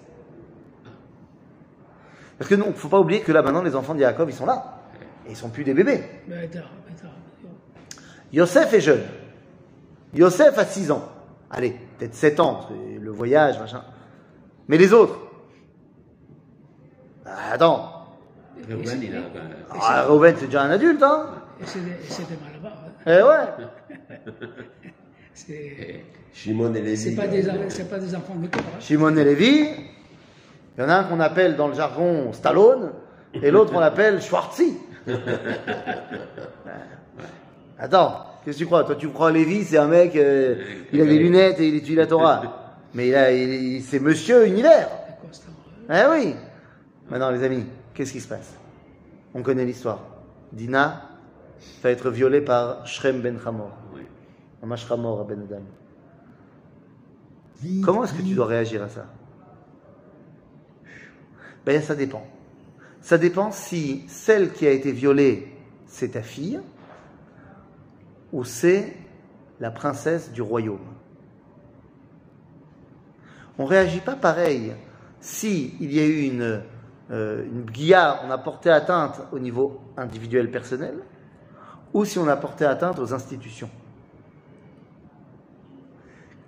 Parce 2.38 2.48
que 2.48 2.54
non, 2.54 2.72
faut 2.72 2.88
pas 2.88 3.00
oublier 3.00 3.20
que 3.20 3.32
là, 3.32 3.42
maintenant, 3.42 3.62
les 3.62 3.76
enfants 3.76 3.94
de 3.94 4.00
Yaakov, 4.00 4.30
ils 4.30 4.34
sont 4.34 4.46
là. 4.46 4.84
Et 5.26 5.30
ils 5.30 5.37
sont 5.37 5.48
plus 5.48 5.64
des 5.64 5.74
bébés. 5.74 6.02
attends. 6.30 6.58
Yosef 8.32 8.72
est 8.72 8.80
jeune. 8.80 9.02
Yosef 10.14 10.58
a 10.58 10.64
6 10.64 10.90
ans. 10.90 11.08
Allez, 11.50 11.76
peut-être 11.98 12.14
7 12.14 12.40
ans, 12.40 12.68
le 13.00 13.10
voyage, 13.10 13.58
machin. 13.60 13.82
Mais 14.68 14.76
les 14.76 14.92
autres? 14.92 15.18
Ah, 17.26 17.52
Attends. 17.52 17.90
Reuben, 18.68 19.00
il 19.02 19.14
a. 19.16 19.20
Ah, 19.80 20.04
Reuven, 20.06 20.34
c'est 20.38 20.46
déjà 20.46 20.62
un 20.62 20.70
adulte, 20.70 21.02
hein 21.02 21.26
Et 21.60 21.64
des- 21.64 21.80
des 21.80 22.40
malabars. 22.42 22.84
hein. 22.87 22.90
Eh 23.06 23.22
ouais. 23.22 24.24
C'est 25.34 26.04
Shimon 26.32 26.72
et 26.74 26.80
Lévi. 26.80 26.96
c'est 26.96 27.16
pas, 27.16 27.26
des 27.26 27.48
en- 27.50 27.54
c'est 27.68 27.90
pas 27.90 27.98
des 27.98 28.14
enfants 28.14 28.37
de 28.37 28.46
cœur. 28.46 28.62
hein. 28.64 28.78
Shimon 28.80 29.16
et 29.16 29.24
Lévi, 29.24 29.66
il 30.76 30.80
y 30.80 30.82
en 30.84 30.88
a 30.88 30.94
un 30.98 31.04
qu'on 31.04 31.18
appelle 31.20 31.56
dans 31.56 31.66
le 31.68 31.74
jargon 31.74 32.32
Stallone, 32.32 32.92
et 33.34 33.50
l'autre 33.50 33.72
on 33.74 33.80
l'appelle 33.80 34.22
Schwarzy. 34.22 34.76
Attends, 37.79 38.27
qu'est-ce 38.45 38.59
que 38.59 38.62
tu 38.62 38.67
crois? 38.67 38.85
Toi 38.85 38.97
tu 38.97 39.09
crois 39.09 39.33
Lévi, 39.33 39.64
c'est 39.64 39.79
un 39.79 39.88
mec, 39.88 40.14
euh, 40.17 40.57
il 40.93 41.01
a 41.01 41.05
des 41.05 41.19
lunettes 41.19 41.61
et 41.61 41.69
il 41.69 41.75
étudie 41.77 41.95
la 41.97 42.07
Torah. 42.07 42.43
Mais 42.95 43.09
il 43.09 43.14
a, 43.14 43.33
il- 43.33 43.83
c'est 43.83 43.99
Monsieur 44.01 44.47
Univers. 44.47 44.88
Eh 45.90 46.03
oui 46.11 46.35
Maintenant 47.11 47.31
les 47.31 47.43
amis, 47.43 47.67
qu'est-ce 47.93 48.12
qui 48.12 48.21
se 48.21 48.29
passe? 48.29 48.55
On 49.35 49.43
connaît 49.43 49.64
l'histoire. 49.64 49.99
Dina 50.53 51.03
va 51.83 51.90
être 51.90 52.11
violée 52.11 52.40
par 52.40 52.87
Shrem 52.87 53.21
ben 53.21 53.38
Hamor. 53.45 53.73
oui. 53.95 54.03
Mamash 54.62 54.90
Hamor 54.90 55.21
à 55.21 55.25
Ben 55.25 55.43
Adam. 55.43 55.62
Comment 57.85 58.05
est-ce 58.05 58.14
que 58.14 58.23
tu 58.23 58.35
dois 58.35 58.47
réagir 58.47 58.83
à 58.83 58.88
ça? 58.88 59.07
Ben 61.67 61.81
ça 61.83 61.95
dépend. 61.95 62.25
Ça 63.05 63.19
dépend 63.19 63.53
si 63.53 64.03
celle 64.09 64.51
qui 64.51 64.67
a 64.67 64.71
été 64.71 64.90
violée, 64.90 65.53
c'est 65.85 66.12
ta 66.12 66.23
fille, 66.23 66.59
ou 68.33 68.45
c'est 68.45 68.97
la 69.61 69.71
princesse 69.71 70.33
du 70.33 70.40
royaume. 70.40 70.87
On 73.59 73.67
réagit 73.67 74.01
pas 74.01 74.17
pareil 74.17 74.73
si 75.21 75.75
il 75.81 75.93
y 75.93 76.01
a 76.01 76.07
eu 76.07 76.23
une, 76.23 76.62
euh, 77.11 77.45
on 78.25 78.31
a 78.31 78.38
porté 78.38 78.71
atteinte 78.71 79.21
au 79.33 79.38
niveau 79.38 79.83
individuel 79.99 80.51
personnel, 80.51 80.95
ou 81.93 82.07
si 82.07 82.19
on 82.19 82.27
a 82.27 82.37
porté 82.37 82.64
atteinte 82.64 82.99
aux 82.99 83.12
institutions. 83.12 83.71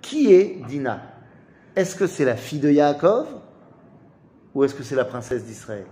Qui 0.01 0.33
est 0.33 0.65
Dina? 0.67 1.03
Est-ce 1.75 1.95
que 1.95 2.07
c'est 2.07 2.25
la 2.25 2.35
fille 2.35 2.59
de 2.59 2.71
Yaakov 2.71 3.27
ou 4.55 4.63
est-ce 4.63 4.73
que 4.73 4.81
c'est 4.81 4.95
la 4.95 5.05
princesse 5.05 5.45
d'Israël? 5.45 5.85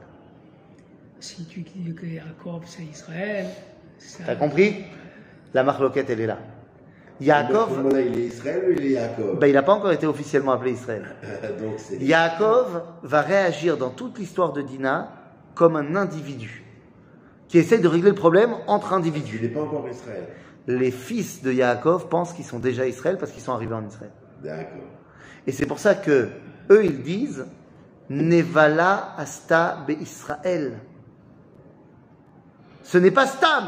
Si 1.26 1.44
tu 1.46 1.62
dis 1.62 1.92
que 1.96 2.06
Jacob 2.06 2.62
c'est 2.68 2.84
Israël, 2.84 3.48
ça- 3.98 4.24
T'as 4.28 4.36
compris? 4.36 4.86
La 5.56 5.64
marloquette, 5.64 6.08
elle 6.12 6.22
est 6.22 6.28
là. 6.28 6.38
Yaakov, 7.20 7.78
moment-là, 7.78 8.02
il 8.02 8.20
est 8.20 8.26
Israël 8.28 8.64
ou 8.68 8.72
il 8.74 8.86
est 8.86 8.94
Jacob 8.94 9.40
ben, 9.40 9.48
il 9.48 9.54
n'a 9.54 9.64
pas 9.64 9.74
encore 9.74 9.92
été 9.92 10.06
officiellement 10.06 10.52
appelé 10.52 10.74
Israël. 10.74 11.04
Donc 11.60 11.74
c'est. 11.80 11.98
Yaakov 11.98 12.84
va 13.02 13.22
réagir 13.22 13.76
dans 13.76 13.90
toute 13.90 14.20
l'histoire 14.20 14.54
de 14.54 14.62
Dina 14.62 15.14
comme 15.56 15.76
un 15.78 15.96
individu 15.96 16.64
qui 17.48 17.58
essaie 17.58 17.80
de 17.80 17.88
régler 17.88 18.10
le 18.10 18.16
problème 18.16 18.52
entre 18.68 18.90
Il 18.92 18.96
individus. 18.98 19.40
n'est 19.42 19.48
pas 19.48 19.62
encore 19.62 19.88
Israël. 19.90 20.26
Les 20.68 20.92
fils 20.92 21.42
de 21.42 21.52
Yaakov 21.52 22.08
pensent 22.08 22.34
qu'ils 22.34 22.46
sont 22.46 22.60
déjà 22.60 22.86
Israël 22.86 23.18
parce 23.18 23.32
qu'ils 23.32 23.42
sont 23.42 23.54
arrivés 23.54 23.74
en 23.74 23.88
Israël. 23.88 24.12
D'accord. 24.44 24.90
Et 25.48 25.52
c'est 25.52 25.66
pour 25.66 25.80
ça 25.80 25.96
que 25.96 26.30
eux 26.70 26.86
ils 26.86 27.02
disent 27.02 27.48
Nevala 28.12 29.16
asta 29.18 29.84
be 29.88 29.94
Israël. 30.00 30.74
Ce 32.86 33.00
n'est 33.00 33.12
pas 33.12 33.26
Stam. 33.26 33.66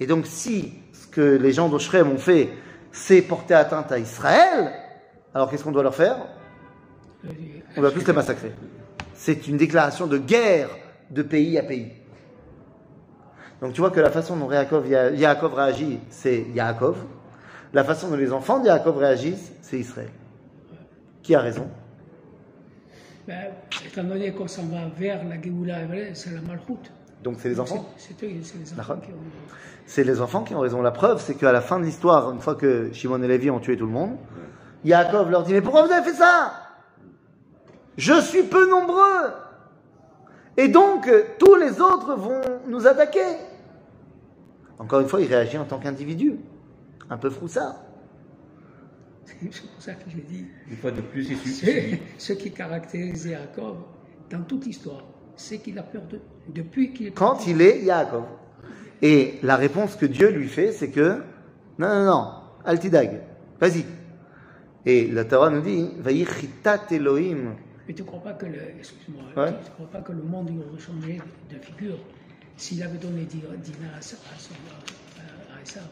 Et 0.00 0.06
donc 0.06 0.26
si 0.26 0.72
ce 0.92 1.06
que 1.06 1.20
les 1.20 1.52
gens 1.52 1.68
d'Oshrem 1.68 2.10
ont 2.10 2.18
fait, 2.18 2.48
c'est 2.90 3.20
porter 3.20 3.54
atteinte 3.54 3.92
à 3.92 3.98
Israël, 3.98 4.72
alors 5.34 5.50
qu'est-ce 5.50 5.62
qu'on 5.62 5.72
doit 5.72 5.82
leur 5.82 5.94
faire? 5.94 6.16
On 7.76 7.80
doit 7.82 7.90
tous 7.90 8.06
les 8.06 8.12
massacrer. 8.14 8.52
C'est 9.14 9.46
une 9.46 9.58
déclaration 9.58 10.06
de 10.06 10.16
guerre 10.16 10.70
de 11.10 11.22
pays 11.22 11.58
à 11.58 11.62
pays. 11.62 11.92
Donc 13.60 13.74
tu 13.74 13.80
vois 13.82 13.90
que 13.90 14.00
la 14.00 14.10
façon 14.10 14.36
dont 14.36 14.50
Yaakov, 14.50 14.88
Ya- 14.88 15.10
Yaakov 15.10 15.54
réagit, 15.54 15.98
c'est 16.08 16.46
Yaakov. 16.54 16.96
La 17.74 17.84
façon 17.84 18.08
dont 18.08 18.16
les 18.16 18.32
enfants 18.32 18.60
de 18.60 18.66
Yaakov 18.66 18.96
réagissent, 18.96 19.52
c'est 19.60 19.78
Israël. 19.78 20.10
Qui 21.22 21.34
a 21.34 21.40
raison? 21.40 21.68
Ben, 23.26 23.48
étant 23.84 24.04
donné 24.04 24.32
qu'on 24.32 24.48
s'en 24.48 24.64
va 24.66 24.88
vers 24.96 25.22
la 25.24 25.40
Géoula 25.40 25.78
c'est 26.14 26.32
la 26.32 26.40
malchoute. 26.40 26.90
Donc 27.22 27.36
c'est 27.38 27.48
les 27.48 27.60
enfants. 27.60 27.88
C'est 27.96 28.20
les 28.22 28.78
enfants 28.78 28.96
qui 28.96 29.10
ont. 29.10 29.16
C'est 29.86 30.04
les 30.04 30.20
enfants 30.20 30.42
qui 30.42 30.54
ont 30.54 30.60
raison. 30.60 30.82
La 30.82 30.90
preuve, 30.90 31.20
c'est 31.20 31.34
qu'à 31.34 31.52
la 31.52 31.60
fin 31.60 31.78
de 31.78 31.84
l'histoire, 31.84 32.32
une 32.32 32.40
fois 32.40 32.54
que 32.54 32.92
Shimon 32.92 33.22
et 33.22 33.28
Lévi 33.28 33.50
ont 33.50 33.60
tué 33.60 33.76
tout 33.76 33.86
le 33.86 33.92
monde, 33.92 34.16
Yaakov 34.84 35.30
leur 35.30 35.42
dit 35.42 35.52
Mais 35.52 35.62
pourquoi 35.62 35.86
vous 35.86 35.92
avez 35.92 36.08
fait 36.08 36.16
ça? 36.16 36.52
Je 37.96 38.20
suis 38.20 38.42
peu 38.42 38.68
nombreux 38.68 39.32
Et 40.56 40.68
donc, 40.68 41.10
tous 41.38 41.54
les 41.54 41.80
autres 41.80 42.14
vont 42.14 42.40
nous 42.68 42.86
attaquer. 42.86 43.36
Encore 44.78 45.00
une 45.00 45.08
fois, 45.08 45.20
il 45.20 45.28
réagit 45.28 45.56
en 45.56 45.64
tant 45.64 45.78
qu'individu. 45.78 46.36
Un 47.08 47.16
peu 47.16 47.30
froussard. 47.30 47.76
C'est 49.24 49.38
pour 49.38 49.82
ça 49.82 49.94
que 49.94 50.10
je 50.10 50.18
dis. 50.18 50.46
Une 50.70 50.76
fois 50.76 50.90
de 50.90 51.00
plus, 51.00 51.30
il 51.30 51.98
ce 52.18 52.32
qui 52.32 52.52
caractérise 52.52 53.28
Jacob 53.28 53.78
dans 54.30 54.42
toute 54.42 54.66
l'histoire. 54.66 55.04
C'est 55.36 55.58
qu'il 55.58 55.78
a 55.78 55.82
peur 55.82 56.02
de. 56.06 56.20
Depuis 56.48 56.92
qu'il 56.92 57.08
est. 57.08 57.10
Quand 57.10 57.46
il 57.46 57.60
est 57.62 57.82
Yaakov. 57.82 58.24
Et 59.02 59.38
la 59.42 59.56
réponse 59.56 59.94
que 59.96 60.06
Dieu 60.06 60.30
lui 60.30 60.48
fait, 60.48 60.72
c'est 60.72 60.90
que 60.90 61.22
Non, 61.78 61.88
non, 61.88 62.04
non, 62.06 62.28
Altidag, 62.64 63.20
vas-y. 63.60 63.84
Et 64.86 65.08
la 65.08 65.24
Torah 65.24 65.50
nous 65.50 65.60
dit 65.60 65.90
Vayichitat 65.98 66.82
Elohim. 66.90 67.54
Mais 67.86 67.94
tu 67.94 68.02
ne 68.02 68.06
crois 68.06 68.20
pas 68.22 68.32
que 68.32 68.46
le. 68.46 68.54
Excuse-moi. 68.78 69.22
Ouais. 69.36 69.52
Tu 69.52 69.70
ne 69.70 69.74
crois 69.74 69.90
pas 69.92 70.00
que 70.00 70.12
le 70.12 70.22
monde 70.22 70.48
il 70.50 70.58
aurait 70.60 70.80
changé 70.80 71.20
de 71.50 71.58
figure 71.58 71.98
s'il 72.56 72.82
avait 72.82 72.98
donné 72.98 73.22
dinars 73.24 73.50
à, 73.98 74.00
son. 74.02 74.16
à, 74.16 75.58
à 75.58 75.62
Esav 75.62 75.82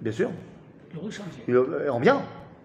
Bien 0.00 0.12
sûr. 0.12 0.30
Il 0.92 0.98
aurait 0.98 1.10
changé. 1.10 1.44
Il- 1.46 1.56
En 1.90 2.00
bien. 2.00 2.22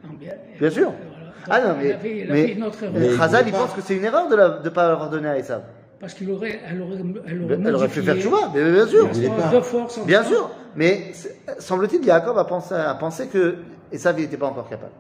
En 0.08 0.14
bien, 0.14 0.34
Bien 0.60 0.70
sûr. 0.70 0.92
Voilà. 0.92 1.34
Ah 1.48 1.68
non, 1.68 1.76
mais, 1.80 1.92
a 1.92 1.98
fait, 2.00 2.18
il 2.20 2.30
a 2.30 2.34
mais, 2.34 2.48
fait 2.48 2.54
une 2.54 2.64
autre 2.64 2.84
erreur. 2.84 2.96
mais 3.00 3.06
il 3.08 3.18
Chazal, 3.18 3.44
il 3.48 3.52
pense 3.52 3.74
que 3.74 3.82
c'est 3.82 3.98
une 3.98 4.04
erreur 4.06 4.28
de 4.30 4.64
ne 4.64 4.70
pas 4.70 4.88
l'avoir 4.88 5.10
donné 5.10 5.28
à 5.28 5.38
Esav. 5.38 5.64
Parce 6.00 6.14
qu'il 6.14 6.30
aurait, 6.30 6.60
elle 6.70 6.82
aurait, 6.82 6.98
elle 7.26 7.44
aurait, 7.44 7.56
Elle 7.56 7.76
aurait 7.76 7.88
pu 7.88 8.02
modifié 8.02 8.02
faire 8.04 8.18
Tchouva, 8.22 8.48
bien 8.54 8.86
sûr. 8.88 9.10
la 9.38 9.50
de 9.58 9.62
force 9.62 10.06
Bien 10.06 10.24
sûr. 10.24 10.50
Mais 10.76 11.12
semble-t-il, 11.60 12.06
Yaakov 12.06 12.38
a 12.38 12.44
pensé, 12.46 12.74
a 12.76 12.94
pensé 12.96 13.28
que 13.28 13.56
Esav 13.92 14.18
n'était 14.18 14.38
pas 14.38 14.48
encore 14.48 14.68
capable. 14.68 14.92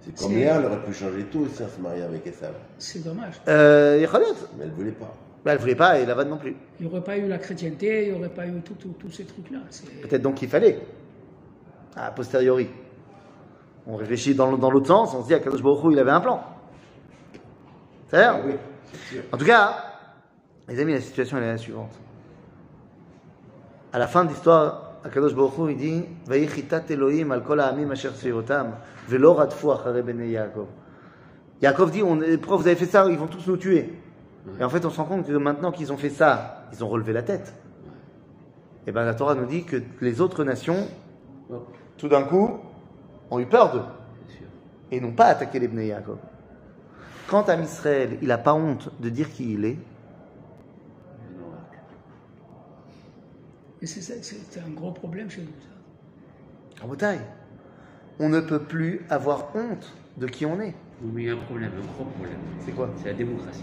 C'est 0.00 0.14
comme 0.16 0.34
Léa, 0.34 0.56
elle 0.58 0.66
aurait 0.66 0.82
pu 0.84 0.92
changer 0.92 1.24
tout 1.24 1.44
en 1.44 1.68
se 1.68 1.80
mariant 1.80 2.06
avec 2.06 2.26
Esav. 2.26 2.52
C'est 2.78 3.02
dommage. 3.02 3.40
Euh. 3.48 3.98
Mais 4.58 4.64
elle 4.64 4.70
voulait 4.72 4.92
pas. 4.92 5.14
Bah, 5.44 5.52
elle 5.52 5.58
voulait 5.58 5.74
pas 5.74 5.98
et 5.98 6.04
Lavan 6.04 6.24
non 6.26 6.36
plus. 6.36 6.56
Il 6.78 6.86
n'y 6.86 6.92
aurait 6.92 7.04
pas 7.04 7.16
eu 7.16 7.26
la 7.28 7.38
chrétienté, 7.38 8.06
il 8.08 8.12
n'y 8.12 8.18
aurait 8.18 8.28
pas 8.28 8.46
eu 8.46 8.60
tout- 8.60 8.74
tout- 8.74 8.94
tous 8.98 9.10
ces 9.10 9.24
trucs-là. 9.24 9.60
Peut-être 10.02 10.22
donc 10.22 10.34
qu'il 10.34 10.48
fallait. 10.48 10.80
A 11.96 12.10
posteriori. 12.10 12.68
On 13.86 13.96
réfléchit 13.96 14.34
dans, 14.34 14.50
l'autre 14.50 14.86
sens, 14.86 15.14
on 15.14 15.22
se 15.22 15.28
dit 15.28 15.34
à 15.34 15.40
Kadosh 15.40 15.62
Baruch 15.62 15.84
Hu, 15.84 15.92
il 15.92 15.98
avait 15.98 16.10
un 16.10 16.20
plan. 16.20 16.42
C'est 18.08 18.16
Ah 18.16 18.32
vrai 18.32 18.42
oui, 18.46 18.54
c'est 18.92 19.14
sûr. 19.14 19.22
En 19.32 19.36
tout 19.36 19.44
cas, 19.44 19.84
les 20.68 20.80
amis, 20.80 20.92
la 20.92 21.00
situation 21.00 21.36
elle 21.36 21.44
est 21.44 21.52
la 21.52 21.58
suivante. 21.58 21.92
À 23.92 23.98
la 23.98 24.06
fin 24.06 24.24
de 24.24 24.30
l'histoire, 24.30 24.92
asher 25.04 25.20
seirotam 28.14 28.72
velo 29.08 29.34
radfu 29.34 29.70
acharei 29.70 30.02
bnei 30.02 30.30
Yaakov. 30.30 30.66
Yaakov 31.62 31.90
dit 31.90 32.02
on, 32.02 32.18
Pourquoi 32.38 32.56
vous 32.56 32.66
avez 32.66 32.76
fait 32.76 32.86
ça 32.86 33.06
Ils 33.10 33.18
vont 33.18 33.26
tous 33.26 33.46
nous 33.46 33.56
tuer. 33.56 33.92
Et 34.58 34.64
en 34.64 34.70
fait, 34.70 34.84
on 34.84 34.90
se 34.90 34.96
rend 34.96 35.04
compte 35.04 35.26
que 35.26 35.32
maintenant 35.32 35.72
qu'ils 35.72 35.92
ont 35.92 35.98
fait 35.98 36.10
ça, 36.10 36.66
ils 36.72 36.82
ont 36.82 36.88
relevé 36.88 37.12
la 37.12 37.22
tête. 37.22 37.54
Et 38.86 38.92
bien 38.92 39.04
la 39.04 39.14
Torah 39.14 39.34
nous 39.34 39.44
dit 39.44 39.64
que 39.64 39.82
les 40.00 40.20
autres 40.22 40.44
nations, 40.44 40.88
tout 41.98 42.08
d'un 42.08 42.22
coup, 42.22 42.58
ont 43.30 43.38
eu 43.38 43.46
peur 43.46 43.72
d'eux 43.72 43.82
et 44.90 45.00
n'ont 45.00 45.12
pas 45.12 45.26
attaqué 45.26 45.58
les 45.58 45.68
Bnei 45.68 45.88
Yaakov. 45.88 46.16
Quant 47.28 47.42
à 47.42 47.56
Israël, 47.56 48.16
il 48.22 48.28
n'a 48.28 48.38
pas 48.38 48.54
honte 48.54 48.90
de 49.00 49.10
dire 49.10 49.30
qui 49.30 49.52
il 49.52 49.64
est? 49.66 49.76
Mais 53.80 53.86
c'est- 53.86 54.00
c'est 54.00 54.22
c'est 54.22 54.60
un 54.60 54.70
gros 54.70 54.90
problème 54.92 55.30
chez 55.30 55.42
nous. 55.42 55.52
ça. 55.60 56.84
En 56.84 56.88
bataille. 56.88 57.20
On 58.18 58.28
ne 58.28 58.40
peut 58.40 58.58
plus 58.60 59.02
avoir 59.10 59.54
honte 59.54 59.92
de 60.16 60.26
qui 60.26 60.44
on 60.46 60.58
est. 60.60 60.74
Oui, 61.02 61.10
mais 61.14 61.22
il 61.22 61.26
y 61.28 61.30
a 61.30 61.34
un 61.34 61.36
problème, 61.36 61.70
un 61.76 61.92
gros 61.96 62.04
problème. 62.16 62.38
C'est 62.64 62.72
quoi? 62.72 62.88
C'est 62.96 63.08
la 63.08 63.14
démocratie. 63.14 63.62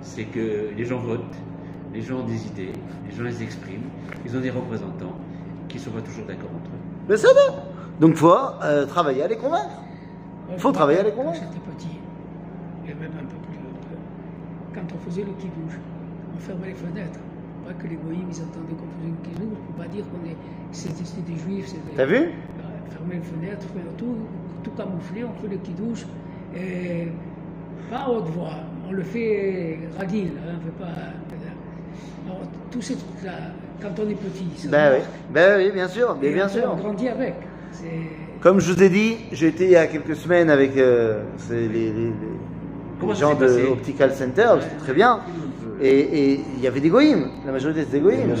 C'est 0.00 0.24
que 0.24 0.70
les 0.74 0.84
gens 0.86 0.98
votent, 1.00 1.36
les 1.92 2.00
gens 2.00 2.20
ont 2.20 2.26
des 2.26 2.46
idées, 2.46 2.72
les 3.06 3.14
gens 3.14 3.24
les 3.24 3.42
expriment, 3.42 3.90
ils 4.24 4.34
ont 4.36 4.40
des 4.40 4.50
représentants 4.50 5.16
qui 5.68 5.76
ne 5.76 5.82
sont 5.82 5.90
pas 5.90 6.00
toujours 6.00 6.24
d'accord 6.24 6.48
entre 6.54 6.70
eux. 6.70 6.80
Mais 7.08 7.16
ça 7.18 7.28
va. 7.34 7.62
Donc 8.00 8.14
faut 8.14 8.32
euh, 8.62 8.86
travailler 8.86 9.22
à 9.24 9.28
les 9.28 9.36
convaincre. 9.36 9.82
Moi, 10.48 10.58
Faut 10.58 10.72
travailler 10.72 11.00
avec 11.00 11.14
moi. 11.16 11.26
Quand 11.26 11.34
j'étais 11.34 11.60
petit, 11.76 11.98
et 12.86 12.94
même 12.94 13.12
un 13.20 13.24
peu 13.24 13.36
plus 13.46 13.58
peu, 13.58 13.96
quand 14.74 14.86
on 14.96 14.98
faisait 15.10 15.22
le 15.22 15.32
kidouche, 15.32 15.78
on 16.34 16.38
fermait 16.40 16.68
les 16.68 16.74
fenêtres. 16.74 17.20
Pas 17.66 17.72
que 17.74 17.86
les 17.86 17.96
goïms, 17.96 18.28
ils 18.30 18.42
entendaient 18.42 18.74
qu'on 18.74 18.88
faisait 18.96 19.12
le 19.12 19.28
kidouche, 19.28 19.58
pour 19.66 19.74
pas 19.76 19.88
dire 19.88 20.04
qu'on 20.10 20.26
est, 20.28 20.36
c'était 20.72 21.20
des 21.20 21.36
juifs. 21.38 21.74
T'as 21.96 22.06
vu? 22.06 22.30
Fermer 22.90 23.16
les 23.16 23.20
fenêtres, 23.20 23.66
faire 23.68 23.92
tout, 23.98 24.16
tout 24.62 24.70
camouflé, 24.70 25.24
on 25.24 25.32
fait 25.42 25.48
le 25.48 25.58
kidouche. 25.58 26.06
Et 26.56 27.08
pas 27.90 28.04
à 28.04 28.08
haute 28.10 28.28
voix, 28.28 28.56
on 28.88 28.92
le 28.92 29.02
fait 29.02 29.78
ragil, 29.98 30.32
hein, 30.38 30.54
on 30.58 30.64
fait 30.64 30.84
pas. 30.84 31.00
Alors, 32.26 32.40
tous 32.70 32.82
ces 32.82 32.94
trucs-là, 32.96 33.32
quand 33.80 33.88
on 34.02 34.08
est 34.08 34.14
petit, 34.14 34.48
ça 34.56 34.68
Ben 34.68 34.92
oui, 34.96 35.04
ben 35.30 35.58
oui, 35.58 35.70
bien 35.72 35.88
sûr, 35.88 36.16
mais 36.20 36.32
bien 36.32 36.46
on 36.46 36.48
sûr. 36.48 36.76
grandit 36.76 37.08
avec. 37.08 37.34
C'est. 37.72 37.86
Comme 38.40 38.60
je 38.60 38.72
vous 38.72 38.82
ai 38.82 38.88
dit, 38.88 39.16
j'ai 39.32 39.48
été 39.48 39.64
il 39.64 39.70
y 39.70 39.76
a 39.76 39.88
quelques 39.88 40.14
semaines 40.14 40.48
avec 40.48 40.76
euh, 40.76 41.22
les, 41.50 42.12
gens 43.14 43.34
de 43.34 43.66
Optical 43.72 44.12
Center, 44.14 44.50
c'était 44.60 44.76
très 44.76 44.92
bien. 44.92 45.20
Et 45.80 45.98
et 45.98 46.40
il 46.56 46.60
y 46.60 46.68
avait 46.68 46.80
des 46.80 46.88
goïms, 46.88 47.28
la 47.44 47.52
majorité 47.52 47.80
c'était 47.80 47.98
des 47.98 47.98
Et 47.98 48.16
goïms. 48.16 48.34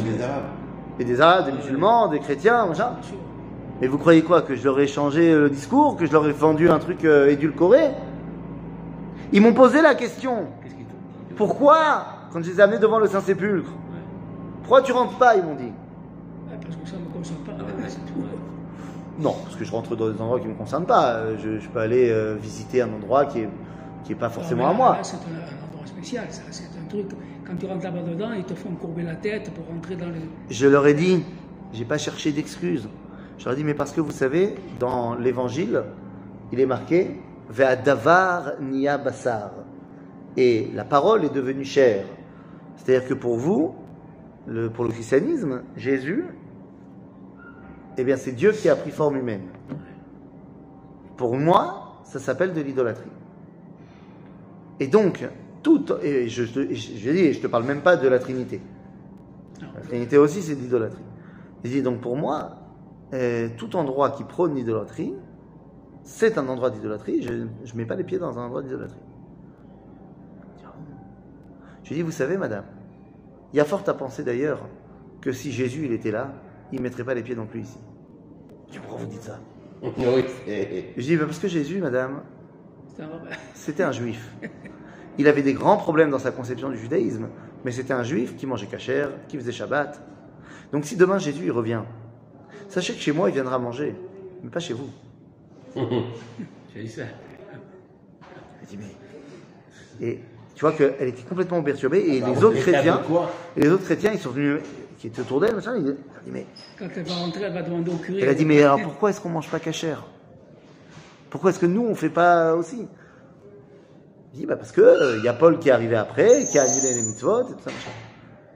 Et 1.00 1.04
des 1.04 1.20
arabes, 1.20 1.46
des 1.46 1.52
musulmans, 1.52 2.08
des 2.08 2.20
chrétiens, 2.20 2.66
machin. 2.66 2.90
Mais 3.80 3.86
vous 3.86 3.98
croyez 3.98 4.22
quoi 4.22 4.42
Que 4.42 4.54
je 4.56 4.64
leur 4.64 4.78
ai 4.80 4.86
changé 4.86 5.32
le 5.32 5.50
discours 5.50 5.96
Que 5.96 6.06
je 6.06 6.12
leur 6.12 6.26
ai 6.26 6.32
vendu 6.32 6.68
un 6.68 6.78
truc 6.78 7.04
euh, 7.04 7.30
édulcoré? 7.30 7.90
Ils 9.32 9.40
m'ont 9.40 9.52
posé 9.52 9.82
la 9.82 9.94
question 9.94 10.46
Pourquoi 11.36 12.04
Quand 12.32 12.42
je 12.42 12.50
les 12.50 12.58
ai 12.58 12.62
amenés 12.62 12.78
devant 12.78 12.98
le 12.98 13.06
Saint-Sépulcre? 13.06 13.70
Pourquoi 14.62 14.82
tu 14.82 14.92
rentres 14.92 15.18
pas? 15.18 15.36
Ils 15.36 15.44
m'ont 15.44 15.54
dit. 15.54 15.67
Non, 19.18 19.34
parce 19.42 19.56
que 19.56 19.64
je 19.64 19.72
rentre 19.72 19.96
dans 19.96 20.10
des 20.10 20.20
endroits 20.20 20.38
qui 20.38 20.46
ne 20.46 20.52
me 20.52 20.56
concernent 20.58 20.86
pas. 20.86 21.14
Euh, 21.14 21.36
Je, 21.38 21.58
je 21.58 21.68
peux 21.68 21.80
aller 21.80 22.10
euh, 22.10 22.36
visiter 22.40 22.82
un 22.82 22.92
endroit 22.92 23.26
qui 23.26 23.40
est, 23.40 23.48
qui 24.04 24.12
est 24.12 24.16
pas 24.16 24.28
forcément 24.28 24.68
à 24.68 24.72
moi. 24.72 24.98
C'est 25.02 25.16
un, 25.16 25.20
un 25.20 25.66
endroit 25.68 25.86
spécial, 25.86 26.26
ça. 26.30 26.42
C'est 26.50 26.64
un 26.64 26.88
truc. 26.88 27.06
Quand 27.46 27.56
tu 27.58 27.66
rentres 27.66 27.84
là-bas 27.84 28.02
dedans, 28.02 28.32
ils 28.32 28.44
te 28.44 28.54
font 28.54 28.70
courber 28.70 29.02
la 29.02 29.16
tête 29.16 29.50
pour 29.54 29.66
rentrer 29.66 29.96
dans 29.96 30.06
les. 30.10 30.20
Je 30.50 30.66
leur 30.68 30.86
ai 30.86 30.94
dit, 30.94 31.24
j'ai 31.72 31.84
pas 31.84 31.98
cherché 31.98 32.30
d'excuses. 32.32 32.88
Je 33.38 33.44
leur 33.44 33.54
ai 33.54 33.56
dit, 33.56 33.64
mais 33.64 33.74
parce 33.74 33.92
que 33.92 34.00
vous 34.00 34.10
savez, 34.12 34.54
dans 34.78 35.14
l'évangile, 35.14 35.82
il 36.52 36.60
est 36.60 36.66
marqué 36.66 37.20
Ve'adavar 37.50 38.52
niya 38.60 38.98
basar. 38.98 39.50
Et 40.36 40.70
la 40.74 40.84
parole 40.84 41.24
est 41.24 41.34
devenue 41.34 41.64
chair. 41.64 42.04
C'est-à-dire 42.76 43.08
que 43.08 43.14
pour 43.14 43.36
vous, 43.36 43.74
le- 44.46 44.70
pour 44.70 44.84
le 44.84 44.90
christianisme, 44.90 45.62
Jésus, 45.76 46.24
eh 47.98 48.04
bien, 48.04 48.16
c'est 48.16 48.32
Dieu 48.32 48.52
qui 48.52 48.68
a 48.68 48.76
pris 48.76 48.90
forme 48.90 49.16
humaine. 49.16 49.42
Pour 51.16 51.36
moi, 51.36 52.00
ça 52.04 52.18
s'appelle 52.18 52.52
de 52.52 52.60
l'idolâtrie. 52.60 53.10
Et 54.80 54.86
donc, 54.86 55.28
tout, 55.62 55.84
et 56.02 56.28
je, 56.28 56.44
te- 56.44 56.72
je, 56.74 56.96
je 56.96 57.10
dis, 57.10 57.32
je 57.32 57.40
te 57.40 57.46
parle 57.46 57.64
même 57.64 57.80
pas 57.82 57.96
de 57.96 58.06
la 58.06 58.18
Trinité. 58.18 58.60
La 59.74 59.80
Trinité 59.80 60.16
aussi, 60.18 60.42
c'est 60.42 60.54
de 60.54 60.60
l'idolâtrie. 60.60 61.02
Il 61.64 61.70
dit 61.70 61.82
donc 61.82 62.00
pour 62.00 62.16
moi, 62.16 62.50
euh, 63.12 63.48
tout 63.56 63.74
endroit 63.74 64.10
qui 64.10 64.22
prône 64.22 64.54
l'idolâtrie, 64.54 65.14
c'est 66.04 66.38
un 66.38 66.48
endroit 66.48 66.70
d'idolâtrie. 66.70 67.22
Je 67.22 67.32
ne 67.32 67.48
mets 67.76 67.84
pas 67.86 67.96
les 67.96 68.04
pieds 68.04 68.18
dans 68.18 68.38
un 68.38 68.44
endroit 68.44 68.62
d'idolâtrie. 68.62 69.00
Je 71.82 71.88
lui 71.88 71.96
dis, 71.96 72.02
vous 72.02 72.10
savez, 72.12 72.36
madame, 72.36 72.64
il 73.52 73.56
y 73.56 73.60
a 73.60 73.64
fort 73.64 73.82
à 73.86 73.94
penser 73.94 74.22
d'ailleurs 74.22 74.68
que 75.20 75.32
si 75.32 75.50
Jésus 75.52 75.86
il 75.86 75.92
était 75.92 76.10
là, 76.10 76.34
il 76.70 76.78
ne 76.78 76.82
mettrait 76.82 77.02
pas 77.02 77.14
les 77.14 77.22
pieds 77.22 77.34
non 77.34 77.46
plus 77.46 77.62
ici. 77.62 77.78
Je 78.68 78.72
dis, 78.72 78.78
pourquoi 78.80 78.98
vous 79.00 79.06
dites 79.06 79.22
ça 79.22 79.38
Oui, 79.82 80.24
Je 80.96 81.02
dis, 81.02 81.16
bah, 81.16 81.24
parce 81.26 81.38
que 81.38 81.48
Jésus, 81.48 81.78
madame, 81.80 82.20
c'était 83.54 83.82
un 83.82 83.92
juif. 83.92 84.30
Il 85.18 85.26
avait 85.28 85.42
des 85.42 85.52
grands 85.54 85.76
problèmes 85.76 86.10
dans 86.10 86.18
sa 86.18 86.30
conception 86.30 86.68
du 86.70 86.78
judaïsme, 86.78 87.28
mais 87.64 87.70
c'était 87.72 87.92
un 87.92 88.02
juif 88.02 88.36
qui 88.36 88.46
mangeait 88.46 88.66
cachère, 88.66 89.10
qui 89.28 89.36
faisait 89.36 89.52
Shabbat. 89.52 90.00
Donc 90.72 90.84
si 90.84 90.96
demain 90.96 91.18
Jésus 91.18 91.44
il 91.44 91.50
revient, 91.52 91.80
sachez 92.68 92.92
que 92.94 93.00
chez 93.00 93.12
moi 93.12 93.30
il 93.30 93.32
viendra 93.34 93.58
manger, 93.58 93.94
mais 94.42 94.50
pas 94.50 94.60
chez 94.60 94.74
vous. 94.74 94.90
J'ai 96.74 96.82
dit 96.82 96.88
ça. 96.88 97.02
Je 98.62 98.68
dis, 98.68 98.78
mais- 98.78 100.06
Et 100.06 100.20
tu 100.54 100.60
vois 100.60 100.72
qu'elle 100.72 101.08
était 101.08 101.22
complètement 101.22 101.62
perturbée 101.62 102.00
et 102.16 102.20
Bah, 102.20 102.28
les 102.34 102.44
autres 102.44 102.56
l'état 102.56 102.66
de 102.66 102.72
chrétiens, 102.72 103.00
quoi 103.06 103.32
et 103.56 103.60
les 103.62 103.68
autres 103.70 103.84
chrétiens, 103.84 104.12
ils 104.12 104.18
sont 104.20 104.30
venus, 104.30 104.60
qui 104.98 105.06
étaient 105.06 105.20
autour 105.20 105.40
d'elle, 105.40 105.54
machin, 105.54 105.76
ils 105.76 105.90
ont 105.90 105.92
dit, 105.92 106.30
mais, 106.30 106.46
Quand 106.78 106.88
elle 106.94 107.04
va 107.04 107.14
rentrer, 107.14 107.42
elle 107.44 107.54
va 107.54 107.62
demander 107.62 107.92
au 107.92 107.96
curé. 107.96 108.20
elle 108.20 108.28
a 108.28 108.34
dit, 108.34 108.44
mais 108.44 108.62
alors 108.62 108.82
pourquoi 108.82 109.10
est-ce 109.10 109.20
qu'on 109.20 109.28
mange 109.28 109.48
pas 109.48 109.60
cachère? 109.60 110.04
Pourquoi 111.30 111.50
est-ce 111.50 111.60
que 111.60 111.66
nous, 111.66 111.86
on 111.86 111.94
fait 111.94 112.10
pas 112.10 112.54
aussi? 112.54 112.88
Il 114.34 114.40
dit, 114.40 114.46
bah 114.46 114.56
parce 114.56 114.72
que 114.72 114.80
euh, 114.80 115.16
il 115.18 115.24
y 115.24 115.28
a 115.28 115.32
Paul 115.32 115.58
qui 115.58 115.68
est 115.68 115.72
arrivé 115.72 115.94
après, 115.94 116.44
qui 116.50 116.58
a 116.58 116.62
annulé 116.62 116.94
les 116.94 117.02
mitzvot, 117.02 117.42
et 117.42 117.52
tout 117.52 117.60
ça, 117.60 117.70
machin. 117.70 117.90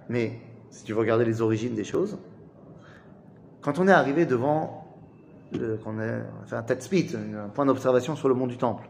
Mais, 0.09 0.41
si 0.71 0.83
tu 0.85 0.93
veux 0.93 0.99
regarder 0.99 1.25
les 1.25 1.41
origines 1.43 1.75
des 1.75 1.85
choses, 1.85 2.19
quand 3.61 3.79
on 3.79 3.87
est 3.87 3.93
arrivé 3.93 4.27
devant, 4.27 4.99
le, 5.53 5.75
a 5.75 5.79
on 5.87 5.99
a 6.01 6.47
fait 6.47 6.57
un 6.57 6.63
tête 6.63 6.83
spit, 6.83 7.15
un 7.15 7.49
point 7.51 7.67
d'observation 7.67 8.17
sur 8.17 8.29
le 8.29 8.35
mont 8.35 8.49
du 8.49 8.57
Temple, 8.57 8.89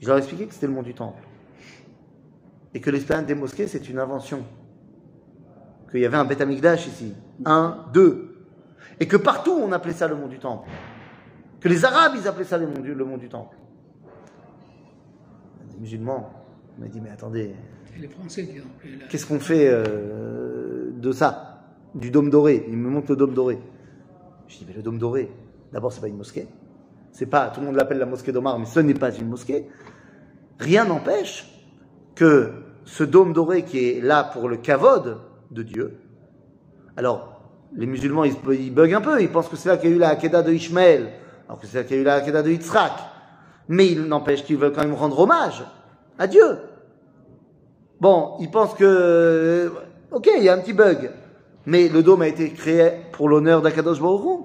je 0.00 0.06
leur 0.06 0.16
ai 0.16 0.20
expliqué 0.20 0.46
que 0.46 0.54
c'était 0.54 0.66
le 0.66 0.72
mont 0.72 0.82
du 0.82 0.94
Temple. 0.94 1.22
Et 2.72 2.80
que 2.80 2.88
l'esplanade 2.88 3.26
des 3.26 3.34
mosquées, 3.34 3.66
c'est 3.66 3.88
une 3.88 3.98
invention. 3.98 4.44
Qu'il 5.90 6.00
y 6.00 6.06
avait 6.06 6.16
un 6.16 6.24
Beth 6.24 6.40
Amikdash 6.40 6.86
ici. 6.86 7.14
Un, 7.44 7.86
deux. 7.92 8.46
Et 9.00 9.08
que 9.08 9.16
partout, 9.16 9.52
on 9.52 9.72
appelait 9.72 9.92
ça 9.92 10.06
le 10.06 10.14
mont 10.14 10.28
du 10.28 10.38
Temple. 10.38 10.68
Que 11.60 11.68
les 11.68 11.84
Arabes, 11.84 12.12
ils 12.16 12.28
appelaient 12.28 12.44
ça 12.44 12.58
le 12.58 12.66
mont 12.66 12.80
du, 12.80 12.94
le 12.94 13.04
mont 13.04 13.16
du 13.16 13.28
Temple. 13.28 13.56
Les 15.72 15.80
musulmans, 15.80 16.30
on 16.76 16.82
m'a 16.82 16.88
dit, 16.88 17.00
mais 17.00 17.10
attendez, 17.10 17.54
Et 17.96 18.00
les 18.00 18.08
Français 18.08 18.46
qui 18.46 18.60
ont. 18.60 18.64
Qu'est-ce 19.08 19.26
qu'on 19.26 19.40
fait 19.40 19.68
euh, 19.68 20.90
de 20.92 21.12
ça? 21.12 21.64
Du 21.94 22.10
dôme 22.10 22.30
doré. 22.30 22.66
Il 22.68 22.76
me 22.76 22.88
montre 22.88 23.10
le 23.10 23.16
dôme 23.16 23.34
doré. 23.34 23.58
Je 24.46 24.58
dis, 24.58 24.64
mais 24.66 24.74
le 24.74 24.82
dôme 24.82 24.98
doré, 24.98 25.32
d'abord, 25.72 25.92
c'est 25.92 26.00
pas 26.00 26.08
une 26.08 26.16
mosquée. 26.16 26.46
C'est 27.12 27.26
pas, 27.26 27.50
tout 27.50 27.60
le 27.60 27.66
monde 27.66 27.76
l'appelle 27.76 27.98
la 27.98 28.06
mosquée 28.06 28.32
d'Omar, 28.32 28.58
mais 28.58 28.66
ce 28.66 28.80
n'est 28.80 28.94
pas 28.94 29.12
une 29.12 29.28
mosquée. 29.28 29.66
Rien 30.58 30.84
n'empêche 30.84 31.50
que 32.14 32.52
ce 32.84 33.02
dôme 33.02 33.32
doré 33.32 33.64
qui 33.64 33.78
est 33.88 34.00
là 34.00 34.24
pour 34.24 34.48
le 34.48 34.56
kavod 34.56 35.18
de 35.50 35.62
Dieu. 35.62 35.98
Alors, 36.96 37.40
les 37.76 37.86
musulmans, 37.86 38.24
ils, 38.24 38.34
ils 38.52 38.72
bug 38.72 38.92
un 38.92 39.00
peu. 39.00 39.20
Ils 39.20 39.30
pensent 39.30 39.48
que 39.48 39.56
c'est 39.56 39.68
là 39.68 39.76
qu'il 39.76 39.90
y 39.90 39.92
a 39.92 39.96
eu 39.96 39.98
la 39.98 40.10
Hakeda 40.10 40.42
de 40.42 40.52
Ishmael, 40.52 41.10
alors 41.46 41.60
que 41.60 41.66
c'est 41.66 41.78
là 41.78 41.84
qu'il 41.84 41.96
y 41.96 41.98
a 41.98 42.02
eu 42.02 42.04
la 42.04 42.14
Hakeda 42.14 42.42
de 42.42 42.50
Yitzhak. 42.50 42.92
Mais 43.68 43.86
il 43.86 44.02
n'empêche 44.04 44.44
qu'ils 44.44 44.56
veulent 44.56 44.72
quand 44.72 44.82
même 44.82 44.94
rendre 44.94 45.18
hommage 45.18 45.64
à 46.18 46.26
Dieu. 46.26 46.58
Bon, 48.00 48.36
ils 48.40 48.50
pensent 48.50 48.74
que, 48.74 49.70
ok, 50.10 50.28
il 50.36 50.42
y 50.42 50.48
a 50.48 50.54
un 50.54 50.58
petit 50.58 50.72
bug, 50.72 51.10
mais 51.66 51.88
le 51.88 52.02
dôme 52.02 52.22
a 52.22 52.28
été 52.28 52.50
créé 52.50 52.92
pour 53.12 53.28
l'honneur 53.28 53.62
d'Akadosh 53.62 54.00
Baruch. 54.00 54.40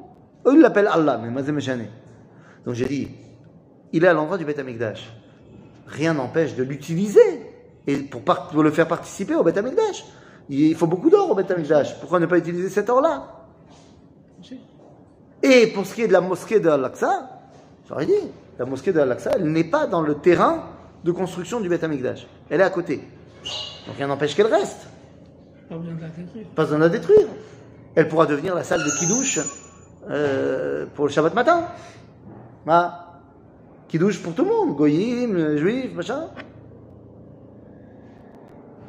Eux, 0.45 0.53
ils 0.53 0.61
l'appellent 0.61 0.89
Allah, 0.91 1.19
mais 1.21 1.31
Mazem. 1.31 1.59
Donc 2.65 2.75
j'ai 2.75 2.85
dit, 2.85 3.07
il 3.93 4.03
est 4.03 4.07
à 4.07 4.13
l'endroit 4.13 4.37
du 4.37 4.45
Beth 4.45 4.59
Amikdash. 4.59 5.11
Rien 5.87 6.13
n'empêche 6.13 6.55
de 6.55 6.63
l'utiliser 6.63 7.41
et 7.87 7.97
pour, 7.97 8.21
pour 8.23 8.63
le 8.63 8.71
faire 8.71 8.87
participer 8.87 9.35
au 9.35 9.43
Beth 9.43 9.57
Amikdash. 9.57 10.05
Il 10.49 10.75
faut 10.75 10.87
beaucoup 10.87 11.09
d'or 11.09 11.31
au 11.31 11.35
Beth 11.35 11.49
Amikdash. 11.49 11.99
Pourquoi 11.99 12.19
ne 12.19 12.25
pas 12.25 12.37
utiliser 12.37 12.69
cet 12.69 12.89
or-là? 12.89 13.31
Et 15.41 15.67
pour 15.67 15.85
ce 15.85 15.93
qui 15.93 16.01
est 16.01 16.07
de 16.07 16.13
la 16.13 16.21
mosquée 16.21 16.59
de 16.59 16.69
Al-Aqsa, 16.69 17.29
j'aurais 17.87 18.05
dit, 18.05 18.13
la 18.57 18.65
mosquée 18.65 18.93
de 18.93 18.99
Al-Aqsa, 18.99 19.31
elle 19.35 19.45
n'est 19.45 19.63
pas 19.63 19.85
dans 19.87 20.01
le 20.01 20.15
terrain 20.15 20.63
de 21.03 21.11
construction 21.11 21.59
du 21.59 21.69
Beth 21.69 21.83
Amikdash. 21.83 22.27
Elle 22.49 22.61
est 22.61 22.63
à 22.63 22.69
côté. 22.69 23.01
Donc 23.87 23.97
rien 23.97 24.07
n'empêche 24.07 24.35
qu'elle 24.35 24.47
reste. 24.47 24.87
Pas 25.69 25.77
besoin 25.77 25.95
de 25.95 26.01
la 26.01 26.09
détruire. 26.09 26.47
Pas 26.55 26.63
besoin 26.63 26.77
de 26.77 26.83
la 26.83 26.89
détruire. 26.89 27.27
Elle 27.95 28.07
pourra 28.07 28.25
devenir 28.25 28.55
la 28.55 28.63
salle 28.63 28.83
de 28.83 28.99
Kiddush 28.99 29.39
euh, 30.09 30.85
pour 30.95 31.05
le 31.05 31.11
Shabbat 31.11 31.33
matin. 31.33 31.65
Bah, 32.65 33.21
Kiddush 33.87 34.21
pour 34.21 34.33
tout 34.33 34.43
le 34.43 34.49
monde, 34.49 34.75
goyim, 34.75 35.35
euh, 35.35 35.57
juifs, 35.57 35.93
machin. 35.93 36.29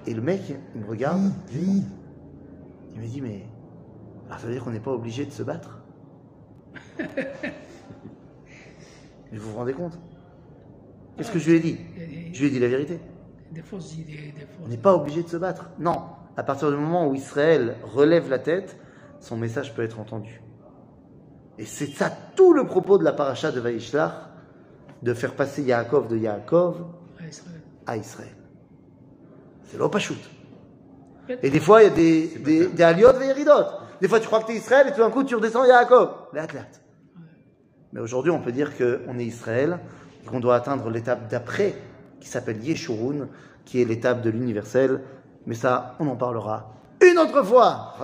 Et 0.07 0.15
le 0.15 0.23
mec, 0.23 0.55
il 0.75 0.81
me 0.81 0.87
regarde, 0.87 1.33
il 1.53 3.01
me 3.01 3.07
dit, 3.07 3.21
mais 3.21 3.47
alors, 4.27 4.41
ça 4.41 4.47
veut 4.47 4.53
dire 4.53 4.65
qu'on 4.65 4.71
n'est 4.71 4.81
pas 4.81 4.93
obligé 4.93 5.25
de 5.25 5.31
se 5.31 5.43
battre? 5.43 5.81
Mais 6.99 7.09
vous 9.39 9.51
vous 9.51 9.57
rendez 9.57 9.73
compte? 9.73 9.99
Qu'est-ce 11.17 11.31
que 11.31 11.39
je 11.39 11.51
lui 11.51 11.57
ai 11.57 11.61
dit? 11.61 11.79
Je 12.33 12.41
lui 12.41 12.49
ai 12.49 12.51
dit 12.51 12.59
la 12.59 12.69
vérité. 12.69 13.01
des 13.53 13.63
fausses 13.63 13.97
idées, 13.97 14.35
des 14.37 14.47
On 14.65 14.69
n'est 14.69 14.77
pas 14.77 14.95
obligé 14.95 15.23
de 15.23 15.29
se 15.29 15.37
battre. 15.37 15.71
Non. 15.79 16.03
À 16.37 16.43
partir 16.43 16.71
du 16.71 16.77
moment 16.77 17.09
où 17.09 17.15
Israël 17.15 17.77
relève 17.85 18.29
la 18.29 18.39
tête, 18.39 18.77
son 19.21 19.37
message 19.37 19.75
peut 19.75 19.83
être 19.83 20.01
entendu. 20.01 20.43
Et 21.59 21.65
c'est 21.65 21.87
ça 21.87 22.11
tout 22.35 22.53
le 22.53 22.67
propos 22.67 22.99
de 22.99 23.05
la 23.05 23.13
paracha 23.13 23.51
de 23.51 23.61
Vaishlach, 23.61 24.13
de 25.03 25.15
faire 25.15 25.35
passer 25.35 25.63
Yaakov 25.63 26.09
de 26.09 26.19
Yaakov 26.19 26.85
à 27.19 27.27
Israël. 27.27 27.61
à 27.87 27.97
Israël. 27.97 28.36
C'est 29.67 29.79
l'opachut. 29.79 30.19
Et 31.43 31.51
des 31.51 31.61
fois, 31.61 31.83
il 31.83 31.89
y 31.89 31.93
a 31.93 31.95
des, 31.95 32.27
des, 32.39 32.67
des 32.69 32.83
aliot 32.83 33.21
et 33.21 33.27
Yeridot. 33.27 33.65
Des 34.01 34.09
fois, 34.09 34.21
tu 34.21 34.27
crois 34.27 34.41
que 34.41 34.47
tu 34.47 34.53
es 34.53 34.57
Israël 34.57 34.87
et 34.89 34.93
tout 34.93 35.01
d'un 35.01 35.11
coup, 35.11 35.25
tu 35.25 35.35
redescends 35.35 35.65
Yaakov. 35.65 36.11
Les 36.33 36.41
athlètes. 36.41 36.81
Mais 37.93 38.01
aujourd'hui, 38.01 38.31
on 38.31 38.41
peut 38.41 38.53
dire 38.53 38.73
qu'on 38.77 39.19
est 39.19 39.25
Israël 39.25 39.79
et 40.23 40.27
qu'on 40.27 40.41
doit 40.41 40.55
atteindre 40.55 40.91
l'étape 40.91 41.29
d'après, 41.29 41.75
qui 42.21 42.29
s'appelle 42.29 42.63
Yeshurun, 42.63 43.29
qui 43.65 43.81
est 43.81 43.85
l'étape 43.85 44.23
de 44.23 44.31
l'universel. 44.31 45.01
Mais 45.47 45.55
ça, 45.55 45.97
on 45.99 46.07
en 46.09 46.17
parlera 46.17 46.73
une 47.01 47.19
autre 47.19 47.43
fois. 47.43 47.95